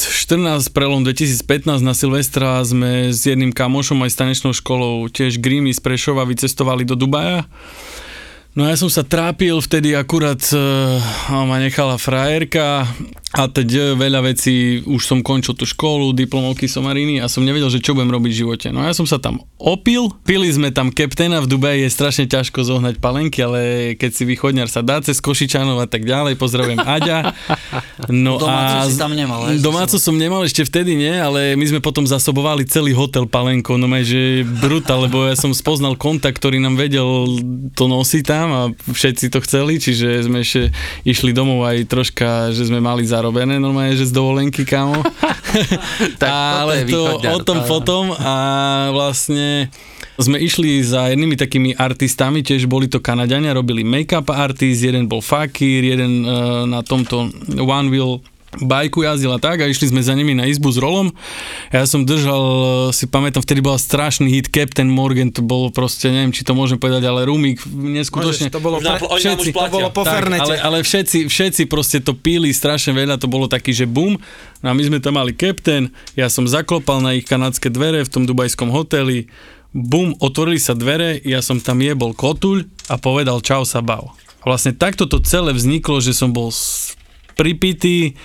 prelom 0.74 1.06
2015 1.06 1.86
na 1.86 1.94
Silvestra 2.16 2.64
sme 2.64 3.12
s 3.12 3.28
jedným 3.28 3.52
kamošom 3.52 4.00
aj 4.08 4.16
s 4.16 4.20
tanečnou 4.24 4.56
školou, 4.56 5.12
tiež 5.12 5.36
Grímy 5.36 5.76
z 5.76 5.84
Prešova, 5.84 6.24
vycestovali 6.24 6.88
do 6.88 6.96
Dubaja. 6.96 7.44
No 8.56 8.64
ja 8.64 8.80
som 8.80 8.88
sa 8.88 9.04
trápil, 9.04 9.60
vtedy 9.60 10.00
akurát 10.00 10.40
uh, 10.56 10.96
ma 11.44 11.60
nechala 11.60 12.00
frajerka 12.00 12.88
a 13.36 13.52
teď 13.52 13.70
e, 13.76 13.80
veľa 14.00 14.32
vecí, 14.32 14.80
už 14.88 15.04
som 15.04 15.20
končil 15.20 15.60
tú 15.60 15.68
školu, 15.68 16.16
diplomovky 16.16 16.72
somariny 16.72 17.20
a 17.20 17.28
som 17.28 17.44
nevedel, 17.44 17.68
že 17.68 17.84
čo 17.84 17.92
budem 17.92 18.08
robiť 18.08 18.32
v 18.32 18.40
živote. 18.48 18.68
No 18.72 18.80
ja 18.88 18.96
som 18.96 19.04
sa 19.04 19.20
tam 19.20 19.44
opil, 19.60 20.08
pili 20.24 20.48
sme 20.48 20.72
tam 20.72 20.88
kaptena 20.88 21.44
v 21.44 21.52
Dubaji, 21.52 21.84
je 21.84 21.90
strašne 21.92 22.26
ťažko 22.32 22.64
zohnať 22.64 23.04
palenky, 23.04 23.44
ale 23.44 23.94
keď 24.00 24.12
si 24.16 24.24
východňar 24.24 24.72
sa 24.72 24.80
dá 24.80 25.04
cez 25.04 25.20
Košičanov 25.20 25.84
a 25.84 25.88
tak 25.88 26.08
ďalej, 26.08 26.40
pozdravujem 26.40 26.80
Aďa. 26.80 27.36
No 28.08 28.40
Domácu 28.40 28.76
a 28.76 28.88
si 28.88 28.96
tam 28.96 29.12
nemal, 29.12 29.52
hej? 29.52 29.60
Domácu 29.60 29.98
som 30.00 30.16
nemal 30.16 30.44
ešte 30.48 30.64
vtedy, 30.64 30.96
nie, 30.96 31.12
ale 31.12 31.60
my 31.60 31.66
sme 31.68 31.80
potom 31.84 32.08
zasobovali 32.08 32.64
celý 32.68 32.96
hotel 32.96 33.28
palenkou, 33.28 33.76
no 33.76 33.88
že 34.06 34.44
brutál, 34.62 35.08
lebo 35.08 35.28
ja 35.28 35.36
som 35.36 35.52
spoznal 35.56 35.96
kontakt, 35.96 36.40
ktorý 36.40 36.60
nám 36.60 36.76
vedel 36.76 37.40
to 37.74 37.88
nosiť 37.88 38.24
tam 38.24 38.48
a 38.52 38.62
všetci 38.92 39.32
to 39.32 39.40
chceli, 39.44 39.80
čiže 39.80 40.28
sme 40.28 40.44
ešte 40.44 40.72
išli 41.08 41.32
domov 41.32 41.66
aj 41.68 41.88
troška, 41.88 42.52
že 42.52 42.68
sme 42.68 42.84
mali 42.84 43.08
zarobené 43.26 43.58
normálne, 43.58 43.98
že 43.98 44.06
z 44.06 44.14
dovolenky, 44.14 44.62
kámo. 44.62 45.02
Tak 46.22 46.28
ale 46.30 46.84
to 46.84 47.16
o 47.32 47.40
tom 47.40 47.64
potom 47.64 48.12
a 48.12 48.34
vlastne 48.92 49.72
sme 50.20 50.36
išli 50.36 50.84
za 50.84 51.08
jednými 51.16 51.40
takými 51.40 51.72
artistami, 51.80 52.44
tiež 52.44 52.68
boli 52.68 52.92
to 52.92 53.00
Kanadiania, 53.00 53.56
robili 53.56 53.88
make-up 53.88 54.28
artist, 54.36 54.84
jeden 54.84 55.08
bol 55.08 55.24
fakír, 55.24 55.96
jeden 55.96 56.28
uh, 56.28 56.68
na 56.68 56.84
tomto 56.84 57.32
One 57.56 57.88
Wheel 57.88 58.20
bajku 58.56 59.04
jazdil 59.04 59.36
a 59.36 59.40
tak 59.42 59.60
a 59.60 59.68
išli 59.68 59.92
sme 59.92 60.00
za 60.00 60.16
nimi 60.16 60.32
na 60.32 60.48
izbu 60.48 60.72
s 60.72 60.80
rolom. 60.80 61.12
Ja 61.76 61.84
som 61.84 62.08
držal, 62.08 62.44
si 62.96 63.10
pamätám, 63.10 63.44
vtedy 63.44 63.60
bol 63.60 63.76
strašný 63.76 64.32
hit 64.32 64.48
Captain 64.54 64.88
Morgan, 64.88 65.34
to 65.34 65.44
bolo 65.44 65.74
proste, 65.74 66.08
neviem, 66.08 66.32
či 66.32 66.48
to 66.48 66.56
môžem 66.56 66.80
povedať, 66.80 67.04
ale 67.04 67.28
Rumik, 67.28 67.64
neskutočne. 67.68 68.48
Môžeš, 68.48 68.56
to 68.56 68.62
bolo, 68.64 68.78
pre, 68.80 68.96
už 68.96 69.52
to 69.52 69.68
bolo 69.68 69.90
po 69.92 70.02
Tak, 70.08 70.24
ale, 70.32 70.56
ale 70.62 70.78
všetci, 70.86 71.28
všetci 71.28 71.62
proste 71.68 72.00
to 72.00 72.16
píli 72.16 72.56
strašne 72.56 72.96
veľa, 72.96 73.20
to 73.20 73.28
bolo 73.28 73.52
taký, 73.52 73.76
že 73.76 73.90
bum. 73.90 74.16
No 74.64 74.68
a 74.72 74.74
my 74.74 74.84
sme 74.88 75.04
tam 75.04 75.20
mali 75.20 75.36
Captain, 75.36 75.92
ja 76.16 76.32
som 76.32 76.48
zaklopal 76.48 77.04
na 77.04 77.18
ich 77.18 77.28
kanadské 77.28 77.68
dvere 77.68 78.08
v 78.08 78.12
tom 78.12 78.24
dubajskom 78.24 78.72
hoteli, 78.72 79.28
bum, 79.76 80.16
otvorili 80.24 80.62
sa 80.64 80.72
dvere, 80.72 81.20
ja 81.28 81.44
som 81.44 81.60
tam 81.60 81.84
jebol 81.84 82.16
kotuľ 82.16 82.64
a 82.88 82.96
povedal 82.96 83.44
čau 83.44 83.68
sa 83.68 83.84
bav. 83.84 84.16
A 84.46 84.54
vlastne 84.54 84.72
takto 84.72 85.10
to 85.10 85.20
celé 85.26 85.52
vzniklo, 85.52 86.00
že 86.00 86.14
som 86.14 86.30
bol 86.30 86.54
pripitý, 87.36 88.16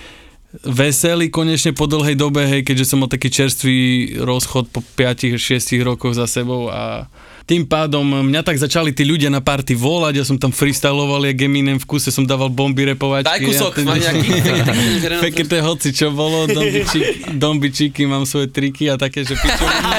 veselý 0.67 1.31
konečne 1.31 1.71
po 1.71 1.87
dlhej 1.87 2.19
dobe, 2.19 2.43
hej, 2.43 2.67
keďže 2.67 2.91
som 2.91 2.99
mal 2.99 3.07
taký 3.07 3.31
čerstvý 3.31 3.79
rozchod 4.19 4.67
po 4.67 4.83
5-6 4.99 5.39
rokoch 5.79 6.11
za 6.11 6.27
sebou 6.27 6.67
a 6.67 7.07
tým 7.47 7.67
pádom 7.67 8.03
mňa 8.03 8.47
tak 8.47 8.59
začali 8.59 8.95
tí 8.95 9.03
ľudia 9.03 9.31
na 9.31 9.43
party 9.43 9.75
volať, 9.75 10.13
ja 10.21 10.25
som 10.27 10.39
tam 10.39 10.55
freestyloval, 10.55 11.23
jak 11.27 11.47
Eminem 11.47 11.79
v 11.79 11.87
kuse 11.87 12.07
som 12.07 12.23
dával 12.23 12.47
bomby 12.47 12.87
repovačky. 12.87 13.27
Daj 13.27 13.39
kúsok, 13.43 13.71
ja, 13.81 13.95
nejaký... 14.11 14.29
Fekete 15.25 15.57
hoci 15.63 15.89
čo 15.91 16.11
bolo, 16.15 16.47
dombičíky, 16.47 17.35
dombičíky, 17.35 18.01
mám 18.07 18.27
svoje 18.27 18.51
triky 18.51 18.91
a 18.91 18.95
také, 18.95 19.23
že 19.27 19.35
pičoviny. 19.35 19.91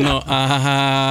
No 0.00 0.22
a 0.24 0.38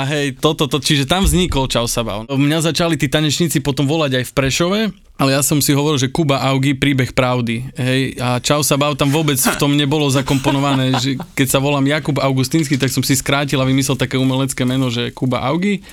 hej, 0.10 0.38
toto, 0.38 0.70
to, 0.70 0.82
čiže 0.82 1.10
tam 1.10 1.26
vznikol 1.26 1.70
Čau 1.70 1.86
Sabao. 1.86 2.26
Mňa 2.30 2.70
začali 2.70 2.96
tí 2.98 3.10
tanečníci 3.10 3.60
potom 3.60 3.86
volať 3.86 4.22
aj 4.22 4.26
v 4.26 4.32
Prešove, 4.34 4.82
ale 5.20 5.36
ja 5.36 5.44
som 5.44 5.60
si 5.60 5.76
hovoril, 5.76 6.00
že 6.00 6.08
Kuba 6.08 6.40
Augi, 6.40 6.72
príbeh 6.72 7.12
pravdy. 7.12 7.68
Hej, 7.76 8.16
a 8.24 8.40
Čau 8.40 8.64
Sabao 8.64 8.96
tam 8.96 9.12
vôbec 9.12 9.36
v 9.36 9.60
tom 9.60 9.76
nebolo 9.76 10.08
zakomponované, 10.08 10.96
že 11.04 11.20
keď 11.36 11.48
sa 11.52 11.60
volám 11.60 11.84
Jakub 11.84 12.16
Augustínsky, 12.24 12.80
tak 12.80 12.88
som 12.88 13.04
si 13.04 13.20
skrátil 13.20 13.60
a 13.60 13.68
vymyslel 13.68 14.00
také 14.00 14.16
umelecké 14.16 14.64
meno, 14.64 14.88
že 14.88 15.12
Kuba 15.12 15.44
Augi. 15.44 15.84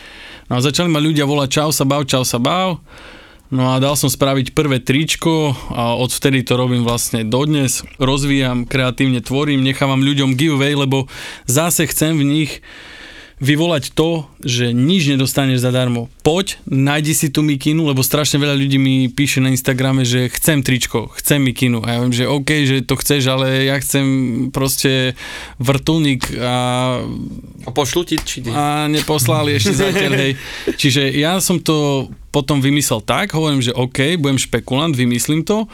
No 0.47 0.57
a 0.57 0.63
začali 0.63 0.87
ma 0.87 1.03
ľudia 1.03 1.27
volať 1.27 1.49
Čau 1.59 1.71
Sabao, 1.75 2.07
Čau 2.07 2.23
Sabao. 2.23 2.79
No 3.51 3.75
a 3.75 3.83
dal 3.83 3.95
som 3.99 4.11
spraviť 4.11 4.55
prvé 4.55 4.83
tričko 4.83 5.55
a 5.71 5.95
odvtedy 5.99 6.43
to 6.47 6.55
robím 6.59 6.87
vlastne 6.87 7.27
dodnes. 7.27 7.83
Rozvíjam, 7.99 8.67
kreatívne 8.67 9.23
tvorím, 9.23 9.63
nechávam 9.67 10.03
ľuďom 10.03 10.39
giveaway, 10.39 10.75
lebo 10.75 11.11
zase 11.47 11.87
chcem 11.91 12.15
v 12.19 12.27
nich 12.27 12.53
vyvolať 13.37 13.93
to, 13.93 14.25
že 14.41 14.73
nič 14.73 15.13
nedostaneš 15.13 15.61
zadarmo. 15.61 16.09
Poď, 16.25 16.57
nájdi 16.65 17.13
si 17.13 17.29
tú 17.29 17.45
mikinu, 17.45 17.85
lebo 17.85 18.01
strašne 18.01 18.41
veľa 18.41 18.57
ľudí 18.57 18.81
mi 18.81 19.13
píše 19.13 19.45
na 19.45 19.53
Instagrame, 19.53 20.09
že 20.09 20.33
chcem 20.33 20.65
tričko, 20.65 21.13
chcem 21.21 21.45
mikinu. 21.45 21.85
A 21.85 21.97
ja 21.97 21.99
viem, 22.01 22.17
že 22.17 22.25
OK, 22.25 22.51
že 22.65 22.77
to 22.81 22.97
chceš, 22.97 23.29
ale 23.29 23.69
ja 23.69 23.77
chcem 23.77 24.07
proste 24.49 25.13
vrtulník 25.61 26.33
a 26.41 26.57
A 27.67 27.71
pošlu 27.77 28.09
ti, 28.09 28.17
či 28.17 28.41
a 28.49 28.89
neposlali 28.89 29.59
ešte 29.61 29.75
zatiaľ, 29.75 30.13
hej. 30.17 30.33
Čiže 30.81 31.13
ja 31.13 31.37
som 31.45 31.61
to 31.61 32.09
potom 32.37 32.61
vymyslel 32.61 33.01
tak, 33.01 33.33
hovorím, 33.33 33.65
že 33.65 33.73
OK, 33.73 34.21
budem 34.21 34.37
špekulant, 34.37 34.93
vymyslím 34.93 35.41
to 35.41 35.65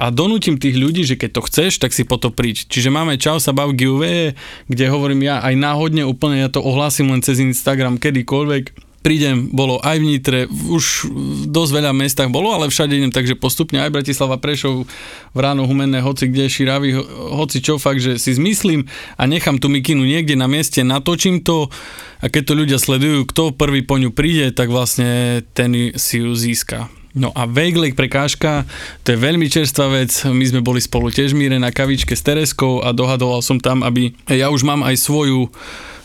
a 0.00 0.08
donútim 0.08 0.56
tých 0.56 0.80
ľudí, 0.80 1.04
že 1.04 1.20
keď 1.20 1.30
to 1.36 1.44
chceš, 1.44 1.76
tak 1.76 1.92
si 1.92 2.08
po 2.08 2.16
to 2.16 2.32
príď. 2.32 2.64
Čiže 2.72 2.88
máme 2.88 3.20
Čau 3.20 3.36
sa 3.36 3.52
bav 3.52 3.76
kde 3.76 4.84
hovorím 4.88 5.28
ja 5.28 5.44
aj 5.44 5.52
náhodne 5.60 6.08
úplne, 6.08 6.40
ja 6.40 6.48
to 6.48 6.64
ohlásim 6.64 7.12
len 7.12 7.20
cez 7.20 7.36
Instagram 7.36 8.00
kedykoľvek, 8.00 8.64
prídem, 9.06 9.54
bolo 9.54 9.78
aj 9.86 10.02
v 10.02 10.08
Nitre, 10.10 10.40
už 10.50 11.06
v 11.06 11.46
dosť 11.46 11.70
veľa 11.78 11.94
mestách 11.94 12.26
bolo, 12.34 12.50
ale 12.50 12.66
všade 12.66 12.98
idem, 12.98 13.14
takže 13.14 13.38
postupne 13.38 13.78
aj 13.78 13.94
Bratislava, 13.94 14.34
Prešov, 14.34 14.82
Vráno, 15.30 15.62
Humenné, 15.62 16.02
hoci 16.02 16.26
kde, 16.26 16.50
Širavy, 16.50 16.98
ho- 16.98 17.06
hoci 17.38 17.62
čo, 17.62 17.78
fakt, 17.78 18.02
že 18.02 18.18
si 18.18 18.34
zmyslím 18.34 18.90
a 19.14 19.30
nechám 19.30 19.62
tú 19.62 19.70
mikinu 19.70 20.02
niekde 20.02 20.34
na 20.34 20.50
mieste, 20.50 20.82
natočím 20.82 21.46
to 21.46 21.70
a 22.18 22.26
keď 22.26 22.42
to 22.42 22.58
ľudia 22.58 22.78
sledujú, 22.82 23.30
kto 23.30 23.54
prvý 23.54 23.86
po 23.86 23.94
ňu 23.94 24.10
príde, 24.10 24.50
tak 24.50 24.74
vlastne 24.74 25.38
ten 25.54 25.94
si 25.94 26.18
ju 26.18 26.34
získa. 26.34 26.90
No 27.16 27.32
a 27.32 27.48
Vejglek 27.48 27.96
prekážka, 27.96 28.68
to 29.00 29.16
je 29.16 29.18
veľmi 29.18 29.48
čerstvá 29.48 29.88
vec, 29.88 30.12
my 30.28 30.44
sme 30.44 30.60
boli 30.60 30.84
spolu 30.84 31.08
tiež 31.08 31.32
míre 31.32 31.56
na 31.56 31.72
kavičke 31.72 32.12
s 32.12 32.20
Tereskou 32.20 32.84
a 32.84 32.92
dohadoval 32.92 33.40
som 33.40 33.56
tam, 33.56 33.80
aby 33.80 34.12
ja 34.28 34.52
už 34.52 34.68
mám 34.68 34.84
aj 34.84 35.00
svoju 35.00 35.48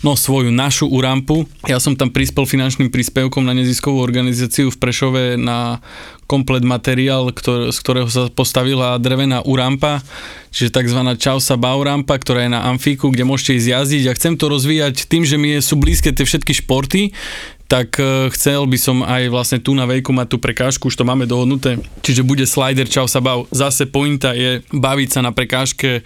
no 0.02 0.18
svoju 0.18 0.50
našu 0.50 0.90
urampu. 0.90 1.46
Ja 1.70 1.78
som 1.78 1.94
tam 1.94 2.10
prispel 2.10 2.50
finančným 2.50 2.90
príspevkom 2.90 3.46
na 3.46 3.54
neziskovú 3.54 4.02
organizáciu 4.02 4.74
v 4.74 4.80
Prešove 4.82 5.38
na 5.38 5.78
komplet 6.26 6.66
materiál, 6.66 7.30
ktor- 7.30 7.70
z 7.70 7.78
ktorého 7.78 8.10
sa 8.10 8.26
postavila 8.34 8.98
drevená 8.98 9.46
urampa, 9.46 10.02
čiže 10.50 10.74
tzv. 10.74 11.00
Čausa 11.22 11.54
Baurampa, 11.54 12.18
ktorá 12.18 12.50
je 12.50 12.56
na 12.56 12.66
Amfíku, 12.72 13.14
kde 13.14 13.28
môžete 13.28 13.62
ísť 13.62 13.68
jazdiť 13.68 14.04
a 14.10 14.16
chcem 14.18 14.34
to 14.40 14.50
rozvíjať 14.50 15.06
tým, 15.06 15.22
že 15.22 15.38
mi 15.38 15.60
sú 15.62 15.78
blízke 15.78 16.10
tie 16.10 16.26
všetky 16.26 16.66
športy, 16.66 17.14
tak 17.72 17.96
e, 18.04 18.28
chcel 18.36 18.68
by 18.68 18.76
som 18.76 19.00
aj 19.00 19.32
vlastne 19.32 19.64
tu 19.64 19.72
na 19.72 19.88
Vejku 19.88 20.12
mať 20.12 20.36
tú 20.36 20.38
prekážku, 20.44 20.92
už 20.92 21.00
to 21.00 21.08
máme 21.08 21.24
dohodnuté. 21.24 21.80
Čiže 22.04 22.28
bude 22.28 22.44
slider 22.44 22.84
Čau 22.84 23.08
sa 23.08 23.24
bav. 23.24 23.48
Zase 23.48 23.88
pointa 23.88 24.36
je 24.36 24.60
baviť 24.76 25.10
sa 25.16 25.24
na 25.24 25.32
prekážke 25.32 26.04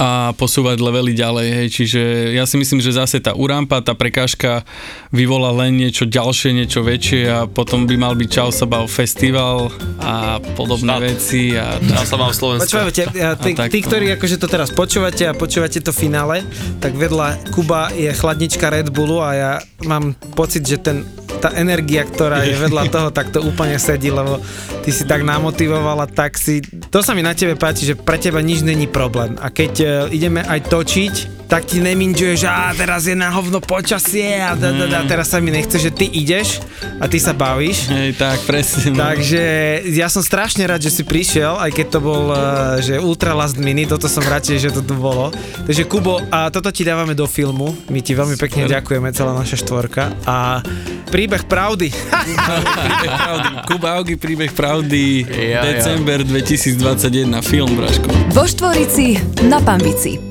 a 0.00 0.32
posúvať 0.32 0.80
levely 0.80 1.12
ďalej. 1.12 1.48
Hej. 1.52 1.66
Čiže 1.70 2.00
ja 2.32 2.48
si 2.48 2.56
myslím, 2.56 2.80
že 2.80 2.96
zase 2.96 3.20
tá 3.20 3.36
urampa, 3.36 3.84
tá 3.84 3.92
prekážka 3.92 4.64
vyvolá 5.10 5.52
len 5.52 5.76
niečo 5.76 6.08
ďalšie, 6.08 6.56
niečo 6.56 6.80
väčšie 6.80 7.22
a 7.28 7.38
potom 7.44 7.84
by 7.84 8.00
mal 8.00 8.16
byť 8.16 8.28
Čau 8.30 8.48
sa 8.48 8.64
bav 8.64 8.88
festival 8.88 9.68
a 10.00 10.40
podobné 10.56 10.88
Štát. 10.88 11.04
veci. 11.04 11.42
A 11.52 11.76
Ja 11.76 12.08
sa 12.08 12.16
mám 12.16 12.32
v 12.32 12.38
Slovensku. 12.38 12.72
Počúvajte, 12.72 13.02
tí, 13.44 13.50
tí, 13.52 13.78
to- 13.78 13.86
ktorí 13.86 14.06
akože 14.16 14.36
to 14.40 14.48
teraz 14.48 14.72
počúvate 14.72 15.28
a 15.28 15.36
počúvate 15.36 15.84
to 15.84 15.92
finále, 15.92 16.40
tak 16.80 16.96
vedľa 16.96 17.52
Kuba 17.52 17.92
je 17.92 18.08
chladnička 18.08 18.72
Red 18.72 18.88
Bullu 18.88 19.20
a 19.20 19.30
ja 19.32 19.52
mám 19.84 20.16
pocit, 20.32 20.64
že 20.64 20.80
ten, 20.80 21.04
tá 21.40 21.50
energia, 21.56 22.04
ktorá 22.04 22.44
je 22.44 22.54
vedľa 22.60 22.82
toho, 22.92 23.08
tak 23.08 23.32
to 23.32 23.40
úplne 23.40 23.80
sedí, 23.80 24.12
lebo 24.12 24.36
ty 24.84 24.92
si 24.92 25.08
tak 25.08 25.24
namotivovala, 25.24 26.04
tak 26.06 26.36
si... 26.36 26.60
To 26.92 27.00
sa 27.00 27.16
mi 27.16 27.24
na 27.24 27.32
tebe 27.32 27.56
páči, 27.56 27.88
že 27.88 27.94
pre 27.96 28.20
teba 28.20 28.44
nič 28.44 28.60
není 28.60 28.84
problém. 28.84 29.40
A 29.40 29.48
keď 29.48 29.72
e, 29.80 29.86
ideme 30.12 30.44
aj 30.44 30.68
točiť, 30.68 31.39
tak 31.50 31.66
ti 31.66 31.82
neminžuje, 31.82 32.38
že 32.38 32.46
á, 32.46 32.70
teraz 32.72 33.10
je 33.10 33.18
na 33.18 33.26
hovno 33.26 33.58
počasie 33.58 34.38
a 34.38 34.54
da, 34.54 34.70
da, 34.70 34.86
da, 34.86 34.98
teraz 35.02 35.34
sa 35.34 35.42
mi 35.42 35.50
nechce, 35.50 35.82
že 35.82 35.90
ty 35.90 36.06
ideš 36.06 36.62
a 37.02 37.10
ty 37.10 37.18
sa 37.18 37.34
bavíš. 37.34 37.90
Hej, 37.90 38.14
tak 38.14 38.38
presne. 38.46 38.94
Takže 38.94 39.42
ja 39.90 40.06
som 40.06 40.22
strašne 40.22 40.62
rád, 40.62 40.86
že 40.86 40.94
si 40.94 41.02
prišiel, 41.02 41.58
aj 41.58 41.74
keď 41.74 41.86
to 41.90 41.98
bol 41.98 42.30
eh, 42.30 42.38
že 42.78 42.94
ultra 43.02 43.34
last 43.34 43.58
minute, 43.58 43.90
toto 43.90 44.06
som 44.06 44.22
radšej, 44.22 44.56
že 44.62 44.70
to 44.70 44.86
tu 44.86 44.94
bolo. 44.94 45.34
Takže 45.66 45.90
Kubo, 45.90 46.22
a 46.30 46.54
toto 46.54 46.70
ti 46.70 46.86
dávame 46.86 47.18
do 47.18 47.26
filmu, 47.26 47.74
my 47.90 47.98
ti 47.98 48.14
veľmi 48.14 48.38
pekne 48.38 48.70
ďakujeme, 48.70 49.10
celá 49.10 49.34
naša 49.34 49.58
štvorka. 49.58 50.14
A 50.30 50.62
príbeh 51.10 51.50
pravdy. 51.50 51.90
príbeh 51.90 53.10
pravdy. 53.18 53.48
Kuba 53.66 53.98
Augi, 53.98 54.14
príbeh 54.14 54.54
pravdy, 54.54 55.26
Ja, 55.26 55.66
ja. 55.66 55.74
december 55.74 56.22
2021, 56.22 57.42
film, 57.42 57.74
Braško. 57.74 58.06
Vo 58.30 58.46
Štvorici 58.46 59.18
na 59.50 59.58
Pambici. 59.58 60.29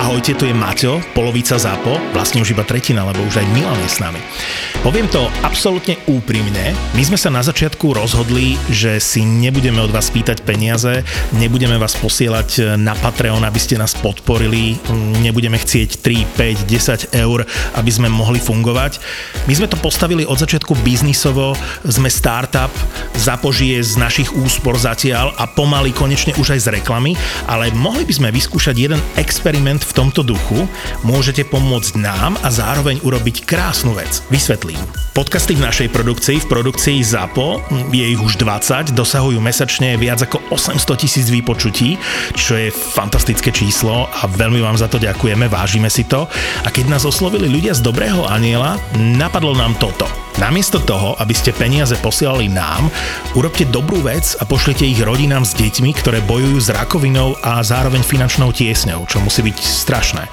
Ahojte, 0.00 0.32
tu 0.32 0.48
je 0.48 0.56
Maťo, 0.56 0.96
polovica 1.12 1.60
ZAPO, 1.60 2.16
vlastne 2.16 2.40
už 2.40 2.56
iba 2.56 2.64
tretina, 2.64 3.04
lebo 3.04 3.20
už 3.20 3.44
aj 3.44 3.46
Milan 3.52 3.76
je 3.84 3.90
s 3.92 4.00
nami. 4.00 4.16
Poviem 4.80 5.04
to 5.12 5.28
absolútne 5.44 6.00
úprimne, 6.08 6.72
my 6.96 7.02
sme 7.04 7.20
sa 7.20 7.28
na 7.28 7.44
začiatku 7.44 7.92
rozhodli, 7.92 8.56
že 8.72 8.96
si 8.96 9.20
nebudeme 9.20 9.76
od 9.76 9.92
vás 9.92 10.08
pýtať 10.08 10.40
peniaze, 10.40 11.04
nebudeme 11.36 11.76
vás 11.76 12.00
posielať 12.00 12.80
na 12.80 12.96
Patreon, 12.96 13.44
aby 13.44 13.60
ste 13.60 13.76
nás 13.76 13.92
podporili, 13.92 14.80
nebudeme 15.20 15.60
chcieť 15.60 16.00
3, 16.00 16.64
5, 16.64 17.12
10 17.12 17.20
eur, 17.20 17.44
aby 17.76 17.90
sme 17.92 18.08
mohli 18.08 18.40
fungovať. 18.40 19.04
My 19.44 19.52
sme 19.52 19.68
to 19.68 19.76
postavili 19.76 20.24
od 20.24 20.40
začiatku 20.40 20.80
biznisovo, 20.80 21.52
sme 21.84 22.08
startup, 22.08 22.72
zapožije 23.20 23.84
z 23.84 24.00
našich 24.00 24.32
úspor 24.32 24.80
zatiaľ 24.80 25.36
a 25.36 25.44
pomaly 25.44 25.92
konečne 25.92 26.32
už 26.40 26.56
aj 26.56 26.60
z 26.64 26.68
reklamy, 26.80 27.20
ale 27.44 27.68
mohli 27.76 28.08
by 28.08 28.16
sme 28.16 28.32
vyskúšať 28.32 28.80
jeden 28.80 29.00
experiment 29.20 29.84
tomto 29.96 30.20
duchu. 30.22 30.68
Môžete 31.02 31.46
pomôcť 31.46 31.98
nám 31.98 32.38
a 32.40 32.48
zároveň 32.48 33.02
urobiť 33.02 33.44
krásnu 33.44 33.94
vec. 33.96 34.22
Vysvetlím. 34.30 34.78
Podcasty 35.10 35.58
v 35.58 35.66
našej 35.66 35.88
produkcii, 35.90 36.38
v 36.42 36.50
produkcii 36.50 36.98
ZAPO, 37.02 37.60
je 37.90 38.04
ich 38.14 38.20
už 38.22 38.38
20, 38.38 38.94
dosahujú 38.94 39.42
mesačne 39.42 39.98
viac 39.98 40.22
ako 40.22 40.38
800 40.54 41.02
tisíc 41.02 41.26
výpočutí, 41.28 41.98
čo 42.38 42.54
je 42.54 42.70
fantastické 42.70 43.50
číslo 43.50 44.06
a 44.06 44.30
veľmi 44.30 44.62
vám 44.62 44.78
za 44.78 44.86
to 44.86 45.02
ďakujeme, 45.02 45.50
vážime 45.50 45.90
si 45.90 46.06
to. 46.06 46.30
A 46.62 46.68
keď 46.70 46.94
nás 46.94 47.02
oslovili 47.02 47.50
ľudia 47.50 47.74
z 47.74 47.82
Dobrého 47.82 48.22
aniela, 48.30 48.78
napadlo 48.96 49.52
nám 49.58 49.74
toto. 49.82 50.29
Namiesto 50.40 50.80
toho, 50.80 51.20
aby 51.20 51.36
ste 51.36 51.52
peniaze 51.52 51.92
posielali 52.00 52.48
nám, 52.48 52.88
urobte 53.36 53.68
dobrú 53.68 54.00
vec 54.00 54.40
a 54.40 54.48
pošlite 54.48 54.88
ich 54.88 54.96
rodinám 55.04 55.44
s 55.44 55.52
deťmi, 55.52 55.92
ktoré 56.00 56.24
bojujú 56.24 56.56
s 56.56 56.72
rakovinou 56.72 57.36
a 57.44 57.60
zároveň 57.60 58.00
finančnou 58.00 58.48
tiesňou, 58.48 59.04
čo 59.04 59.20
musí 59.20 59.44
byť 59.44 59.58
strašné. 59.60 60.24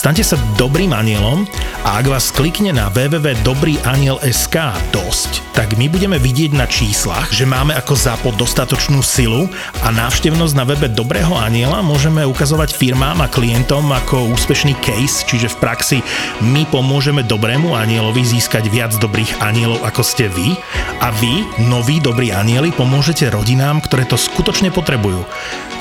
Staňte 0.00 0.24
sa 0.24 0.40
dobrým 0.56 0.96
anielom 0.96 1.44
a 1.84 2.00
ak 2.00 2.08
vás 2.08 2.32
klikne 2.32 2.72
na 2.72 2.88
www.dobrýaniel.sk 2.88 4.56
dosť, 4.96 5.30
tak 5.52 5.76
my 5.76 5.92
budeme 5.92 6.16
vidieť 6.16 6.56
na 6.56 6.64
číslach, 6.64 7.28
že 7.28 7.44
máme 7.44 7.76
ako 7.76 7.92
zápod 7.92 8.40
dostatočnú 8.40 9.04
silu 9.04 9.44
a 9.84 9.92
návštevnosť 9.92 10.56
na 10.56 10.64
webe 10.64 10.88
Dobrého 10.88 11.36
aniela 11.36 11.84
môžeme 11.84 12.24
ukazovať 12.24 12.72
firmám 12.72 13.20
a 13.20 13.28
klientom 13.28 13.92
ako 13.92 14.32
úspešný 14.32 14.72
case, 14.80 15.20
čiže 15.28 15.52
v 15.52 15.60
praxi 15.60 15.98
my 16.40 16.64
pomôžeme 16.72 17.20
dobrému 17.20 17.76
anielovi 17.76 18.24
získať 18.24 18.72
viac 18.72 18.96
dobrých 18.96 19.44
anielov 19.50 19.82
ako 19.82 20.06
ste 20.06 20.30
vy 20.30 20.54
a 21.02 21.10
vy, 21.18 21.42
noví 21.66 21.98
dobrí 21.98 22.30
anieli, 22.30 22.70
pomôžete 22.70 23.26
rodinám, 23.34 23.82
ktoré 23.82 24.06
to 24.06 24.14
skutočne 24.14 24.70
potrebujú. 24.70 25.26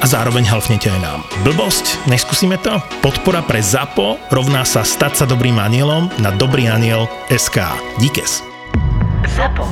A 0.01 0.05
zároveň 0.09 0.49
halfnete 0.49 0.89
aj 0.89 0.99
nám. 0.99 1.19
Blbosť? 1.45 2.09
Neskúsime 2.09 2.57
to? 2.57 2.81
Podpora 3.05 3.45
pre 3.45 3.61
ZAPO 3.61 4.33
rovná 4.33 4.65
sa 4.65 4.81
stať 4.81 5.21
sa 5.21 5.25
dobrým 5.29 5.61
anielom 5.61 6.09
na 6.17 6.33
dobrýaniel.sk. 6.33 7.57
Díkes. 8.01 8.41
ZAPO. 9.37 9.65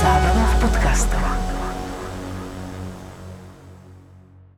Zábrná 0.00 0.46
v 0.48 0.56
podcastovách. 0.64 1.41